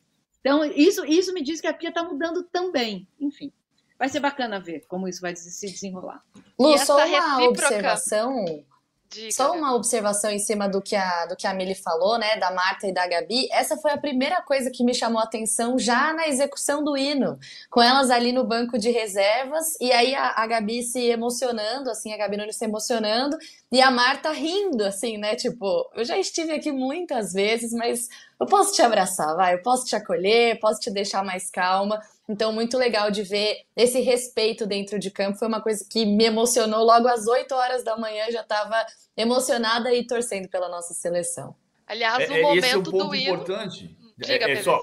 Então, 0.41 0.65
isso, 0.65 1.05
isso 1.05 1.35
me 1.35 1.43
diz 1.43 1.61
que 1.61 1.67
a 1.67 1.75
Pia 1.75 1.91
está 1.91 2.03
mudando 2.03 2.43
também. 2.45 3.07
Enfim 3.21 3.53
vai 4.01 4.09
ser 4.09 4.19
bacana 4.19 4.59
ver 4.59 4.87
como 4.89 5.07
isso 5.07 5.21
vai 5.21 5.37
se 5.37 5.71
desenrolar. 5.71 6.25
Lu, 6.59 6.77
só 6.79 6.97
uma 6.97 7.05
recíproca... 7.05 7.67
observação. 7.67 8.65
Diga, 9.13 9.33
Só 9.33 9.53
uma 9.55 9.75
observação 9.75 10.31
em 10.31 10.39
cima 10.39 10.69
do 10.69 10.81
que, 10.81 10.95
a, 10.95 11.27
do 11.27 11.35
que 11.35 11.45
a 11.45 11.53
Mili 11.53 11.75
falou, 11.75 12.17
né, 12.17 12.37
da 12.37 12.53
Marta 12.53 12.87
e 12.87 12.95
da 12.95 13.09
Gabi. 13.09 13.49
Essa 13.51 13.77
foi 13.77 13.91
a 13.91 13.99
primeira 13.99 14.41
coisa 14.41 14.71
que 14.71 14.85
me 14.85 14.95
chamou 14.95 15.21
a 15.21 15.25
atenção 15.25 15.77
já 15.77 16.13
na 16.13 16.29
execução 16.29 16.85
do 16.85 16.97
hino, 16.97 17.37
com 17.69 17.83
elas 17.83 18.09
ali 18.09 18.31
no 18.31 18.45
banco 18.45 18.79
de 18.79 18.89
reservas, 18.89 19.67
e 19.81 19.91
aí 19.91 20.15
a, 20.15 20.35
a 20.37 20.47
Gabi 20.47 20.85
se 20.85 21.01
emocionando, 21.01 21.91
assim, 21.91 22.13
a 22.13 22.17
Gabi 22.17 22.37
Nunes 22.37 22.55
se 22.55 22.65
emocionando, 22.65 23.37
e 23.73 23.83
a 23.83 23.91
Marta 23.91 24.31
rindo, 24.31 24.85
assim, 24.85 25.19
né, 25.19 25.35
tipo, 25.35 25.91
eu 25.97 26.05
já 26.05 26.17
estive 26.17 26.53
aqui 26.53 26.71
muitas 26.71 27.33
vezes, 27.33 27.73
mas 27.73 28.09
eu 28.39 28.47
posso 28.47 28.73
te 28.73 28.81
abraçar, 28.81 29.35
vai, 29.35 29.55
eu 29.55 29.63
posso 29.63 29.87
te 29.87 29.97
acolher, 29.97 30.61
posso 30.61 30.79
te 30.79 30.89
deixar 30.89 31.25
mais 31.25 31.51
calma. 31.51 32.01
Então, 32.31 32.53
muito 32.53 32.79
legal 32.79 33.11
de 33.11 33.25
ver 33.25 33.65
esse 33.77 34.01
respeito 34.01 34.65
dentro 34.65 35.01
de 35.01 35.11
campo. 35.11 35.37
Foi 35.37 35.49
uma 35.49 35.61
coisa 35.61 35.85
que 35.91 36.07
me 36.07 36.25
emocionou 36.25 36.85
logo 36.85 37.09
às 37.09 37.27
8 37.27 37.53
horas 37.53 37.83
da 37.83 37.97
manhã, 37.97 38.31
já 38.31 38.43
estava 38.43 38.87
emocionada 39.17 39.93
e 39.93 40.07
torcendo 40.07 40.49
pela 40.49 40.69
nossa 40.69 40.95
seleção. 40.95 41.57
Aliás, 41.85 42.29
no 42.29 42.37
é, 42.37 42.43
momento 42.43 42.65
esse 42.65 42.75
é 42.75 42.79
um 42.79 42.83
ponto 42.85 43.09
do 43.09 43.15
importante. 43.17 43.97
Diga, 44.17 44.49
é, 44.49 44.53
é 44.53 44.63
só 44.63 44.81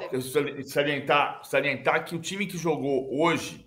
salientar, 0.66 1.42
salientar 1.46 2.04
que 2.04 2.18
o 2.18 2.20
time 2.20 2.48
que 2.48 2.58
jogou 2.58 3.18
hoje 3.18 3.66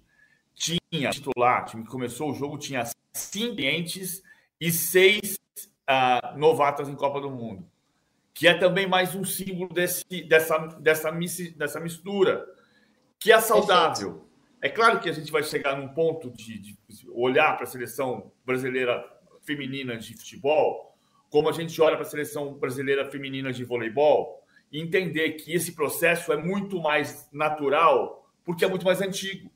tinha 0.54 1.08
titular, 1.08 1.62
o 1.62 1.64
time 1.64 1.82
que 1.82 1.90
começou 1.90 2.30
o 2.30 2.34
jogo 2.34 2.58
tinha 2.58 2.84
cinco 3.14 3.56
clientes 3.56 4.22
e 4.60 4.70
seis 4.70 5.38
uh, 5.88 6.36
novatas 6.36 6.86
em 6.86 6.94
Copa 6.94 7.18
do 7.18 7.30
Mundo, 7.30 7.64
que 8.34 8.46
é 8.46 8.52
também 8.52 8.86
mais 8.86 9.14
um 9.14 9.24
símbolo 9.24 9.72
desse, 9.72 10.04
dessa, 10.28 10.58
dessa, 10.80 11.10
dessa 11.56 11.80
mistura 11.80 12.44
que 13.20 13.30
é 13.30 13.38
saudável. 13.38 14.26
É 14.62 14.68
claro 14.68 14.98
que 14.98 15.08
a 15.08 15.12
gente 15.12 15.30
vai 15.30 15.42
chegar 15.42 15.76
num 15.76 15.88
ponto 15.88 16.30
de, 16.30 16.58
de 16.58 16.76
olhar 17.10 17.54
para 17.54 17.64
a 17.64 17.66
seleção 17.66 18.32
brasileira 18.44 19.04
feminina 19.42 19.96
de 19.96 20.16
futebol, 20.16 20.96
como 21.28 21.48
a 21.48 21.52
gente 21.52 21.80
olha 21.80 21.96
para 21.96 22.06
a 22.06 22.08
seleção 22.08 22.54
brasileira 22.54 23.10
feminina 23.10 23.52
de 23.52 23.62
voleibol, 23.62 24.42
e 24.72 24.80
entender 24.80 25.32
que 25.32 25.52
esse 25.52 25.72
processo 25.72 26.32
é 26.32 26.36
muito 26.36 26.80
mais 26.80 27.28
natural, 27.32 28.30
porque 28.44 28.64
é 28.64 28.68
muito 28.68 28.84
mais 28.84 29.00
antigo. 29.00 29.50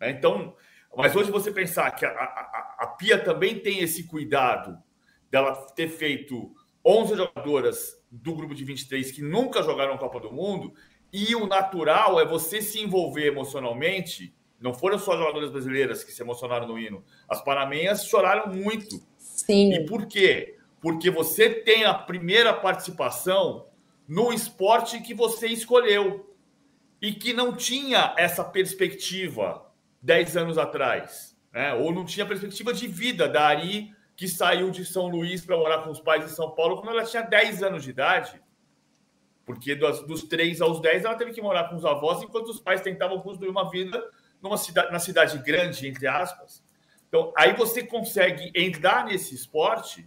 Né? 0.00 0.10
Então, 0.10 0.54
mas 0.96 1.14
hoje 1.14 1.30
você 1.30 1.50
pensar 1.50 1.90
que 1.92 2.04
a, 2.04 2.10
a, 2.10 2.76
a 2.80 2.86
Pia 2.86 3.18
também 3.18 3.58
tem 3.58 3.80
esse 3.80 4.04
cuidado 4.04 4.78
dela 5.30 5.54
ter 5.74 5.88
feito 5.88 6.54
11 6.84 7.16
jogadoras 7.16 8.02
do 8.10 8.34
grupo 8.34 8.54
de 8.54 8.64
23 8.64 9.12
que 9.12 9.22
nunca 9.22 9.62
jogaram 9.62 9.98
Copa 9.98 10.20
do 10.20 10.32
Mundo, 10.32 10.72
e 11.12 11.34
o 11.34 11.46
natural 11.46 12.20
é 12.20 12.24
você 12.24 12.60
se 12.60 12.80
envolver 12.80 13.26
emocionalmente. 13.26 14.34
Não 14.60 14.74
foram 14.74 14.98
só 14.98 15.16
jogadoras 15.16 15.50
brasileiras 15.50 16.04
que 16.04 16.12
se 16.12 16.22
emocionaram 16.22 16.66
no 16.66 16.78
hino. 16.78 17.04
As 17.28 17.42
panamenhas 17.42 18.04
choraram 18.06 18.52
muito. 18.52 19.00
Sim. 19.16 19.72
E 19.72 19.86
por 19.86 20.06
quê? 20.06 20.56
Porque 20.80 21.10
você 21.10 21.50
tem 21.50 21.84
a 21.84 21.94
primeira 21.94 22.52
participação 22.52 23.66
no 24.06 24.32
esporte 24.32 25.00
que 25.00 25.14
você 25.14 25.48
escolheu 25.48 26.34
e 27.00 27.12
que 27.12 27.32
não 27.32 27.54
tinha 27.54 28.14
essa 28.16 28.42
perspectiva 28.42 29.66
10 30.02 30.36
anos 30.36 30.58
atrás, 30.58 31.36
né? 31.52 31.74
ou 31.74 31.92
não 31.92 32.04
tinha 32.04 32.26
perspectiva 32.26 32.72
de 32.72 32.86
vida 32.86 33.28
da 33.28 33.46
Ari, 33.46 33.92
que 34.16 34.26
saiu 34.26 34.70
de 34.70 34.84
São 34.84 35.06
Luís 35.06 35.44
para 35.44 35.56
morar 35.56 35.84
com 35.84 35.90
os 35.90 36.00
pais 36.00 36.24
em 36.24 36.34
São 36.34 36.50
Paulo 36.50 36.80
quando 36.80 36.90
ela 36.90 37.04
tinha 37.04 37.22
10 37.22 37.62
anos 37.62 37.84
de 37.84 37.90
idade 37.90 38.40
porque 39.48 39.74
dos, 39.74 40.06
dos 40.06 40.24
3 40.24 40.60
aos 40.60 40.78
10 40.78 41.06
ela 41.06 41.14
teve 41.14 41.32
que 41.32 41.40
morar 41.40 41.70
com 41.70 41.76
os 41.76 41.84
avós, 41.86 42.22
enquanto 42.22 42.50
os 42.50 42.60
pais 42.60 42.82
tentavam 42.82 43.18
construir 43.22 43.48
uma 43.48 43.70
vida 43.70 44.06
numa 44.42 44.58
cidade, 44.58 44.92
na 44.92 44.98
cidade 44.98 45.38
grande, 45.38 45.88
entre 45.88 46.06
aspas. 46.06 46.62
Então, 47.08 47.32
aí 47.34 47.54
você 47.54 47.82
consegue 47.82 48.52
entrar 48.54 49.06
nesse 49.06 49.34
esporte 49.34 50.06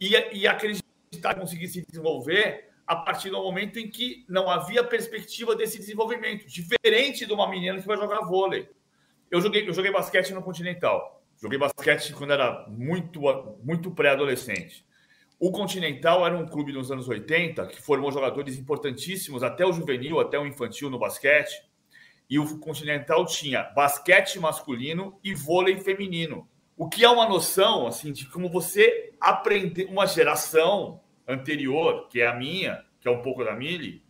e, 0.00 0.12
e 0.32 0.48
acreditar, 0.48 1.34
conseguir 1.38 1.68
se 1.68 1.84
desenvolver 1.86 2.70
a 2.86 2.96
partir 2.96 3.28
do 3.28 3.42
momento 3.42 3.78
em 3.78 3.90
que 3.90 4.24
não 4.26 4.48
havia 4.48 4.82
perspectiva 4.82 5.54
desse 5.54 5.78
desenvolvimento, 5.78 6.46
diferente 6.46 7.26
de 7.26 7.32
uma 7.34 7.46
menina 7.50 7.78
que 7.78 7.86
vai 7.86 7.98
jogar 7.98 8.20
vôlei. 8.20 8.70
Eu 9.30 9.42
joguei, 9.42 9.68
eu 9.68 9.74
joguei 9.74 9.92
basquete 9.92 10.32
no 10.32 10.42
Continental. 10.42 11.22
Joguei 11.36 11.58
basquete 11.58 12.14
quando 12.14 12.32
era 12.32 12.66
muito, 12.70 13.20
muito 13.62 13.90
pré-adolescente. 13.90 14.82
O 15.44 15.50
Continental 15.50 16.24
era 16.24 16.38
um 16.38 16.46
clube 16.46 16.72
nos 16.72 16.92
anos 16.92 17.08
80 17.08 17.66
que 17.66 17.82
formou 17.82 18.12
jogadores 18.12 18.56
importantíssimos, 18.56 19.42
até 19.42 19.66
o 19.66 19.72
juvenil, 19.72 20.20
até 20.20 20.38
o 20.38 20.46
infantil 20.46 20.88
no 20.88 21.00
basquete. 21.00 21.64
E 22.30 22.38
o 22.38 22.60
Continental 22.60 23.26
tinha 23.26 23.64
basquete 23.74 24.38
masculino 24.38 25.18
e 25.20 25.34
vôlei 25.34 25.80
feminino. 25.80 26.48
O 26.76 26.88
que 26.88 27.04
é 27.04 27.08
uma 27.08 27.28
noção 27.28 27.88
assim 27.88 28.12
de 28.12 28.26
como 28.26 28.48
você 28.48 29.12
aprender 29.20 29.86
uma 29.86 30.06
geração 30.06 31.00
anterior, 31.26 32.06
que 32.08 32.20
é 32.20 32.28
a 32.28 32.36
minha, 32.36 32.84
que 33.00 33.08
é 33.08 33.10
um 33.10 33.20
pouco 33.20 33.44
da 33.44 33.52
Mili, 33.52 34.00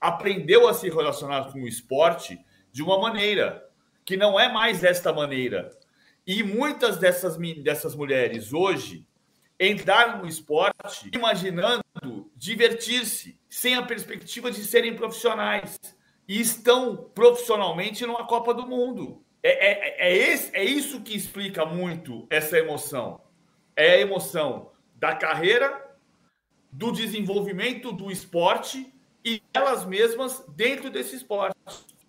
aprendeu 0.00 0.66
a 0.66 0.72
se 0.72 0.88
relacionar 0.88 1.52
com 1.52 1.64
o 1.64 1.68
esporte 1.68 2.40
de 2.72 2.82
uma 2.82 2.98
maneira 2.98 3.62
que 4.06 4.16
não 4.16 4.40
é 4.40 4.50
mais 4.50 4.80
desta 4.80 5.12
maneira. 5.12 5.68
E 6.26 6.42
muitas 6.42 6.96
dessas, 6.96 7.36
dessas 7.62 7.94
mulheres 7.94 8.54
hoje 8.54 9.06
entraram 9.58 10.18
no 10.18 10.26
esporte 10.26 11.10
imaginando 11.12 11.82
divertir-se, 12.36 13.38
sem 13.48 13.74
a 13.74 13.82
perspectiva 13.82 14.50
de 14.50 14.64
serem 14.64 14.94
profissionais. 14.94 15.78
E 16.26 16.40
estão 16.40 17.10
profissionalmente 17.14 18.04
numa 18.04 18.26
Copa 18.26 18.52
do 18.52 18.66
Mundo. 18.66 19.24
É, 19.42 19.50
é, 19.50 20.08
é, 20.08 20.16
esse, 20.16 20.54
é 20.54 20.62
isso 20.62 21.00
que 21.00 21.16
explica 21.16 21.64
muito 21.64 22.26
essa 22.28 22.58
emoção. 22.58 23.20
É 23.74 23.92
a 23.92 24.00
emoção 24.00 24.72
da 24.94 25.14
carreira 25.14 25.88
do 26.70 26.92
desenvolvimento 26.92 27.92
do 27.92 28.10
esporte 28.10 28.92
e 29.24 29.42
elas 29.54 29.84
mesmas 29.84 30.44
dentro 30.48 30.90
desse 30.90 31.16
esporte. 31.16 31.56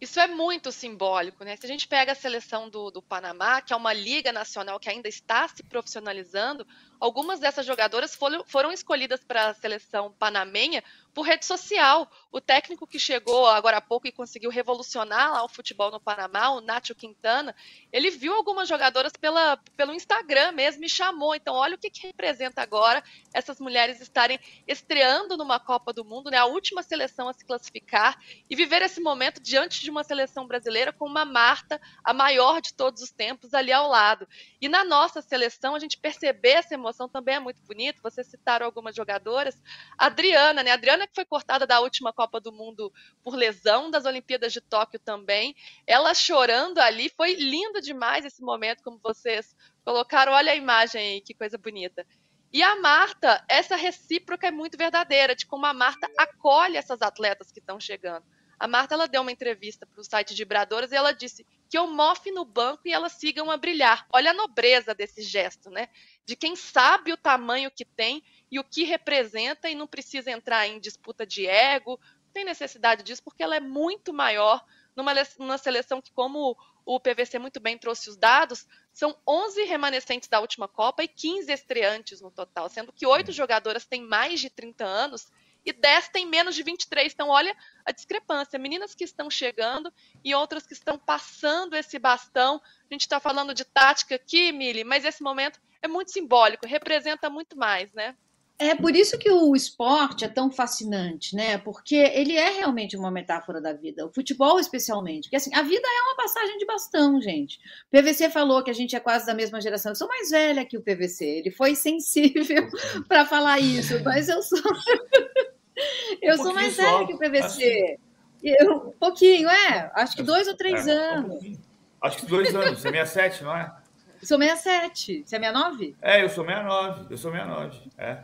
Isso 0.02 0.20
é 0.20 0.28
muito 0.28 0.72
simbólico, 0.72 1.44
né? 1.44 1.58
Se 1.58 1.66
a 1.66 1.70
gente 1.70 1.88
pega 1.88 2.14
a 2.14 2.16
seleção 2.16 2.70
do, 2.70 2.90
do 2.90 3.02
Panamá, 3.02 3.62
que 3.62 3.74
é 3.74 3.76
uma 3.76 3.92
liga 3.92 4.32
nacional 4.32 4.80
que 4.80 4.90
ainda 4.90 5.10
está 5.10 5.48
se 5.48 5.62
profissionalizando, 5.64 6.66
algumas 7.00 7.40
dessas 7.40 7.66
jogadoras 7.66 8.16
foram, 8.16 8.44
foram 8.46 8.72
escolhidas 8.72 9.24
para 9.24 9.50
a 9.50 9.54
seleção 9.54 10.12
panamenha 10.20 10.84
por 11.14 11.26
rede 11.26 11.46
social. 11.46 12.10
O 12.32 12.40
técnico 12.40 12.86
que 12.86 13.00
chegou 13.00 13.48
agora 13.48 13.78
há 13.78 13.82
pouco 13.82 14.08
e 14.08 14.12
conseguiu 14.12 14.50
revolucionar 14.50 15.32
lá 15.32 15.44
o 15.44 15.50
futebol 15.50 15.90
no 15.90 16.00
Panamá, 16.00 16.50
o 16.50 16.62
Nacho 16.62 16.94
Quintana, 16.94 17.56
ele 17.92 18.10
viu 18.10 18.34
algumas 18.34 18.68
jogadoras 18.68 19.14
pela, 19.14 19.58
pelo 19.76 19.94
Instagram 19.94 20.52
mesmo 20.52 20.84
e 20.84 20.90
chamou. 20.90 21.34
Então, 21.34 21.56
olha 21.56 21.76
o 21.76 21.78
que, 21.78 21.90
que 21.90 22.08
representa 22.08 22.62
agora 22.62 23.04
essas 23.34 23.60
mulheres 23.60 24.00
estarem 24.00 24.40
estreando 24.68 25.36
numa 25.38 25.60
Copa 25.60 25.92
do 25.92 26.06
Mundo, 26.06 26.30
né? 26.30 26.38
A 26.38 26.46
última 26.46 26.84
seleção 26.84 27.28
a 27.28 27.34
se 27.34 27.46
classificar 27.46 28.20
e 28.50 28.56
viver 28.56 28.82
esse 28.82 29.02
momento 29.02 29.42
diante 29.42 29.82
de 29.82 29.90
uma 29.90 30.04
seleção 30.04 30.48
brasileira 30.48 30.94
com 30.94 31.06
uma 31.06 31.26
Marta, 31.26 31.82
a 32.04 32.14
maior 32.14 32.62
de 32.62 32.74
todos 32.74 33.02
os 33.02 33.12
tempos, 33.12 33.54
ali 33.54 33.72
ao 33.72 33.88
lado. 33.88 34.28
E 34.62 34.68
na 34.68 34.84
nossa 34.84 35.22
seleção, 35.22 35.76
a 35.76 35.80
gente 35.80 35.98
perceber 35.98 36.50
essa 36.50 36.74
emoção 36.74 36.89
também 37.10 37.36
é 37.36 37.40
muito 37.40 37.62
bonito. 37.64 38.02
Vocês 38.02 38.28
citaram 38.28 38.66
algumas 38.66 38.96
jogadoras. 38.96 39.62
Adriana, 39.98 40.64
né? 40.64 40.72
Adriana 40.72 41.06
que 41.06 41.14
foi 41.14 41.26
cortada 41.26 41.68
da 41.68 41.80
última 41.80 42.12
Copa 42.12 42.40
do 42.40 42.52
Mundo 42.52 42.92
por 43.24 43.36
lesão, 43.36 43.92
das 43.92 44.06
Olimpíadas 44.06 44.52
de 44.54 44.62
Tóquio 44.62 45.00
também. 45.00 45.56
Ela 45.86 46.14
chorando 46.14 46.80
ali, 46.80 47.10
foi 47.10 47.36
lindo 47.36 47.82
demais 47.82 48.26
esse 48.26 48.42
momento, 48.42 48.84
como 48.84 49.00
vocês 49.04 49.56
colocaram. 49.86 50.34
Olha 50.34 50.52
a 50.52 50.56
imagem 50.56 51.02
aí, 51.02 51.22
que 51.22 51.34
coisa 51.34 51.58
bonita. 51.58 52.06
E 52.52 52.64
a 52.64 52.76
Marta, 52.78 53.44
essa 53.48 53.76
recíproca 53.76 54.48
é 54.48 54.52
muito 54.52 54.78
verdadeira, 54.78 55.36
de 55.36 55.46
como 55.46 55.68
a 55.68 55.74
Marta 55.74 56.10
acolhe 56.18 56.78
essas 56.78 57.02
atletas 57.02 57.52
que 57.52 57.60
estão 57.60 57.80
chegando. 57.80 58.26
A 58.60 58.68
Marta 58.68 58.94
ela 58.94 59.08
deu 59.08 59.22
uma 59.22 59.32
entrevista 59.32 59.86
para 59.86 60.02
o 60.02 60.04
site 60.04 60.36
de 60.36 60.44
Vibradoras 60.44 60.92
e 60.92 60.96
ela 60.96 61.14
disse 61.14 61.46
que 61.70 61.78
eu 61.78 61.88
mofe 61.88 62.30
no 62.30 62.44
banco 62.44 62.82
e 62.86 62.92
elas 62.92 63.14
sigam 63.14 63.50
a 63.50 63.56
brilhar. 63.56 64.06
Olha 64.12 64.32
a 64.32 64.34
nobreza 64.34 64.94
desse 64.94 65.22
gesto, 65.22 65.70
né? 65.70 65.88
De 66.26 66.36
quem 66.36 66.56
sabe 66.56 67.14
o 67.14 67.18
tamanho 67.18 67.72
que 67.72 67.86
tem 67.86 68.22
e 68.52 68.60
o 68.60 68.64
que 68.64 68.84
representa 68.84 69.70
e 69.70 69.76
não 69.76 69.88
precisa 69.88 70.30
entrar 70.30 70.68
em 70.68 70.80
disputa 70.80 71.26
de 71.26 71.48
ego, 71.48 71.98
não 72.26 72.34
tem 72.34 72.44
necessidade 72.44 73.02
disso, 73.02 73.24
porque 73.24 73.42
ela 73.42 73.56
é 73.56 73.62
muito 73.62 74.14
maior 74.14 74.66
numa, 74.96 75.14
numa 75.38 75.58
seleção 75.58 76.02
que, 76.02 76.12
como 76.12 76.58
o 76.86 77.00
PVC 77.00 77.40
muito 77.40 77.60
bem 77.60 77.78
trouxe 77.78 78.10
os 78.10 78.18
dados, 78.18 78.68
são 78.92 79.16
11 79.26 79.64
remanescentes 79.64 80.28
da 80.28 80.40
última 80.40 80.68
Copa 80.68 81.04
e 81.04 81.08
15 81.08 81.52
estreantes 81.52 82.20
no 82.20 82.32
total, 82.32 82.68
sendo 82.68 82.92
que 82.92 83.06
oito 83.06 83.32
jogadoras 83.32 83.86
têm 83.86 84.02
mais 84.02 84.42
de 84.42 84.50
30 84.50 84.84
anos 84.84 85.28
e 85.66 85.74
10 85.74 86.10
têm 86.10 86.26
menos 86.26 86.56
de 86.56 86.64
23. 86.64 87.14
Então, 87.14 87.30
olha 87.30 87.56
a 87.86 87.92
discrepância. 87.92 88.58
Meninas 88.60 88.96
que 88.96 89.04
estão 89.04 89.30
chegando 89.30 89.92
e 90.24 90.34
outras 90.34 90.66
que 90.66 90.74
estão 90.74 90.98
passando 90.98 91.76
esse 91.76 92.00
bastão. 92.00 92.62
A 92.90 92.94
gente 92.94 93.02
está 93.02 93.20
falando 93.20 93.54
de 93.54 93.66
tática 93.66 94.16
aqui, 94.16 94.52
Mili, 94.52 94.84
mas 94.84 95.06
esse 95.06 95.22
momento 95.22 95.60
é 95.82 95.88
muito 95.88 96.12
simbólico, 96.12 96.68
representa 96.68 97.30
muito 97.30 97.58
mais, 97.58 97.92
né? 97.94 98.16
É 98.60 98.76
por 98.76 98.94
isso 98.94 99.18
que 99.18 99.32
o 99.32 99.56
esporte 99.56 100.26
é 100.26 100.28
tão 100.28 100.52
fascinante, 100.52 101.34
né? 101.34 101.58
Porque 101.58 101.96
ele 101.96 102.36
é 102.36 102.50
realmente 102.50 102.98
uma 102.98 103.10
metáfora 103.10 103.62
da 103.62 103.72
vida, 103.72 104.06
o 104.06 104.14
futebol 104.14 104.60
especialmente. 104.60 105.24
Porque 105.24 105.38
assim, 105.38 105.56
a 105.56 105.62
vida 105.62 105.88
é 105.88 106.02
uma 106.02 106.18
passagem 106.18 106.58
de 106.58 106.66
bastão, 106.66 107.22
gente. 107.22 107.58
O 107.88 107.98
PVC 107.98 108.30
falou 108.30 108.62
que 108.62 108.70
a 108.70 108.74
gente 108.74 108.98
é 108.98 109.00
quase 109.00 109.26
da 109.26 109.34
mesma 109.34 109.62
geração. 109.62 109.94
Eu 109.94 109.96
sou 109.96 110.10
mais 110.10 110.30
velha 110.30 110.66
que 110.66 110.78
o 110.78 110.82
PVC. 110.82 111.26
Ele 111.26 111.52
foi 111.52 111.74
sensível 111.74 112.68
para 113.08 113.26
falar 113.26 113.60
isso, 113.60 114.04
mas 114.04 114.28
eu 114.28 114.44
sou 114.44 114.60
Eu 116.22 116.34
um 116.34 116.38
sou 116.38 116.54
mais 116.54 116.76
velha 116.76 117.08
que 117.08 117.14
o 117.14 117.18
PVC. 117.18 117.98
Eu, 118.44 118.90
um 118.90 118.92
pouquinho, 118.92 119.50
é. 119.50 119.92
Acho 119.96 120.18
que 120.18 120.24
dois 120.24 120.48
ou 120.48 120.56
três 120.56 120.86
é, 120.86 120.92
anos. 120.92 121.42
Um 121.44 121.58
Acho 122.02 122.18
que 122.18 122.26
dois 122.26 122.54
anos. 122.56 122.82
Você 122.82 122.90
é 122.90 123.06
67, 123.06 123.44
não 123.44 123.56
é? 123.56 123.74
Eu 124.22 124.28
sou 124.28 124.38
67. 124.38 125.24
Você 125.26 125.36
é 125.36 125.40
69? 125.40 125.96
É, 126.02 126.24
eu 126.24 126.30
sou 126.30 126.46
69. 126.46 127.08
Eu 127.10 127.18
sou 127.18 127.32
69. 127.32 127.92
É. 127.98 128.24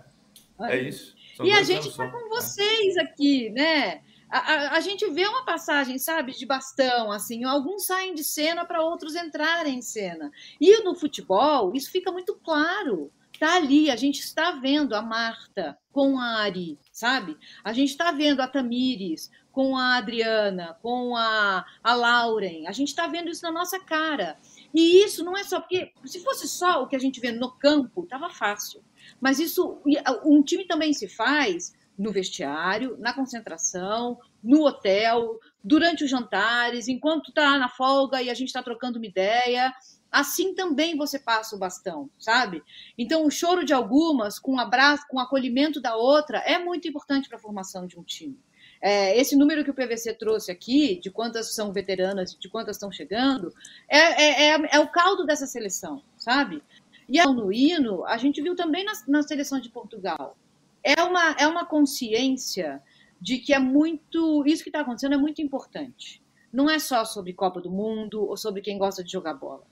É 0.62 0.82
isso. 0.82 1.16
São 1.36 1.46
e 1.46 1.52
a 1.52 1.64
gente 1.64 1.90
está 1.90 2.08
com 2.10 2.30
vocês 2.30 2.98
aqui, 2.98 3.50
né? 3.50 4.02
A, 4.30 4.40
a, 4.40 4.78
a, 4.78 4.80
gente 4.80 5.10
vê 5.12 5.26
uma 5.28 5.46
passagem, 5.46 6.00
sabe, 6.00 6.34
de 6.34 6.46
bastão, 6.46 7.12
assim, 7.12 7.44
alguns 7.44 7.86
saem 7.86 8.14
de 8.14 8.24
cena 8.24 8.66
para 8.66 8.82
outros 8.82 9.16
entrarem 9.16 9.78
em 9.78 9.82
cena. 9.82 10.32
E 10.60 10.82
no 10.84 10.96
futebol, 10.96 11.74
isso 11.76 11.92
fica 11.92 12.12
muito 12.12 12.36
claro. 12.36 13.12
Tá 13.40 13.56
ali, 13.56 13.92
a 13.92 13.96
gente 13.96 14.20
está 14.20 14.52
vendo 14.52 14.96
a 14.96 15.02
Marta 15.02 15.78
com 15.92 16.18
a 16.18 16.38
Ari, 16.40 16.80
sabe? 16.92 17.38
A 17.64 17.74
gente 17.74 17.90
está 17.90 18.12
vendo 18.12 18.42
a 18.42 18.48
Tamires 18.48 19.30
com 19.52 19.78
a 19.78 19.98
Adriana, 19.98 20.78
com 20.82 21.16
a, 21.16 21.66
a 21.84 21.96
Lauren. 21.96 22.68
A 22.68 22.72
gente 22.72 22.90
está 22.90 23.08
vendo 23.08 23.30
isso 23.30 23.44
na 23.44 23.52
nossa 23.52 23.80
cara. 23.80 24.38
E 24.74 25.04
isso 25.04 25.24
não 25.24 25.38
é 25.38 25.44
só 25.44 25.60
porque, 25.60 25.92
se 26.06 26.22
fosse 26.22 26.48
só 26.48 26.84
o 26.84 26.88
que 26.88 26.96
a 26.96 27.00
gente 27.00 27.20
vê 27.20 27.32
no 27.32 27.52
campo, 27.52 28.06
tava 28.06 28.30
fácil. 28.30 28.82
Mas 29.20 29.40
isso, 29.40 29.82
um 30.24 30.42
time 30.44 30.66
também 30.66 30.94
se 30.94 31.08
faz 31.08 31.74
no 31.98 32.12
vestiário, 32.12 32.98
na 33.00 33.14
concentração, 33.14 34.20
no 34.44 34.66
hotel, 34.66 35.40
durante 35.64 36.04
os 36.04 36.10
jantares, 36.10 36.88
enquanto 36.88 37.30
está 37.30 37.58
na 37.58 37.70
folga 37.70 38.22
e 38.22 38.30
a 38.30 38.34
gente 38.34 38.50
está 38.50 38.62
trocando 38.62 39.00
uma 39.00 39.06
ideia. 39.06 39.74
Assim 40.12 40.54
também 40.54 40.96
você 40.96 41.18
passa 41.18 41.56
o 41.56 41.60
bastão, 41.60 42.10
sabe? 42.20 42.64
Então, 42.98 43.26
o 43.26 43.32
choro 43.32 43.66
de 43.66 43.74
algumas, 43.74 44.40
com 44.40 44.54
um 44.54 44.60
abraço, 44.60 45.06
com 45.10 45.18
o 45.18 45.22
acolhimento 45.22 45.82
da 45.82 45.96
outra, 45.96 46.38
é 46.40 46.58
muito 46.58 46.88
importante 46.88 47.28
para 47.28 47.38
a 47.38 47.42
formação 47.42 47.88
de 47.88 47.98
um 47.98 48.04
time. 48.04 48.38
É, 48.82 49.18
esse 49.18 49.36
número 49.36 49.64
que 49.64 49.72
o 49.72 49.74
PVC 49.74 50.14
trouxe 50.14 50.52
aqui, 50.52 51.00
de 51.00 51.10
quantas 51.10 51.56
são 51.56 51.74
veteranas, 51.74 52.38
de 52.40 52.48
quantas 52.48 52.76
estão 52.76 52.92
chegando, 52.92 53.52
é, 53.90 53.98
é, 53.98 54.50
é, 54.50 54.70
é 54.74 54.80
o 54.80 54.88
caldo 54.88 55.26
dessa 55.26 55.48
seleção, 55.48 56.04
sabe? 56.18 56.62
E 57.08 57.24
no 57.24 57.54
hino, 57.54 58.04
a 58.06 58.18
gente 58.18 58.42
viu 58.42 58.56
também 58.56 58.84
na, 58.84 58.94
na 59.08 59.22
seleção 59.22 59.60
de 59.60 59.70
Portugal. 59.70 60.36
É 60.84 61.02
uma, 61.04 61.32
é 61.32 61.48
uma 61.48 61.66
consciência 61.66 62.82
de 63.22 63.38
que 63.38 63.54
é 63.54 63.60
muito. 63.60 64.44
Isso 64.46 64.64
que 64.64 64.70
está 64.70 64.82
acontecendo 64.82 65.14
é 65.14 65.18
muito 65.18 65.42
importante. 65.42 66.22
Não 66.52 66.70
é 66.70 66.80
só 66.80 67.06
sobre 67.06 67.34
Copa 67.34 67.62
do 67.62 67.70
Mundo 67.70 68.24
ou 68.24 68.36
sobre 68.38 68.62
quem 68.62 68.78
gosta 68.78 69.04
de 69.04 69.12
jogar 69.12 69.36
bola. 69.36 69.64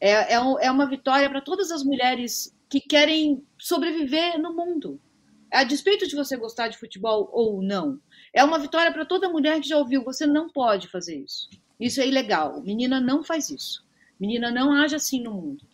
É, 0.00 0.34
é, 0.34 0.34
é 0.34 0.70
uma 0.70 0.88
vitória 0.88 1.28
para 1.30 1.40
todas 1.40 1.70
as 1.70 1.82
mulheres 1.82 2.54
que 2.68 2.80
querem 2.80 3.42
sobreviver 3.56 4.40
no 4.40 4.54
mundo. 4.54 5.00
A 5.50 5.64
despeito 5.64 6.06
de 6.06 6.16
você 6.16 6.36
gostar 6.36 6.68
de 6.68 6.78
futebol 6.78 7.28
ou 7.32 7.62
não. 7.62 8.00
É 8.32 8.42
uma 8.42 8.58
vitória 8.58 8.92
para 8.92 9.04
toda 9.04 9.28
mulher 9.28 9.60
que 9.60 9.68
já 9.68 9.78
ouviu: 9.78 10.04
você 10.04 10.26
não 10.26 10.48
pode 10.48 10.88
fazer 10.88 11.16
isso. 11.16 11.48
Isso 11.80 12.00
é 12.00 12.06
ilegal. 12.06 12.62
Menina 12.62 13.00
não 13.00 13.24
faz 13.24 13.48
isso. 13.48 13.84
Menina 14.20 14.50
não 14.50 14.72
age 14.72 14.94
assim 14.94 15.22
no 15.22 15.32
mundo 15.32 15.71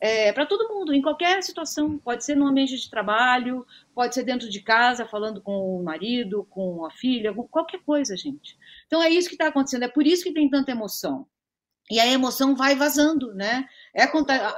é, 0.00 0.32
para 0.32 0.46
todo 0.46 0.68
mundo, 0.68 0.94
em 0.94 1.02
qualquer 1.02 1.42
situação. 1.42 1.98
Pode 1.98 2.24
ser 2.24 2.34
no 2.34 2.46
ambiente 2.46 2.76
de 2.76 2.88
trabalho, 2.90 3.66
pode 3.94 4.14
ser 4.14 4.24
dentro 4.24 4.48
de 4.48 4.60
casa, 4.62 5.06
falando 5.06 5.42
com 5.42 5.76
o 5.78 5.82
marido, 5.82 6.46
com 6.50 6.84
a 6.86 6.90
filha, 6.90 7.34
qualquer 7.50 7.82
coisa, 7.84 8.16
gente. 8.16 8.56
Então 8.86 9.02
é 9.02 9.10
isso 9.10 9.28
que 9.28 9.34
está 9.34 9.48
acontecendo, 9.48 9.84
é 9.84 9.88
por 9.88 10.06
isso 10.06 10.24
que 10.24 10.32
tem 10.32 10.48
tanta 10.48 10.70
emoção. 10.70 11.26
e 11.90 11.98
a 11.98 12.06
emoção 12.06 12.54
vai 12.54 12.76
vazando, 12.76 13.34
né? 13.34 13.68
É 13.94 14.04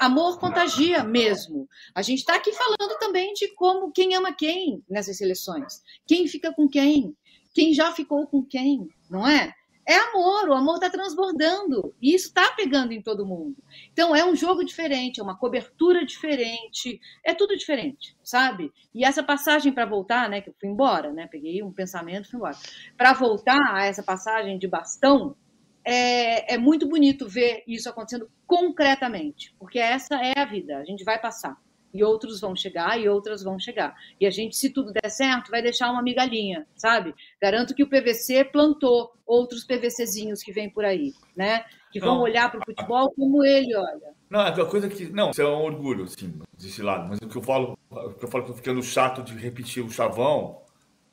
amor 0.01 0.39
contagia 0.39 1.03
mesmo. 1.03 1.67
A 1.95 2.03
gente 2.03 2.19
está 2.19 2.37
aqui 2.37 2.53
falando 2.53 2.99
também 2.99 3.33
de 3.33 3.49
como 3.55 3.91
quem 3.91 4.15
ama 4.15 4.33
quem 4.35 4.85
nessas 4.89 5.17
seleções, 5.17 5.83
quem 6.07 6.29
fica 6.29 6.53
com 6.53 6.69
quem, 6.69 7.17
quem 7.55 7.73
já 7.73 7.91
ficou 7.93 8.27
com 8.27 8.45
quem, 8.45 8.87
não 9.11 9.27
é? 9.27 9.55
É 9.85 9.97
amor, 9.97 10.49
o 10.49 10.55
amor 10.55 10.77
está 10.77 10.89
transbordando 10.89 11.93
e 12.01 12.15
isso 12.15 12.29
está 12.29 12.53
pegando 12.53 12.93
em 12.93 13.03
todo 13.03 13.27
mundo. 13.27 13.57
Então 13.93 14.15
é 14.15 14.25
um 14.25 14.37
jogo 14.37 14.65
diferente, 14.65 15.19
é 15.19 15.23
uma 15.23 15.37
cobertura 15.37 16.07
diferente, 16.07 17.01
é 17.25 17.35
tudo 17.35 17.57
diferente, 17.57 18.17
sabe? 18.23 18.73
E 18.95 19.05
essa 19.05 19.23
passagem 19.25 19.73
para 19.73 19.85
voltar, 19.85 20.29
né? 20.29 20.41
Que 20.41 20.51
eu 20.51 20.55
fui 20.61 20.69
embora, 20.69 21.13
né? 21.13 21.27
Peguei 21.27 21.63
um 21.65 21.73
pensamento, 21.73 22.31
fui 22.31 22.39
embora. 22.39 22.57
Para 22.97 23.13
voltar 23.13 23.75
a 23.75 23.85
essa 23.85 24.05
passagem 24.05 24.57
de 24.57 24.69
bastão, 24.69 25.37
é, 25.85 26.55
é 26.55 26.59
muito 26.59 26.89
bonito 26.89 27.29
ver 27.29 27.65
isso 27.67 27.89
acontecendo 27.89 28.31
concretamente, 28.47 29.55
porque 29.59 29.81
essa 29.81 30.15
é 30.15 30.39
a 30.39 30.45
vida, 30.45 30.79
a 30.79 30.85
gente 30.85 31.03
vai 31.03 31.21
passar. 31.21 31.57
E 31.93 32.03
outros 32.03 32.41
vão 32.41 32.57
chegar 32.57 32.99
e 32.99 33.09
outras 33.09 33.43
vão 33.43 33.59
chegar. 33.59 33.95
E 34.21 34.27
a 34.27 34.31
gente, 34.31 34.57
se 34.57 34.71
tudo 34.71 34.93
der 34.93 35.11
certo, 35.11 35.51
vai 35.51 35.61
deixar 35.61 35.91
uma 35.91 36.03
migalhinha, 36.03 36.67
sabe? 36.75 37.15
Garanto 37.41 37.75
que 37.75 37.83
o 37.83 37.89
PVC 37.89 38.45
plantou 38.45 39.13
outros 39.27 39.65
PVCzinhos 39.65 40.43
que 40.43 40.53
vêm 40.53 40.71
por 40.71 40.85
aí, 40.85 41.13
né? 41.37 41.65
Que 41.91 42.01
vão 42.01 42.17
não. 42.17 42.23
olhar 42.23 42.51
para 42.51 42.61
o 42.61 42.65
futebol 42.65 43.13
como 43.15 43.45
ele 43.45 43.77
olha. 43.77 44.15
Não, 44.31 44.41
é 44.41 44.51
uma 44.51 44.67
coisa 44.67 44.89
que. 44.89 45.11
Não, 45.11 45.31
isso 45.31 45.43
é 45.43 45.49
um 45.49 45.63
orgulho, 45.63 46.05
assim, 46.05 46.33
desse 46.57 46.83
lado. 46.83 47.09
Mas 47.09 47.19
o 47.23 47.29
que 47.29 47.37
eu 47.37 47.43
falo, 47.43 47.79
o 47.91 48.15
que 48.15 48.25
eu 48.25 48.29
falo 48.29 48.45
que 48.45 48.51
eu 48.51 48.57
ficando 48.57 48.83
chato 48.83 49.23
de 49.23 49.35
repetir 49.35 49.85
o 49.85 49.91
chavão, 49.91 50.63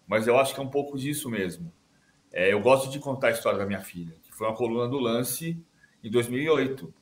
mas 0.07 0.25
eu 0.25 0.39
acho 0.39 0.53
que 0.53 0.59
é 0.59 0.63
um 0.63 0.69
pouco 0.69 0.97
disso 0.97 1.29
mesmo. 1.29 1.71
É, 2.31 2.53
eu 2.53 2.61
gosto 2.61 2.89
de 2.89 2.99
contar 2.99 3.27
a 3.27 3.31
história 3.31 3.59
da 3.59 3.65
minha 3.65 3.81
filha 3.81 4.19
foi 4.39 4.47
uma 4.47 4.55
coluna 4.55 4.87
do 4.87 4.97
Lance 4.97 5.61
em 6.01 6.09
2008. 6.09 6.93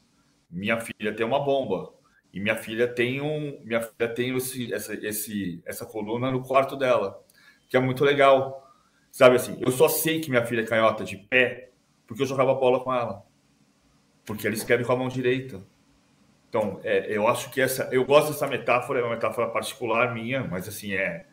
Minha 0.50 0.80
filha 0.82 1.16
tem 1.16 1.24
uma 1.24 1.40
bomba 1.40 1.94
e 2.38 2.40
minha 2.40 2.56
filha 2.56 2.88
tem 2.88 3.20
um, 3.20 3.60
minha 3.64 3.82
filha 3.82 4.08
tem 4.14 4.38
esse, 4.38 4.72
essa, 4.72 4.94
esse, 4.94 5.60
essa 5.66 5.88
coluna 5.88 6.30
no 6.30 6.44
quarto 6.44 6.76
dela, 6.76 7.20
que 7.68 7.76
é 7.76 7.80
muito 7.80 8.06
legal. 8.06 8.72
Sabe 9.12 9.38
assim, 9.38 9.58
eu 9.60 9.72
só 9.72 9.90
sei 9.90 10.22
que 10.22 10.30
minha 10.30 10.46
filha 10.46 10.62
é 10.62 10.64
canhota 10.64 11.04
de 11.04 11.18
pé 11.18 11.72
porque 12.06 12.22
eu 12.22 12.28
jogava 12.28 12.54
bola 12.54 12.80
com 12.84 12.94
ela, 12.94 13.26
porque 14.24 14.46
ela 14.46 14.56
escreve 14.56 14.86
com 14.86 14.94
a 14.94 14.96
mão 14.96 15.08
direita. 15.08 15.60
Então, 16.48 16.80
é, 16.84 17.08
eu 17.10 17.28
acho 17.28 17.50
que 17.50 17.60
essa, 17.60 17.90
eu 17.92 18.06
gosto 18.06 18.32
dessa 18.32 18.46
metáfora, 18.46 19.00
é 19.00 19.04
uma 19.04 19.16
metáfora 19.16 19.50
particular 19.50 20.14
minha, 20.14 20.44
mas 20.44 20.68
assim 20.68 20.94
é 20.94 21.26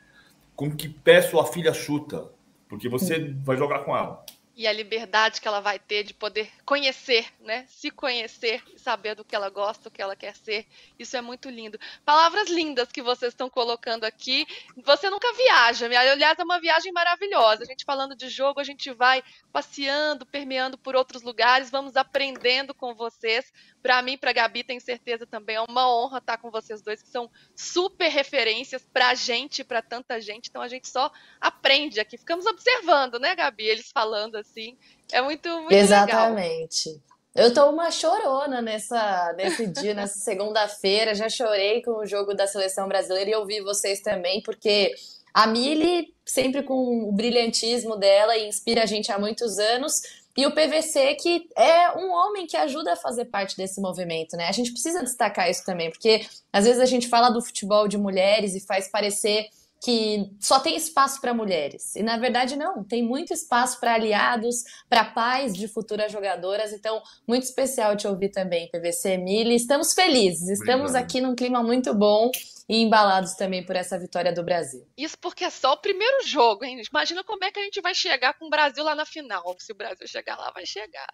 com 0.56 0.74
que 0.74 0.88
pé 0.88 1.20
sua 1.20 1.44
filha 1.44 1.74
chuta, 1.74 2.30
porque 2.66 2.88
você 2.88 3.34
vai 3.44 3.58
jogar 3.58 3.80
com 3.80 3.94
ela 3.94 4.24
e 4.56 4.66
a 4.66 4.72
liberdade 4.72 5.40
que 5.40 5.48
ela 5.48 5.60
vai 5.60 5.78
ter 5.78 6.04
de 6.04 6.14
poder 6.14 6.50
conhecer, 6.64 7.26
né? 7.40 7.66
Se 7.68 7.90
conhecer 7.90 8.62
e 8.72 8.78
saber 8.78 9.14
do 9.14 9.24
que 9.24 9.34
ela 9.34 9.50
gosta, 9.50 9.88
o 9.88 9.90
que 9.90 10.00
ela 10.00 10.14
quer 10.14 10.36
ser. 10.36 10.66
Isso 10.98 11.16
é 11.16 11.20
muito 11.20 11.50
lindo. 11.50 11.78
Palavras 12.04 12.48
lindas 12.48 12.92
que 12.92 13.02
vocês 13.02 13.32
estão 13.32 13.50
colocando 13.50 14.04
aqui. 14.04 14.46
Você 14.76 15.10
nunca 15.10 15.32
viaja, 15.34 15.86
aliás, 15.86 16.38
é 16.38 16.44
uma 16.44 16.60
viagem 16.60 16.92
maravilhosa. 16.92 17.64
A 17.64 17.66
gente 17.66 17.84
falando 17.84 18.14
de 18.14 18.28
jogo, 18.28 18.60
a 18.60 18.64
gente 18.64 18.92
vai 18.92 19.24
passeando, 19.52 20.24
permeando 20.24 20.78
por 20.78 20.94
outros 20.94 21.22
lugares, 21.22 21.70
vamos 21.70 21.96
aprendendo 21.96 22.72
com 22.72 22.94
vocês. 22.94 23.52
Para 23.82 24.00
mim, 24.02 24.16
para 24.16 24.32
Gabi, 24.32 24.62
tenho 24.62 24.80
certeza 24.80 25.26
também 25.26 25.56
é 25.56 25.60
uma 25.60 25.92
honra 25.92 26.18
estar 26.18 26.38
com 26.38 26.50
vocês 26.50 26.80
dois, 26.80 27.02
que 27.02 27.08
são 27.08 27.30
super 27.54 28.08
referências 28.08 28.86
para 28.92 29.08
a 29.08 29.14
gente, 29.14 29.64
para 29.64 29.82
tanta 29.82 30.20
gente. 30.20 30.48
Então 30.48 30.62
a 30.62 30.68
gente 30.68 30.88
só 30.88 31.10
aprende 31.40 31.98
aqui. 31.98 32.16
Ficamos 32.16 32.46
observando, 32.46 33.18
né, 33.18 33.34
Gabi? 33.34 33.64
Eles 33.64 33.90
falando 33.92 34.43
assim. 34.44 34.76
É 35.10 35.20
muito, 35.22 35.48
muito 35.48 35.72
Exatamente. 35.72 36.88
Legal. 36.88 37.04
Eu 37.34 37.52
tô 37.52 37.68
uma 37.68 37.90
chorona 37.90 38.62
nessa, 38.62 39.32
nesse 39.36 39.66
dia, 39.66 39.92
nessa 39.94 40.18
segunda-feira. 40.20 41.14
Já 41.14 41.28
chorei 41.28 41.82
com 41.82 41.98
o 41.98 42.06
jogo 42.06 42.34
da 42.34 42.46
seleção 42.46 42.86
brasileira 42.86 43.30
e 43.30 43.34
ouvi 43.34 43.60
vocês 43.60 44.00
também, 44.00 44.40
porque 44.42 44.94
a 45.32 45.46
Mili, 45.46 46.14
sempre 46.24 46.62
com 46.62 47.08
o 47.08 47.12
brilhantismo 47.12 47.96
dela, 47.96 48.38
inspira 48.38 48.84
a 48.84 48.86
gente 48.86 49.10
há 49.10 49.18
muitos 49.18 49.58
anos. 49.58 50.00
E 50.36 50.46
o 50.46 50.52
PVC, 50.52 51.14
que 51.14 51.48
é 51.56 51.92
um 51.96 52.12
homem 52.12 52.46
que 52.46 52.56
ajuda 52.56 52.92
a 52.92 52.96
fazer 52.96 53.26
parte 53.26 53.56
desse 53.56 53.80
movimento, 53.80 54.36
né? 54.36 54.48
A 54.48 54.52
gente 54.52 54.72
precisa 54.72 55.02
destacar 55.02 55.48
isso 55.48 55.64
também, 55.64 55.90
porque 55.90 56.26
às 56.52 56.64
vezes 56.64 56.80
a 56.80 56.86
gente 56.86 57.08
fala 57.08 57.30
do 57.30 57.40
futebol 57.40 57.86
de 57.86 57.96
mulheres 57.96 58.54
e 58.54 58.60
faz 58.60 58.88
parecer 58.88 59.48
que 59.84 60.30
só 60.40 60.60
tem 60.60 60.76
espaço 60.76 61.20
para 61.20 61.34
mulheres. 61.34 61.94
E 61.94 62.02
na 62.02 62.16
verdade 62.16 62.56
não, 62.56 62.82
tem 62.82 63.02
muito 63.02 63.34
espaço 63.34 63.78
para 63.78 63.92
aliados, 63.92 64.64
para 64.88 65.04
pais 65.04 65.52
de 65.52 65.68
futuras 65.68 66.10
jogadoras. 66.10 66.72
Então, 66.72 67.02
muito 67.28 67.42
especial 67.42 67.94
te 67.94 68.08
ouvir 68.08 68.30
também, 68.30 68.70
PVC 68.70 69.18
Mili. 69.18 69.54
Estamos 69.54 69.92
felizes, 69.92 70.48
estamos 70.48 70.92
Obrigado. 70.92 71.04
aqui 71.04 71.20
num 71.20 71.34
clima 71.34 71.62
muito 71.62 71.92
bom 71.92 72.30
e 72.68 72.78
embalados 72.78 73.34
também 73.34 73.64
por 73.64 73.76
essa 73.76 73.98
vitória 73.98 74.32
do 74.32 74.42
Brasil. 74.42 74.86
Isso 74.96 75.18
porque 75.18 75.44
é 75.44 75.50
só 75.50 75.74
o 75.74 75.76
primeiro 75.76 76.26
jogo, 76.26 76.64
hein? 76.64 76.80
Imagina 76.90 77.22
como 77.22 77.44
é 77.44 77.52
que 77.52 77.60
a 77.60 77.62
gente 77.62 77.80
vai 77.80 77.94
chegar 77.94 78.34
com 78.34 78.46
o 78.46 78.50
Brasil 78.50 78.82
lá 78.82 78.94
na 78.94 79.04
final. 79.04 79.54
Se 79.58 79.72
o 79.72 79.74
Brasil 79.74 80.06
chegar 80.08 80.36
lá, 80.36 80.50
vai 80.50 80.64
chegar. 80.64 81.06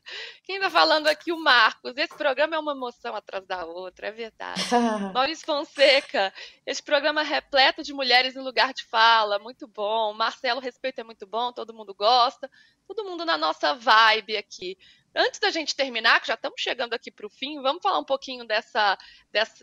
Quem 0.44 0.60
tá 0.60 0.70
falando 0.70 1.08
aqui, 1.08 1.32
o 1.32 1.40
Marcos. 1.40 1.96
Esse 1.96 2.16
programa 2.16 2.54
é 2.54 2.58
uma 2.58 2.72
emoção 2.72 3.16
atrás 3.16 3.44
da 3.46 3.64
outra, 3.64 4.08
é 4.08 4.12
verdade. 4.12 4.60
Maurício 5.12 5.44
Fonseca, 5.44 6.32
esse 6.64 6.82
programa 6.82 7.22
é 7.22 7.24
repleto 7.24 7.82
de 7.82 7.92
mulheres 7.92 8.36
em 8.36 8.40
lugar 8.40 8.72
de 8.72 8.84
fala, 8.84 9.38
muito 9.40 9.66
bom. 9.66 10.14
Marcelo, 10.14 10.60
respeito 10.60 11.00
é 11.00 11.04
muito 11.04 11.26
bom, 11.26 11.52
todo 11.52 11.74
mundo 11.74 11.92
gosta. 11.94 12.48
Todo 12.86 13.04
mundo 13.04 13.24
na 13.24 13.36
nossa 13.36 13.74
vibe 13.74 14.36
aqui. 14.36 14.76
Antes 15.14 15.40
da 15.40 15.50
gente 15.50 15.74
terminar, 15.74 16.20
que 16.20 16.28
já 16.28 16.34
estamos 16.34 16.60
chegando 16.60 16.94
aqui 16.94 17.10
para 17.10 17.26
o 17.26 17.30
fim, 17.30 17.60
vamos 17.60 17.82
falar 17.82 17.98
um 17.98 18.04
pouquinho 18.04 18.44
dessa, 18.44 18.96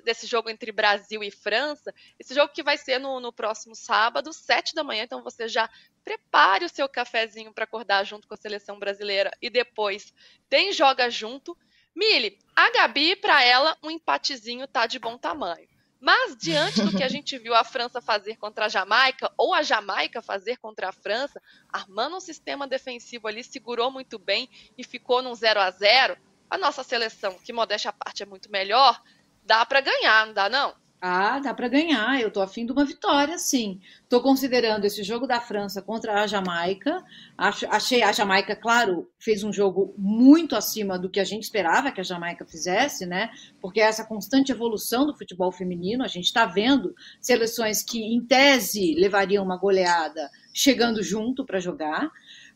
desse 0.04 0.28
jogo 0.28 0.50
entre 0.50 0.72
Brasil 0.72 1.24
e 1.24 1.32
França. 1.32 1.94
Esse 2.20 2.36
jogo 2.36 2.52
que 2.52 2.62
vai 2.62 2.78
ser 2.78 3.00
no, 3.00 3.20
no 3.22 3.32
próximo 3.32 3.74
sábado, 3.74 4.34
sete 4.34 4.76
da 4.76 4.84
manhã. 4.84 5.04
Então 5.04 5.24
você 5.24 5.48
já 5.48 5.70
prepare 6.04 6.66
o 6.66 6.70
seu 6.70 6.88
cafezinho 6.90 7.54
para 7.54 7.64
acordar 7.64 8.04
junto 8.04 8.28
com 8.28 8.34
a 8.34 8.38
seleção 8.38 8.78
brasileira 8.78 9.32
e 9.42 9.50
depois 9.50 10.14
tem 10.50 10.74
joga 10.74 11.10
junto. 11.10 11.58
Mili, 11.96 12.38
a 12.56 12.70
Gabi, 12.70 13.16
para 13.16 13.44
ela, 13.44 13.78
um 13.82 13.90
empatezinho 13.90 14.68
tá 14.68 14.86
de 14.86 15.00
bom 15.00 15.18
tamanho. 15.18 15.67
Mas, 16.00 16.36
diante 16.38 16.82
do 16.82 16.96
que 16.96 17.04
a 17.04 17.08
gente 17.10 17.38
viu 17.38 17.54
a 17.56 17.64
França 17.64 18.02
fazer 18.02 18.38
contra 18.38 18.66
a 18.66 18.70
Jamaica, 18.70 19.32
ou 19.38 19.54
a 19.54 19.64
Jamaica 19.64 20.22
fazer 20.22 20.58
contra 20.58 20.90
a 20.90 20.92
França, 20.92 21.42
armando 21.72 22.18
um 22.18 22.22
sistema 22.22 22.68
defensivo 22.68 23.28
ali, 23.28 23.44
segurou 23.44 23.92
muito 23.92 24.20
bem 24.20 24.50
e 24.78 24.84
ficou 24.84 25.22
num 25.22 25.34
0 25.34 25.60
a 25.60 25.72
0 25.72 26.18
a 26.50 26.58
nossa 26.58 26.84
seleção, 26.84 27.38
que 27.40 27.52
modéstia 27.52 27.90
à 27.90 27.94
parte 27.94 28.24
é 28.24 28.26
muito 28.26 28.50
melhor, 28.50 29.02
dá 29.44 29.66
para 29.66 29.82
ganhar, 29.82 30.28
não 30.28 30.34
dá 30.34 30.48
não? 30.50 30.76
Ah, 31.00 31.40
dá 31.40 31.54
para 31.54 31.68
ganhar. 31.68 32.20
Eu 32.20 32.32
tô 32.32 32.42
afim 32.42 32.66
de 32.66 32.72
uma 32.72 32.84
vitória, 32.84 33.38
sim. 33.38 33.80
Tô 34.10 34.20
considerando 34.20 34.84
esse 34.86 35.04
jogo 35.04 35.28
da 35.28 35.40
França 35.40 35.80
contra 35.80 36.24
a 36.24 36.28
Jamaica. 36.28 37.04
Achei 37.38 38.02
a 38.02 38.12
Jamaica, 38.12 38.56
claro, 38.56 39.08
fez 39.20 39.44
um 39.44 39.54
jogo 39.54 39.94
muito 39.96 40.56
acima 40.56 40.98
do 40.98 41.08
que 41.08 41.20
a 41.20 41.24
gente 41.24 41.44
esperava 41.44 41.92
que 41.92 42.02
a 42.02 42.04
Jamaica 42.04 42.46
fizesse, 42.46 43.06
né? 43.06 43.30
Porque 43.62 43.80
essa 43.80 44.04
constante 44.06 44.52
evolução 44.52 45.06
do 45.06 45.16
futebol 45.16 45.52
feminino, 45.52 46.04
a 46.04 46.08
gente 46.08 46.26
está 46.26 46.48
vendo 46.48 46.96
seleções 47.22 47.84
que, 47.84 48.00
em 48.00 48.26
tese, 48.26 48.96
levariam 48.96 49.46
uma 49.46 49.58
goleada 49.58 50.28
chegando 50.52 51.04
junto 51.04 51.46
para 51.46 51.60
jogar. 51.60 52.10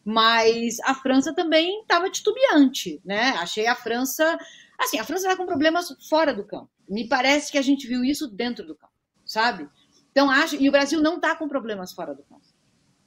Mas 0.04 0.80
a 0.80 0.96
França 0.96 1.32
também 1.32 1.82
estava 1.82 2.10
titubeante, 2.10 3.00
né? 3.06 3.36
Achei 3.38 3.68
a 3.68 3.76
França. 3.76 4.36
Assim, 4.80 4.98
a 4.98 5.04
França 5.04 5.28
está 5.28 5.38
com 5.38 5.46
problemas 5.46 5.96
fora 6.10 6.34
do 6.34 6.44
campo. 6.44 6.72
Me 6.92 7.08
parece 7.08 7.50
que 7.50 7.58
a 7.58 7.62
gente 7.62 7.88
viu 7.88 8.04
isso 8.04 8.28
dentro 8.28 8.68
do 8.68 8.76
campo, 8.76 8.92
sabe? 9.26 9.70
Então, 10.12 10.30
acho. 10.30 10.58
E 10.58 10.68
o 10.68 10.72
Brasil 10.74 11.02
não 11.02 11.16
está 11.16 11.34
com 11.34 11.48
problemas 11.48 11.94
fora 11.94 12.14
do 12.14 12.22
campo. 12.24 12.42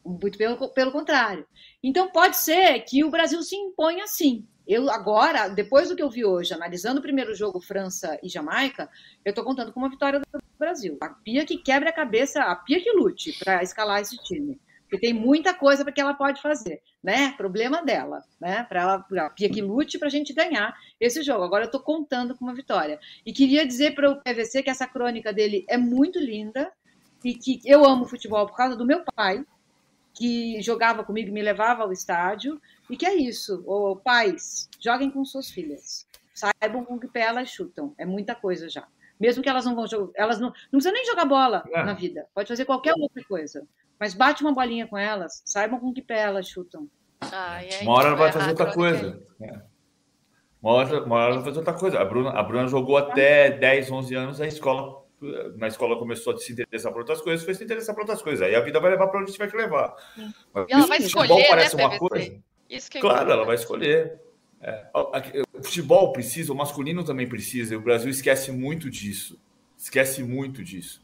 Muito 0.03 0.39
pelo, 0.39 0.69
pelo 0.71 0.91
contrário. 0.91 1.47
Então, 1.83 2.11
pode 2.11 2.39
ser 2.39 2.81
que 2.81 3.05
o 3.05 3.11
Brasil 3.11 3.43
se 3.43 3.55
imponha 3.55 4.05
assim. 4.05 4.49
Eu 4.67 4.91
agora, 4.91 5.49
depois 5.49 5.91
do 5.91 5.97
que 5.97 6.03
eu 6.03 6.09
vi 6.09 6.25
hoje, 6.25 6.55
analisando 6.55 6.99
o 6.99 7.03
primeiro 7.03 7.35
jogo 7.35 7.61
França 7.61 8.19
e 8.23 8.29
Jamaica, 8.29 8.89
eu 9.23 9.31
estou 9.31 9.45
contando 9.45 9.71
com 9.71 9.81
uma 9.81 9.91
vitória 9.91 10.19
do 10.19 10.27
Brasil. 10.59 10.97
A 11.03 11.11
Pia 11.11 11.45
que 11.45 11.59
quebra 11.59 11.91
a 11.91 11.93
cabeça, 11.93 12.43
a 12.43 12.57
Pia 12.57 12.83
que 12.83 12.91
lute 12.91 13.39
para 13.39 13.63
escalar 13.63 14.01
esse 14.01 14.17
time 14.17 14.59
porque 14.95 14.99
tem 14.99 15.13
muita 15.13 15.53
coisa 15.53 15.85
que 15.91 16.01
ela 16.01 16.15
pode 16.15 16.41
fazer, 16.41 16.81
né? 17.03 17.33
Problema 17.33 17.83
dela, 17.83 18.23
né? 18.41 18.63
Para 18.63 18.81
ela, 18.81 19.27
a 19.27 19.31
Pia 19.31 19.51
que 19.51 19.61
lute 19.61 19.99
para 19.99 20.07
a 20.07 20.11
gente 20.11 20.33
ganhar 20.33 20.73
esse 21.01 21.23
jogo. 21.23 21.43
Agora 21.43 21.65
eu 21.65 21.67
estou 21.67 21.81
contando 21.81 22.37
com 22.37 22.45
uma 22.45 22.55
vitória. 22.55 23.01
E 23.27 23.33
queria 23.33 23.67
dizer 23.67 23.95
para 23.95 24.11
o 24.11 24.17
PVC 24.17 24.63
que 24.63 24.71
essa 24.71 24.87
crônica 24.87 25.33
dele 25.33 25.65
é 25.69 25.77
muito 25.77 26.21
linda 26.21 26.73
e 27.25 27.35
que 27.35 27.61
eu 27.65 27.85
amo 27.85 28.05
futebol 28.05 28.47
por 28.47 28.57
causa 28.57 28.77
do 28.77 28.87
meu 28.87 29.03
pai, 29.17 29.45
que 30.15 30.63
jogava 30.63 31.03
comigo, 31.03 31.33
me 31.33 31.43
levava 31.43 31.83
ao 31.83 31.93
estádio, 31.93 32.61
e 32.89 32.97
que 32.97 33.07
é 33.07 33.17
isso. 33.17 33.65
Ô, 33.67 33.97
pais, 33.97 34.69
joguem 34.79 35.11
com 35.11 35.25
suas 35.25 35.51
filhas. 35.51 36.07
Saibam 36.33 36.85
com 36.85 37.01
que 37.01 37.09
pé 37.09 37.23
elas 37.23 37.49
chutam. 37.49 37.95
É 37.99 38.07
muita 38.07 38.35
coisa 38.35 38.69
já. 38.69 38.87
Mesmo 39.19 39.43
que 39.43 39.49
elas 39.49 39.65
não 39.65 39.75
vão 39.75 39.87
jogar, 39.87 40.13
elas 40.15 40.39
não, 40.39 40.49
não 40.49 40.79
precisam 40.79 40.93
nem 40.93 41.07
jogar 41.07 41.25
bola 41.25 41.65
é. 41.73 41.83
na 41.83 41.95
vida. 41.95 42.29
Pode 42.35 42.49
fazer 42.49 42.65
qualquer 42.65 42.95
outra 42.97 43.25
coisa. 43.25 43.67
Mas 43.99 44.15
bate 44.15 44.43
uma 44.43 44.53
bolinha 44.53 44.87
com 44.87 44.99
elas, 44.99 45.43
saibam 45.45 45.79
com 45.79 45.93
que 45.93 46.03
pé 46.03 46.21
elas 46.21 46.49
chutam. 46.49 46.89
Ai, 47.21 47.69
Uma 47.83 47.93
hora 47.95 48.15
vai 48.15 48.33
fazer 48.33 48.51
outra 48.51 48.73
coisa. 48.73 49.23
É. 49.41 49.61
Uma 50.63 50.73
hora, 50.73 51.05
uma 51.05 51.17
hora 51.17 51.35
vai 51.35 51.45
fazer 51.45 51.59
outra 51.59 51.75
coisa. 51.75 52.01
A 52.01 52.05
Bruna, 52.05 52.31
a 52.31 52.43
Bruna 52.43 52.67
jogou 52.67 52.97
até 52.97 53.51
10, 53.51 53.91
11 53.91 54.15
anos 54.15 54.41
a 54.41 54.47
escola 54.47 55.05
na 55.57 55.69
escola 55.69 55.99
começou 55.99 56.35
a 56.35 56.39
se 56.39 56.53
interessar 56.53 56.93
por 56.93 57.01
outras 57.01 57.21
coisas, 57.21 57.45
foi 57.45 57.55
se 57.55 57.65
interessar 57.65 57.95
por 57.95 58.03
outras 58.03 58.23
coisas. 58.23 58.47
Aí 58.47 58.55
a 58.55 58.61
vida 58.61 58.79
vai 58.81 58.91
levar 58.91 59.09
para 59.09 59.21
onde 59.21 59.33
tiver 59.33 59.51
que 59.51 59.57
levar. 59.57 59.95
Mas, 60.53 60.69
e 60.69 60.73
ela 60.73 60.87
vai 60.87 60.99
escolher, 60.99 61.35
né, 61.35 61.49
parece 61.49 61.77
uma 61.77 61.99
coisa. 61.99 62.37
Isso 62.69 62.91
que 62.91 62.99
é 62.99 63.01
claro, 63.01 63.31
ela 63.31 63.45
vai 63.45 63.55
escolher. 63.55 64.21
É, 64.61 64.87
o 64.95 65.63
futebol 65.63 66.13
precisa, 66.13 66.53
o 66.53 66.57
masculino 66.57 67.05
também 67.05 67.29
precisa, 67.29 67.75
e 67.75 67.77
o 67.77 67.81
Brasil 67.81 68.11
esquece 68.11 68.51
muito 68.51 68.91
disso. 68.91 69.39
Esquece 69.77 70.23
muito 70.23 70.65
disso. 70.65 71.04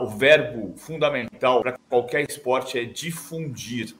O 0.00 0.06
verbo 0.06 0.76
fundamental 0.76 1.60
para 1.60 1.78
qualquer 1.88 2.28
esporte 2.28 2.78
é 2.78 2.84
difundir. 2.84 3.96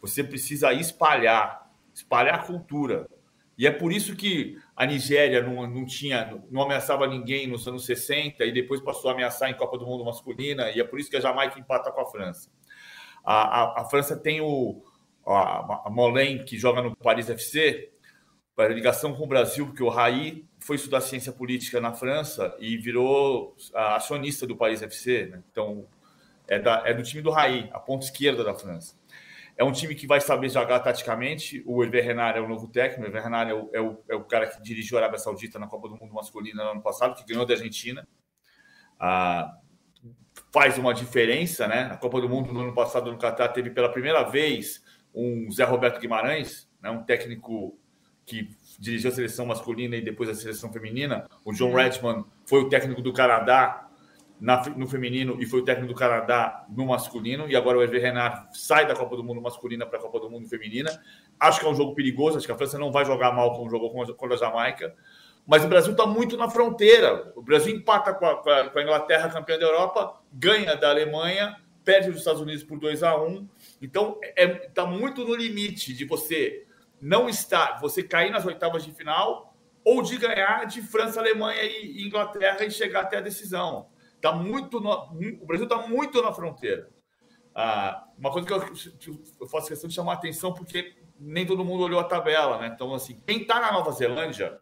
Você 0.00 0.24
precisa 0.24 0.72
espalhar, 0.72 1.70
espalhar 1.92 2.36
a 2.36 2.42
cultura. 2.42 3.08
E 3.58 3.66
é 3.66 3.70
por 3.70 3.92
isso 3.92 4.14
que 4.14 4.56
a 4.76 4.86
Nigéria 4.86 5.42
não, 5.42 5.66
não 5.66 5.84
tinha, 5.84 6.40
não 6.48 6.62
ameaçava 6.62 7.06
ninguém 7.08 7.46
nos 7.48 7.66
anos 7.66 7.84
60 7.84 8.44
e 8.44 8.52
depois 8.52 8.80
passou 8.80 9.10
a 9.10 9.14
ameaçar 9.14 9.50
em 9.50 9.54
Copa 9.54 9.76
do 9.76 9.84
Mundo 9.84 10.04
masculina, 10.04 10.70
e 10.70 10.80
é 10.80 10.84
por 10.84 11.00
isso 11.00 11.10
que 11.10 11.16
a 11.16 11.20
Jamaica 11.20 11.58
empata 11.58 11.90
com 11.90 12.00
a 12.00 12.06
França. 12.06 12.48
A, 13.24 13.34
a, 13.34 13.80
a 13.80 13.84
França 13.86 14.16
tem 14.16 14.40
o 14.40 14.80
a, 15.26 15.86
a 15.86 15.90
Molen, 15.90 16.44
que 16.44 16.56
joga 16.56 16.80
no 16.80 16.96
Paris 16.96 17.28
FC, 17.28 17.90
para 18.56 18.72
ligação 18.72 19.14
com 19.14 19.24
o 19.24 19.26
Brasil, 19.26 19.66
porque 19.66 19.82
o 19.82 19.88
Raí 19.88 20.47
foi 20.68 20.76
estudar 20.76 21.00
ciência 21.00 21.32
política 21.32 21.80
na 21.80 21.94
França 21.94 22.54
e 22.60 22.76
virou 22.76 23.56
acionista 23.72 24.46
do 24.46 24.54
Paris 24.54 24.82
FC. 24.82 25.24
Né? 25.24 25.42
Então, 25.50 25.86
é, 26.46 26.58
da, 26.58 26.82
é 26.84 26.92
do 26.92 27.02
time 27.02 27.22
do 27.22 27.30
Raí, 27.30 27.70
a 27.72 27.80
ponta 27.80 28.04
esquerda 28.04 28.44
da 28.44 28.54
França. 28.54 28.94
É 29.56 29.64
um 29.64 29.72
time 29.72 29.94
que 29.94 30.06
vai 30.06 30.20
saber 30.20 30.50
jogar 30.50 30.80
taticamente. 30.80 31.62
O 31.64 31.82
Hervé 31.82 32.02
Renard 32.02 32.38
é 32.38 32.42
o 32.42 32.46
novo 32.46 32.68
técnico. 32.68 33.00
O 33.00 33.06
Hervé 33.06 33.18
Renard 33.18 33.50
é 33.50 33.54
o, 33.54 33.70
é, 33.72 33.80
o, 33.80 34.04
é 34.10 34.14
o 34.14 34.24
cara 34.24 34.46
que 34.46 34.60
dirigiu 34.60 34.98
a 34.98 35.00
Arábia 35.00 35.18
Saudita 35.18 35.58
na 35.58 35.66
Copa 35.66 35.88
do 35.88 35.96
Mundo 35.96 36.12
Masculina 36.12 36.62
no 36.62 36.70
ano 36.72 36.82
passado, 36.82 37.14
que 37.14 37.24
ganhou 37.24 37.46
da 37.46 37.54
Argentina. 37.54 38.06
Ah, 39.00 39.56
faz 40.52 40.76
uma 40.76 40.92
diferença, 40.92 41.66
né? 41.66 41.88
A 41.90 41.96
Copa 41.96 42.20
do 42.20 42.28
Mundo 42.28 42.52
no 42.52 42.60
ano 42.60 42.74
passado 42.74 43.10
no 43.10 43.16
Catar 43.16 43.48
teve 43.48 43.70
pela 43.70 43.88
primeira 43.88 44.22
vez 44.22 44.84
um 45.14 45.50
Zé 45.50 45.64
Roberto 45.64 45.98
Guimarães, 45.98 46.70
né? 46.82 46.90
um 46.90 47.04
técnico 47.04 47.74
que 48.26 48.50
dirigiu 48.78 49.10
a 49.10 49.14
seleção 49.14 49.44
masculina 49.44 49.96
e 49.96 50.00
depois 50.00 50.28
a 50.28 50.34
seleção 50.34 50.72
feminina. 50.72 51.26
O 51.44 51.52
John 51.52 51.74
Redman 51.74 52.24
foi 52.46 52.60
o 52.60 52.68
técnico 52.68 53.02
do 53.02 53.12
Canadá 53.12 53.88
na, 54.40 54.62
no 54.70 54.86
feminino 54.86 55.36
e 55.40 55.46
foi 55.46 55.60
o 55.60 55.64
técnico 55.64 55.92
do 55.92 55.98
Canadá 55.98 56.64
no 56.68 56.86
masculino. 56.86 57.48
E 57.48 57.56
agora 57.56 57.78
o 57.78 57.82
Hervé 57.82 57.98
Renard 57.98 58.56
sai 58.56 58.86
da 58.86 58.94
Copa 58.94 59.16
do 59.16 59.24
Mundo 59.24 59.40
masculina 59.40 59.84
para 59.84 59.98
a 59.98 60.02
Copa 60.02 60.20
do 60.20 60.30
Mundo 60.30 60.48
feminina. 60.48 60.90
Acho 61.40 61.60
que 61.60 61.66
é 61.66 61.68
um 61.68 61.74
jogo 61.74 61.94
perigoso. 61.94 62.38
Acho 62.38 62.46
que 62.46 62.52
a 62.52 62.56
França 62.56 62.78
não 62.78 62.92
vai 62.92 63.04
jogar 63.04 63.32
mal 63.32 63.54
como 63.54 63.68
jogou 63.68 63.90
contra 63.90 64.34
a 64.34 64.38
Jamaica. 64.38 64.94
Mas 65.44 65.64
o 65.64 65.68
Brasil 65.68 65.92
está 65.92 66.06
muito 66.06 66.36
na 66.36 66.48
fronteira. 66.48 67.32
O 67.34 67.42
Brasil 67.42 67.74
empata 67.74 68.14
com 68.14 68.26
a, 68.26 68.36
com 68.36 68.78
a, 68.78 68.82
Inglaterra, 68.82 69.30
campeã 69.30 69.58
da 69.58 69.64
Europa, 69.64 70.20
ganha 70.32 70.76
da 70.76 70.90
Alemanha, 70.90 71.56
perde 71.82 72.10
os 72.10 72.18
Estados 72.18 72.40
Unidos 72.40 72.62
por 72.62 72.78
2 72.78 73.02
a 73.02 73.16
1 73.16 73.48
Então, 73.80 74.20
está 74.22 74.42
é, 74.42 74.46
tá 74.46 74.84
muito 74.84 75.24
no 75.24 75.34
limite 75.34 75.94
de 75.94 76.04
você 76.04 76.67
não 77.00 77.28
estar, 77.28 77.80
você 77.80 78.02
cair 78.02 78.30
nas 78.30 78.44
oitavas 78.44 78.84
de 78.84 78.92
final 78.92 79.54
ou 79.84 80.02
de 80.02 80.16
ganhar 80.18 80.66
de 80.66 80.82
França, 80.82 81.20
Alemanha 81.20 81.62
e 81.62 82.06
Inglaterra 82.06 82.64
e 82.64 82.70
chegar 82.70 83.02
até 83.02 83.18
a 83.18 83.22
decisão. 83.22 83.88
Tá 84.20 84.32
muito 84.32 84.80
no, 84.80 84.90
o 85.40 85.46
Brasil 85.46 85.64
está 85.64 85.86
muito 85.86 86.20
na 86.20 86.32
fronteira. 86.32 86.90
Ah, 87.54 88.04
uma 88.18 88.30
coisa 88.30 88.46
que 88.46 88.52
eu, 88.52 89.20
eu, 89.40 89.46
faço 89.48 89.68
questão 89.68 89.88
de 89.88 89.94
chamar 89.94 90.12
a 90.12 90.14
atenção, 90.16 90.52
porque 90.52 90.96
nem 91.18 91.46
todo 91.46 91.64
mundo 91.64 91.82
olhou 91.82 91.98
a 91.98 92.04
tabela, 92.04 92.58
né? 92.58 92.70
Então, 92.72 92.94
assim, 92.94 93.20
quem 93.26 93.42
está 93.42 93.60
na 93.60 93.72
Nova 93.72 93.90
Zelândia 93.92 94.60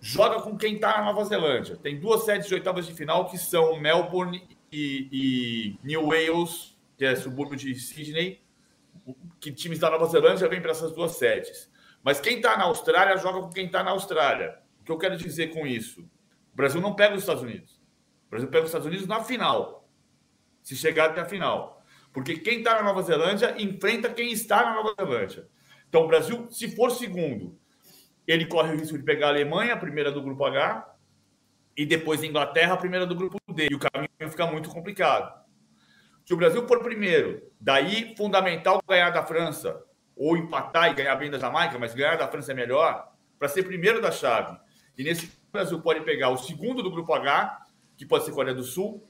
joga 0.00 0.40
com 0.40 0.56
quem 0.56 0.76
está 0.76 0.98
na 0.98 1.04
Nova 1.04 1.24
Zelândia. 1.24 1.76
Tem 1.76 2.00
duas 2.00 2.24
sedes 2.24 2.46
de 2.46 2.54
oitavas 2.54 2.86
de 2.86 2.94
final 2.94 3.26
que 3.28 3.36
são 3.36 3.78
Melbourne 3.78 4.42
e, 4.72 5.08
e 5.12 5.78
New 5.84 6.08
Wales, 6.08 6.76
que 6.96 7.04
é 7.04 7.14
subúrbio 7.14 7.56
de 7.56 7.74
Sydney, 7.74 8.40
que 9.40 9.52
times 9.52 9.78
da 9.78 9.90
Nova 9.90 10.06
Zelândia 10.06 10.48
vêm 10.48 10.60
para 10.60 10.70
essas 10.70 10.92
duas 10.92 11.12
sedes. 11.12 11.70
Mas 12.02 12.20
quem 12.20 12.36
está 12.36 12.56
na 12.56 12.64
Austrália 12.64 13.16
joga 13.16 13.40
com 13.40 13.50
quem 13.50 13.66
está 13.66 13.82
na 13.82 13.90
Austrália. 13.90 14.58
O 14.80 14.84
que 14.84 14.92
eu 14.92 14.98
quero 14.98 15.16
dizer 15.16 15.48
com 15.48 15.66
isso? 15.66 16.02
O 16.52 16.56
Brasil 16.56 16.80
não 16.80 16.94
pega 16.94 17.14
os 17.14 17.22
Estados 17.22 17.42
Unidos. 17.42 17.80
O 18.26 18.30
Brasil 18.30 18.48
pega 18.48 18.64
os 18.64 18.70
Estados 18.70 18.86
Unidos 18.86 19.06
na 19.06 19.22
final. 19.22 19.88
Se 20.62 20.76
chegar 20.76 21.10
até 21.10 21.20
a 21.20 21.26
final. 21.26 21.82
Porque 22.12 22.38
quem 22.38 22.58
está 22.58 22.74
na 22.74 22.82
Nova 22.82 23.02
Zelândia 23.02 23.54
enfrenta 23.58 24.12
quem 24.12 24.32
está 24.32 24.64
na 24.64 24.74
Nova 24.74 24.94
Zelândia. 24.98 25.48
Então, 25.88 26.04
o 26.04 26.06
Brasil, 26.06 26.46
se 26.50 26.74
for 26.74 26.90
segundo, 26.90 27.58
ele 28.26 28.46
corre 28.46 28.74
o 28.74 28.78
risco 28.78 28.96
de 28.96 29.04
pegar 29.04 29.26
a 29.26 29.30
Alemanha, 29.30 29.74
a 29.74 29.76
primeira 29.76 30.10
do 30.10 30.22
grupo 30.22 30.44
H, 30.44 30.88
e 31.76 31.86
depois 31.86 32.22
a 32.22 32.26
Inglaterra, 32.26 32.74
a 32.74 32.76
primeira 32.76 33.06
do 33.06 33.14
grupo 33.14 33.38
D. 33.52 33.68
E 33.70 33.74
o 33.74 33.78
caminho 33.78 34.30
fica 34.30 34.46
muito 34.46 34.68
complicado. 34.70 35.39
Se 36.24 36.34
o 36.34 36.36
Brasil 36.36 36.66
for 36.66 36.82
primeiro, 36.82 37.50
daí 37.60 38.14
fundamental 38.16 38.80
ganhar 38.88 39.10
da 39.10 39.22
França, 39.22 39.82
ou 40.14 40.36
empatar 40.36 40.90
e 40.90 40.94
ganhar 40.94 41.16
bem 41.16 41.30
da 41.30 41.38
Jamaica, 41.38 41.78
mas 41.78 41.94
ganhar 41.94 42.16
da 42.16 42.28
França 42.28 42.52
é 42.52 42.54
melhor, 42.54 43.10
para 43.38 43.48
ser 43.48 43.62
primeiro 43.62 44.00
da 44.00 44.10
chave. 44.10 44.56
E 44.96 45.02
nesse 45.02 45.26
o 45.26 45.52
Brasil 45.52 45.80
pode 45.80 46.02
pegar 46.02 46.28
o 46.28 46.36
segundo 46.36 46.82
do 46.82 46.90
grupo 46.90 47.12
H 47.12 47.66
que 47.96 48.06
pode 48.06 48.24
ser 48.24 48.32
Coreia 48.32 48.54
do 48.54 48.62
Sul, 48.62 49.06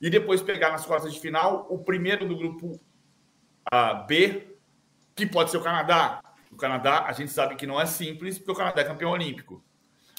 e 0.00 0.10
depois 0.10 0.42
pegar 0.42 0.70
nas 0.70 0.84
quartas 0.84 1.12
de 1.12 1.20
final 1.20 1.66
o 1.70 1.78
primeiro 1.78 2.26
do 2.26 2.36
grupo 2.36 2.78
B, 4.06 4.56
que 5.14 5.26
pode 5.26 5.50
ser 5.50 5.58
o 5.58 5.62
Canadá. 5.62 6.22
O 6.50 6.56
Canadá, 6.56 7.04
a 7.06 7.12
gente 7.12 7.30
sabe 7.30 7.54
que 7.54 7.66
não 7.66 7.80
é 7.80 7.86
simples, 7.86 8.38
porque 8.38 8.52
o 8.52 8.54
Canadá 8.54 8.80
é 8.80 8.84
campeão 8.84 9.10
olímpico. 9.10 9.64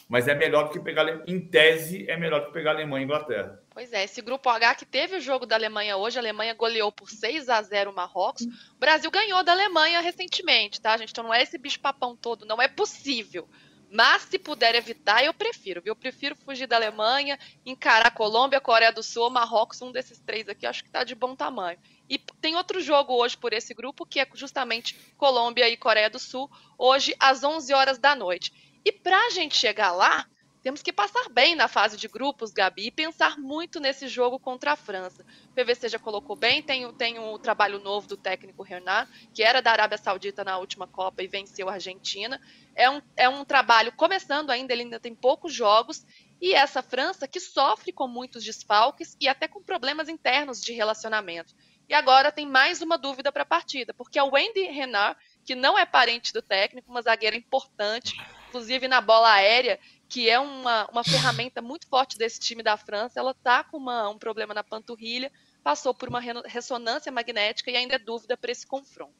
Mas 0.08 0.28
é 0.28 0.36
melhor 0.36 0.64
do 0.64 0.72
que 0.72 0.80
pegar, 0.80 1.24
em 1.28 1.40
tese, 1.40 2.10
é 2.10 2.18
melhor 2.18 2.42
do 2.42 2.48
que 2.48 2.54
pegar 2.54 2.72
a 2.72 2.74
Alemanha 2.76 3.02
e 3.02 3.04
a 3.04 3.06
Inglaterra. 3.06 3.61
Pois 3.74 3.94
é, 3.94 4.04
esse 4.04 4.22
grupo 4.22 4.50
H 4.50 4.76
que 4.76 4.86
teve 4.86 5.16
o 5.16 5.22
jogo 5.22 5.46
da 5.46 5.56
Alemanha 5.56 5.96
hoje, 5.96 6.18
a 6.18 6.22
Alemanha 6.22 6.54
goleou 6.54 6.92
por 6.92 7.10
6 7.10 7.48
a 7.48 7.62
0 7.62 7.90
o 7.92 7.96
Marrocos. 7.96 8.44
O 8.44 8.78
Brasil 8.78 9.10
ganhou 9.10 9.42
da 9.44 9.54
Alemanha 9.54 10.02
recentemente, 10.02 10.82
tá, 10.82 10.98
gente? 10.98 11.12
Então 11.12 11.24
não 11.24 11.34
é 11.34 11.42
esse 11.42 11.58
bicho-papão 11.58 12.16
todo, 12.16 12.46
não 12.46 12.62
é 12.62 12.68
possível. 12.68 13.48
Mas 13.90 14.24
se 14.24 14.38
puder 14.38 14.76
evitar, 14.76 15.24
eu 15.24 15.34
prefiro, 15.34 15.82
viu? 15.82 15.92
Eu 15.92 15.96
prefiro 15.96 16.36
fugir 16.36 16.68
da 16.68 16.76
Alemanha, 16.76 17.40
encarar 17.66 18.08
a 18.08 18.12
Colômbia, 18.12 18.60
Coreia 18.60 18.92
do 18.92 19.02
Sul, 19.02 19.30
Marrocos, 19.30 19.82
um 19.82 19.92
desses 19.92 20.20
três 20.20 20.50
aqui, 20.50 20.66
acho 20.66 20.84
que 20.84 20.90
está 20.90 21.06
de 21.06 21.16
bom 21.16 21.34
tamanho. 21.34 21.80
E 22.10 22.18
tem 22.18 22.58
outro 22.58 22.82
jogo 22.82 23.14
hoje 23.14 23.38
por 23.38 23.54
esse 23.54 23.74
grupo, 23.74 24.06
que 24.06 24.20
é 24.20 24.28
justamente 24.34 24.98
Colômbia 25.18 25.70
e 25.70 25.78
Coreia 25.78 26.10
do 26.10 26.20
Sul, 26.20 26.52
hoje 26.78 27.16
às 27.18 27.42
11 27.42 27.74
horas 27.74 27.98
da 27.98 28.16
noite. 28.16 28.52
E 28.84 28.92
para 28.92 29.28
a 29.28 29.30
gente 29.30 29.58
chegar 29.58 29.92
lá, 29.92 30.26
temos 30.62 30.82
que 30.82 30.94
passar 30.94 31.28
bem 31.30 31.56
na 31.56 31.68
fase 31.68 31.98
de 31.98 32.08
grupos, 32.08 32.52
Gabi, 32.52 32.88
e 32.88 32.92
pensar 32.92 33.38
muito 33.38 33.80
nesse 33.80 34.08
jogo 34.08 34.40
contra 34.40 34.74
a 34.74 34.76
França. 34.76 35.26
O 35.46 35.54
PVC 35.54 35.90
já 35.90 35.98
colocou 35.98 36.36
bem, 36.36 36.62
tem, 36.62 36.92
tem 36.94 37.18
o 37.18 37.40
trabalho 37.40 37.80
novo 37.80 38.08
do 38.08 38.16
técnico 38.16 38.62
Renan, 38.62 39.08
que 39.34 39.42
era 39.42 39.62
da 39.62 39.72
Arábia 39.72 39.98
Saudita 39.98 40.44
na 40.44 40.58
última 40.60 40.86
Copa 40.86 41.24
e 41.24 41.28
venceu 41.28 41.68
a 41.68 41.74
Argentina. 41.74 42.40
É 42.76 42.90
um, 42.90 43.02
é 43.18 43.28
um 43.28 43.44
trabalho 43.44 43.92
começando 43.94 44.52
ainda, 44.52 44.72
ele 44.72 44.84
ainda 44.84 45.00
tem 45.00 45.16
poucos 45.16 45.54
jogos, 45.54 46.06
e 46.40 46.54
essa 46.54 46.82
França 46.82 47.28
que 47.28 47.40
sofre 47.40 47.92
com 47.92 48.08
muitos 48.08 48.44
desfalques 48.44 49.16
e 49.20 49.28
até 49.28 49.48
com 49.48 49.62
problemas 49.62 50.10
internos 50.10 50.62
de 50.62 50.74
relacionamento. 50.74 51.56
E 51.90 51.94
agora 51.94 52.32
tem 52.32 52.48
mais 52.48 52.82
uma 52.82 52.98
dúvida 52.98 53.32
para 53.32 53.44
a 53.44 53.46
partida, 53.46 53.94
porque 53.94 54.18
a 54.18 54.24
Wendy 54.24 54.62
Renard, 54.64 55.20
que 55.44 55.56
não 55.56 55.78
é 55.78 55.86
parente 55.86 56.32
do 56.32 56.42
técnico, 56.42 56.90
uma 56.90 57.02
zagueira 57.02 57.36
importante, 57.36 58.16
inclusive 58.48 58.88
na 58.88 59.02
bola 59.02 59.32
aérea, 59.32 59.80
que 60.12 60.30
é 60.30 60.38
uma, 60.38 60.90
uma 60.92 61.06
ferramenta 61.06 61.62
muito 61.62 61.88
forte 61.88 62.18
desse 62.18 62.38
time 62.38 62.62
da 62.62 62.76
França, 62.76 63.18
ela 63.18 63.32
está 63.32 63.64
com 63.64 63.78
uma, 63.78 64.10
um 64.10 64.20
problema 64.20 64.54
na 64.54 64.62
panturrilha, 64.62 65.32
passou 65.64 65.94
por 65.94 66.10
uma 66.10 66.20
ressonância 66.20 67.10
magnética 67.10 67.72
e 67.72 67.78
ainda 67.78 67.96
é 67.96 67.98
dúvida 67.98 68.36
para 68.36 68.52
esse 68.52 68.68
confronto. 68.68 69.16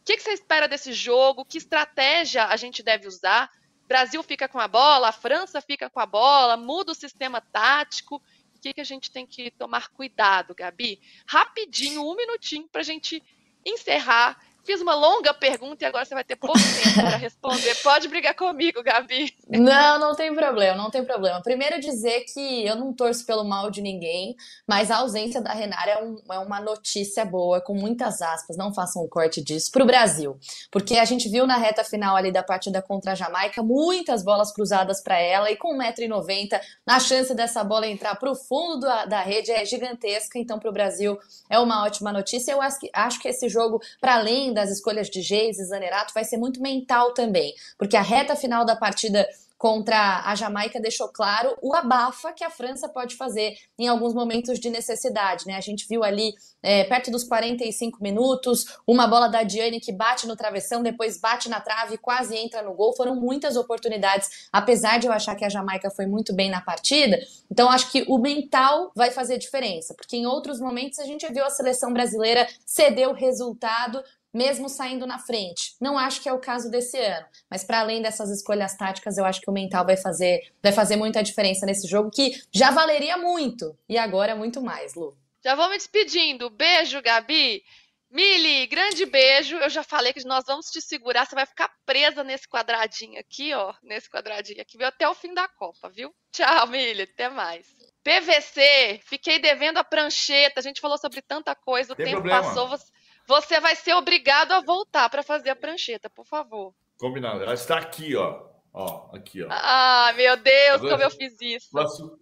O 0.00 0.04
que, 0.06 0.16
que, 0.16 0.22
você 0.22 0.32
espera 0.32 0.66
desse 0.66 0.90
jogo? 0.94 1.44
Que 1.44 1.58
estratégia 1.58 2.46
a 2.46 2.56
gente 2.56 2.82
deve 2.82 3.06
usar? 3.06 3.50
Brasil 3.86 4.22
fica 4.22 4.48
com 4.48 4.58
a 4.58 4.66
bola, 4.66 5.10
a 5.10 5.12
França 5.12 5.60
fica 5.60 5.90
com 5.90 6.00
a 6.00 6.06
bola, 6.06 6.56
muda 6.56 6.92
o 6.92 6.94
sistema 6.94 7.42
tático. 7.42 8.16
O 8.56 8.58
que, 8.58 8.72
que 8.72 8.80
a 8.80 8.84
gente 8.84 9.10
tem 9.12 9.26
que 9.26 9.50
tomar 9.50 9.88
cuidado, 9.88 10.54
Gabi? 10.54 10.98
Rapidinho, 11.26 12.08
um 12.10 12.16
minutinho 12.16 12.66
para 12.68 12.80
a 12.80 12.84
gente 12.84 13.22
encerrar 13.66 14.42
Fiz 14.64 14.80
uma 14.80 14.94
longa 14.94 15.34
pergunta 15.34 15.84
e 15.84 15.86
agora 15.86 16.04
você 16.04 16.14
vai 16.14 16.22
ter 16.22 16.36
pouco 16.36 16.58
tempo 16.58 16.94
para 16.94 17.16
responder. 17.16 17.74
Pode 17.82 18.06
brigar 18.08 18.34
comigo, 18.34 18.82
Gabi. 18.82 19.34
Não, 19.48 19.98
não 19.98 20.14
tem 20.14 20.32
problema, 20.34 20.76
não 20.76 20.90
tem 20.90 21.04
problema. 21.04 21.42
Primeiro 21.42 21.80
dizer 21.80 22.24
que 22.32 22.64
eu 22.64 22.76
não 22.76 22.92
torço 22.92 23.26
pelo 23.26 23.44
mal 23.44 23.70
de 23.70 23.80
ninguém, 23.80 24.36
mas 24.66 24.90
a 24.90 24.98
ausência 24.98 25.40
da 25.40 25.52
Renara 25.52 25.90
é, 25.90 26.02
um, 26.02 26.16
é 26.30 26.38
uma 26.38 26.60
notícia 26.60 27.24
boa, 27.24 27.60
com 27.60 27.74
muitas 27.74 28.22
aspas, 28.22 28.56
não 28.56 28.72
façam 28.72 29.02
um 29.02 29.08
corte 29.08 29.42
disso, 29.42 29.70
para 29.72 29.82
o 29.82 29.86
Brasil. 29.86 30.38
Porque 30.70 30.96
a 30.96 31.04
gente 31.04 31.28
viu 31.28 31.46
na 31.46 31.56
reta 31.56 31.82
final 31.82 32.14
ali 32.14 32.30
da 32.30 32.42
partida 32.42 32.80
contra 32.80 33.12
a 33.12 33.14
Jamaica 33.16 33.62
muitas 33.62 34.22
bolas 34.22 34.52
cruzadas 34.52 35.02
para 35.02 35.18
ela 35.18 35.50
e 35.50 35.56
com 35.56 35.76
1,90m, 35.76 36.60
a 36.86 37.00
chance 37.00 37.34
dessa 37.34 37.64
bola 37.64 37.86
entrar 37.86 38.14
para 38.14 38.30
o 38.30 38.36
fundo 38.36 38.80
da, 38.80 39.06
da 39.06 39.20
rede 39.22 39.50
é 39.50 39.64
gigantesca. 39.64 40.38
Então, 40.38 40.58
para 40.58 40.70
o 40.70 40.72
Brasil 40.72 41.18
é 41.50 41.58
uma 41.58 41.84
ótima 41.84 42.12
notícia. 42.12 42.52
Eu 42.52 42.60
acho 42.60 42.78
que, 42.78 42.90
acho 42.92 43.20
que 43.20 43.28
esse 43.28 43.48
jogo, 43.48 43.80
para 44.00 44.16
além 44.16 44.51
das 44.52 44.70
escolhas 44.70 45.08
de 45.08 45.22
Geis 45.22 45.58
e 45.58 45.64
Zanerato, 45.64 46.14
vai 46.14 46.24
ser 46.24 46.36
muito 46.36 46.60
mental 46.60 47.12
também, 47.14 47.54
porque 47.78 47.96
a 47.96 48.02
reta 48.02 48.36
final 48.36 48.64
da 48.64 48.76
partida 48.76 49.26
contra 49.62 50.24
a 50.24 50.34
Jamaica 50.34 50.80
deixou 50.80 51.06
claro 51.06 51.56
o 51.62 51.72
abafa 51.72 52.32
que 52.32 52.42
a 52.42 52.50
França 52.50 52.88
pode 52.88 53.14
fazer 53.14 53.54
em 53.78 53.86
alguns 53.86 54.12
momentos 54.12 54.58
de 54.58 54.68
necessidade. 54.68 55.46
Né? 55.46 55.54
A 55.54 55.60
gente 55.60 55.86
viu 55.88 56.02
ali, 56.02 56.34
é, 56.60 56.82
perto 56.82 57.12
dos 57.12 57.22
45 57.22 58.02
minutos, 58.02 58.64
uma 58.84 59.06
bola 59.06 59.28
da 59.28 59.44
Diane 59.44 59.78
que 59.78 59.92
bate 59.92 60.26
no 60.26 60.34
travessão, 60.34 60.82
depois 60.82 61.16
bate 61.20 61.48
na 61.48 61.60
trave 61.60 61.94
e 61.94 61.98
quase 61.98 62.36
entra 62.36 62.60
no 62.60 62.74
gol. 62.74 62.92
Foram 62.96 63.14
muitas 63.14 63.54
oportunidades, 63.54 64.48
apesar 64.52 64.98
de 64.98 65.06
eu 65.06 65.12
achar 65.12 65.36
que 65.36 65.44
a 65.44 65.48
Jamaica 65.48 65.92
foi 65.92 66.06
muito 66.06 66.34
bem 66.34 66.50
na 66.50 66.60
partida. 66.60 67.20
Então, 67.48 67.70
acho 67.70 67.88
que 67.92 68.04
o 68.08 68.18
mental 68.18 68.90
vai 68.96 69.12
fazer 69.12 69.38
diferença, 69.38 69.94
porque 69.94 70.16
em 70.16 70.26
outros 70.26 70.58
momentos 70.58 70.98
a 70.98 71.04
gente 71.04 71.24
viu 71.32 71.44
a 71.44 71.50
seleção 71.50 71.92
brasileira 71.92 72.48
ceder 72.66 73.08
o 73.08 73.14
resultado 73.14 74.02
mesmo 74.32 74.68
saindo 74.68 75.06
na 75.06 75.18
frente. 75.18 75.74
Não 75.80 75.98
acho 75.98 76.20
que 76.20 76.28
é 76.28 76.32
o 76.32 76.38
caso 76.38 76.70
desse 76.70 76.98
ano, 76.98 77.26
mas 77.50 77.64
para 77.64 77.80
além 77.80 78.00
dessas 78.00 78.30
escolhas 78.30 78.76
táticas, 78.76 79.18
eu 79.18 79.24
acho 79.24 79.40
que 79.40 79.50
o 79.50 79.52
mental 79.52 79.84
vai 79.84 79.96
fazer, 79.96 80.40
vai 80.62 80.72
fazer 80.72 80.96
muita 80.96 81.22
diferença 81.22 81.66
nesse 81.66 81.86
jogo 81.86 82.10
que 82.10 82.40
já 82.50 82.70
valeria 82.70 83.16
muito 83.16 83.76
e 83.88 83.98
agora 83.98 84.34
muito 84.34 84.60
mais, 84.62 84.94
Lu. 84.94 85.16
Já 85.44 85.54
vou 85.54 85.68
me 85.68 85.76
despedindo. 85.76 86.48
Beijo, 86.50 87.02
Gabi. 87.02 87.62
Mili, 88.10 88.66
grande 88.66 89.06
beijo. 89.06 89.56
Eu 89.56 89.70
já 89.70 89.82
falei 89.82 90.12
que 90.12 90.22
nós 90.24 90.44
vamos 90.46 90.66
te 90.66 90.80
segurar. 90.82 91.26
Você 91.26 91.34
vai 91.34 91.46
ficar 91.46 91.70
presa 91.86 92.22
nesse 92.22 92.46
quadradinho 92.46 93.18
aqui, 93.18 93.52
ó. 93.54 93.72
Nesse 93.82 94.08
quadradinho 94.10 94.60
aqui, 94.60 94.76
viu? 94.76 94.86
Até 94.86 95.08
o 95.08 95.14
fim 95.14 95.32
da 95.32 95.48
Copa, 95.48 95.88
viu? 95.88 96.14
Tchau, 96.30 96.66
Mili. 96.68 97.02
Até 97.02 97.28
mais. 97.30 97.66
PVC, 98.04 99.00
fiquei 99.04 99.38
devendo 99.38 99.78
a 99.78 99.84
prancheta. 99.84 100.60
A 100.60 100.62
gente 100.62 100.80
falou 100.80 100.98
sobre 100.98 101.22
tanta 101.22 101.54
coisa. 101.54 101.92
O 101.92 101.96
Tem 101.96 102.06
tempo 102.06 102.20
problema. 102.20 102.42
passou. 102.42 102.68
Você 102.68 102.84
você 103.32 103.58
vai 103.60 103.74
ser 103.74 103.94
obrigado 103.94 104.52
a 104.52 104.60
voltar 104.60 105.08
para 105.08 105.22
fazer 105.22 105.48
a 105.48 105.56
prancheta, 105.56 106.10
por 106.10 106.26
favor. 106.26 106.74
Combinado. 106.98 107.42
Ela 107.42 107.54
está 107.54 107.78
aqui, 107.78 108.14
ó. 108.14 108.42
Ó, 108.74 109.08
aqui, 109.14 109.42
ó. 109.42 109.48
Ah, 109.50 110.12
meu 110.14 110.36
Deus, 110.36 110.76
Agora, 110.76 110.90
como 110.90 111.02
eu 111.02 111.10
fiz 111.10 111.34
isso. 111.40 111.70
Posso... 111.70 112.18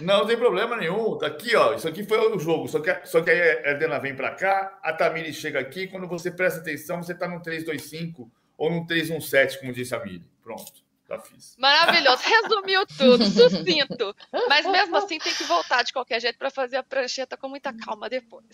Não, 0.00 0.18
não 0.18 0.26
tem 0.26 0.36
problema 0.36 0.76
nenhum. 0.76 1.16
Tá 1.16 1.26
aqui, 1.26 1.56
ó. 1.56 1.74
Isso 1.74 1.88
aqui 1.88 2.04
foi 2.04 2.18
o 2.18 2.38
jogo. 2.38 2.68
Só 2.68 2.80
que, 2.80 3.06
só 3.06 3.22
que 3.22 3.30
aí 3.30 3.40
a 3.40 3.70
Helena 3.72 3.98
vem 3.98 4.14
para 4.14 4.34
cá, 4.34 4.78
a 4.82 4.92
Tamiri 4.92 5.32
chega 5.32 5.58
aqui. 5.58 5.88
Quando 5.88 6.06
você 6.06 6.30
presta 6.30 6.60
atenção, 6.60 7.02
você 7.02 7.14
tá 7.14 7.26
no 7.26 7.40
325 7.42 8.30
ou 8.58 8.70
no 8.70 8.86
317, 8.86 9.58
como 9.58 9.72
disse 9.72 9.94
a 9.94 10.04
Miri. 10.04 10.30
Pronto. 10.42 10.85
Já 11.08 11.18
fiz. 11.20 11.56
Maravilhoso. 11.56 12.22
Resumiu 12.26 12.86
tudo, 12.86 13.24
sucinto. 13.26 14.14
Mas 14.48 14.66
mesmo 14.66 14.96
assim 14.96 15.18
tem 15.18 15.32
que 15.32 15.44
voltar 15.44 15.82
de 15.82 15.92
qualquer 15.92 16.20
jeito 16.20 16.38
para 16.38 16.50
fazer 16.50 16.76
a 16.76 16.82
prancheta 16.82 17.36
com 17.36 17.48
muita 17.48 17.72
calma 17.72 18.08
depois. 18.08 18.44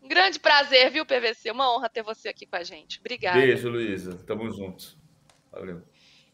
Um 0.00 0.08
grande 0.08 0.38
prazer, 0.38 0.90
viu, 0.90 1.04
PVC? 1.04 1.50
Uma 1.50 1.74
honra 1.74 1.88
ter 1.88 2.02
você 2.02 2.28
aqui 2.28 2.46
com 2.46 2.56
a 2.56 2.62
gente. 2.62 3.00
Obrigada. 3.00 3.38
Beijo, 3.38 3.68
Luísa. 3.68 4.16
Tamo 4.26 4.50
juntos. 4.50 4.96
Valeu. 5.50 5.82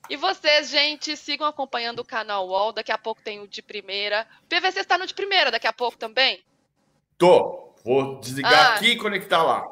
E 0.08 0.16
vocês, 0.16 0.68
gente, 0.68 1.16
sigam 1.16 1.46
acompanhando 1.46 2.00
o 2.00 2.04
canal 2.04 2.46
UOL. 2.46 2.72
Daqui 2.72 2.92
a 2.92 2.98
pouco 2.98 3.22
tem 3.22 3.40
o 3.40 3.48
de 3.48 3.62
primeira. 3.62 4.26
PVC 4.48 4.80
está 4.80 4.96
no 4.98 5.06
de 5.06 5.14
primeira 5.14 5.50
daqui 5.50 5.66
a 5.66 5.72
pouco 5.72 5.96
também? 5.96 6.44
Tô. 7.18 7.74
Vou 7.82 8.20
desligar 8.20 8.72
ah. 8.72 8.74
aqui 8.74 8.90
e 8.90 8.96
conectar 8.96 9.42
lá. 9.42 9.64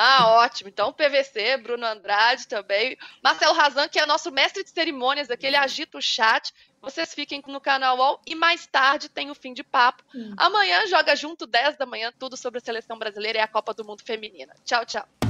Ah, 0.00 0.28
ótimo. 0.28 0.68
Então, 0.68 0.92
PVC, 0.92 1.56
Bruno 1.56 1.84
Andrade 1.84 2.46
também. 2.46 2.96
Marcelo 3.20 3.52
Razan, 3.52 3.88
que 3.88 3.98
é 3.98 4.06
nosso 4.06 4.30
mestre 4.30 4.62
de 4.62 4.70
cerimônias 4.70 5.28
aqui, 5.28 5.44
ele 5.44 5.56
agita 5.56 5.98
o 5.98 6.00
chat. 6.00 6.54
Vocês 6.80 7.12
fiquem 7.12 7.42
no 7.48 7.60
canal 7.60 7.98
UOL 7.98 8.20
e 8.24 8.36
mais 8.36 8.64
tarde 8.64 9.08
tem 9.08 9.28
o 9.28 9.34
fim 9.34 9.52
de 9.52 9.64
papo. 9.64 10.04
Hum. 10.14 10.34
Amanhã 10.36 10.86
joga 10.86 11.16
junto, 11.16 11.48
10 11.48 11.76
da 11.76 11.84
manhã, 11.84 12.12
tudo 12.16 12.36
sobre 12.36 12.58
a 12.58 12.62
seleção 12.62 12.96
brasileira 12.96 13.38
e 13.38 13.42
a 13.42 13.48
Copa 13.48 13.74
do 13.74 13.84
Mundo 13.84 14.04
Feminina. 14.04 14.54
Tchau, 14.64 14.86
tchau. 14.86 15.27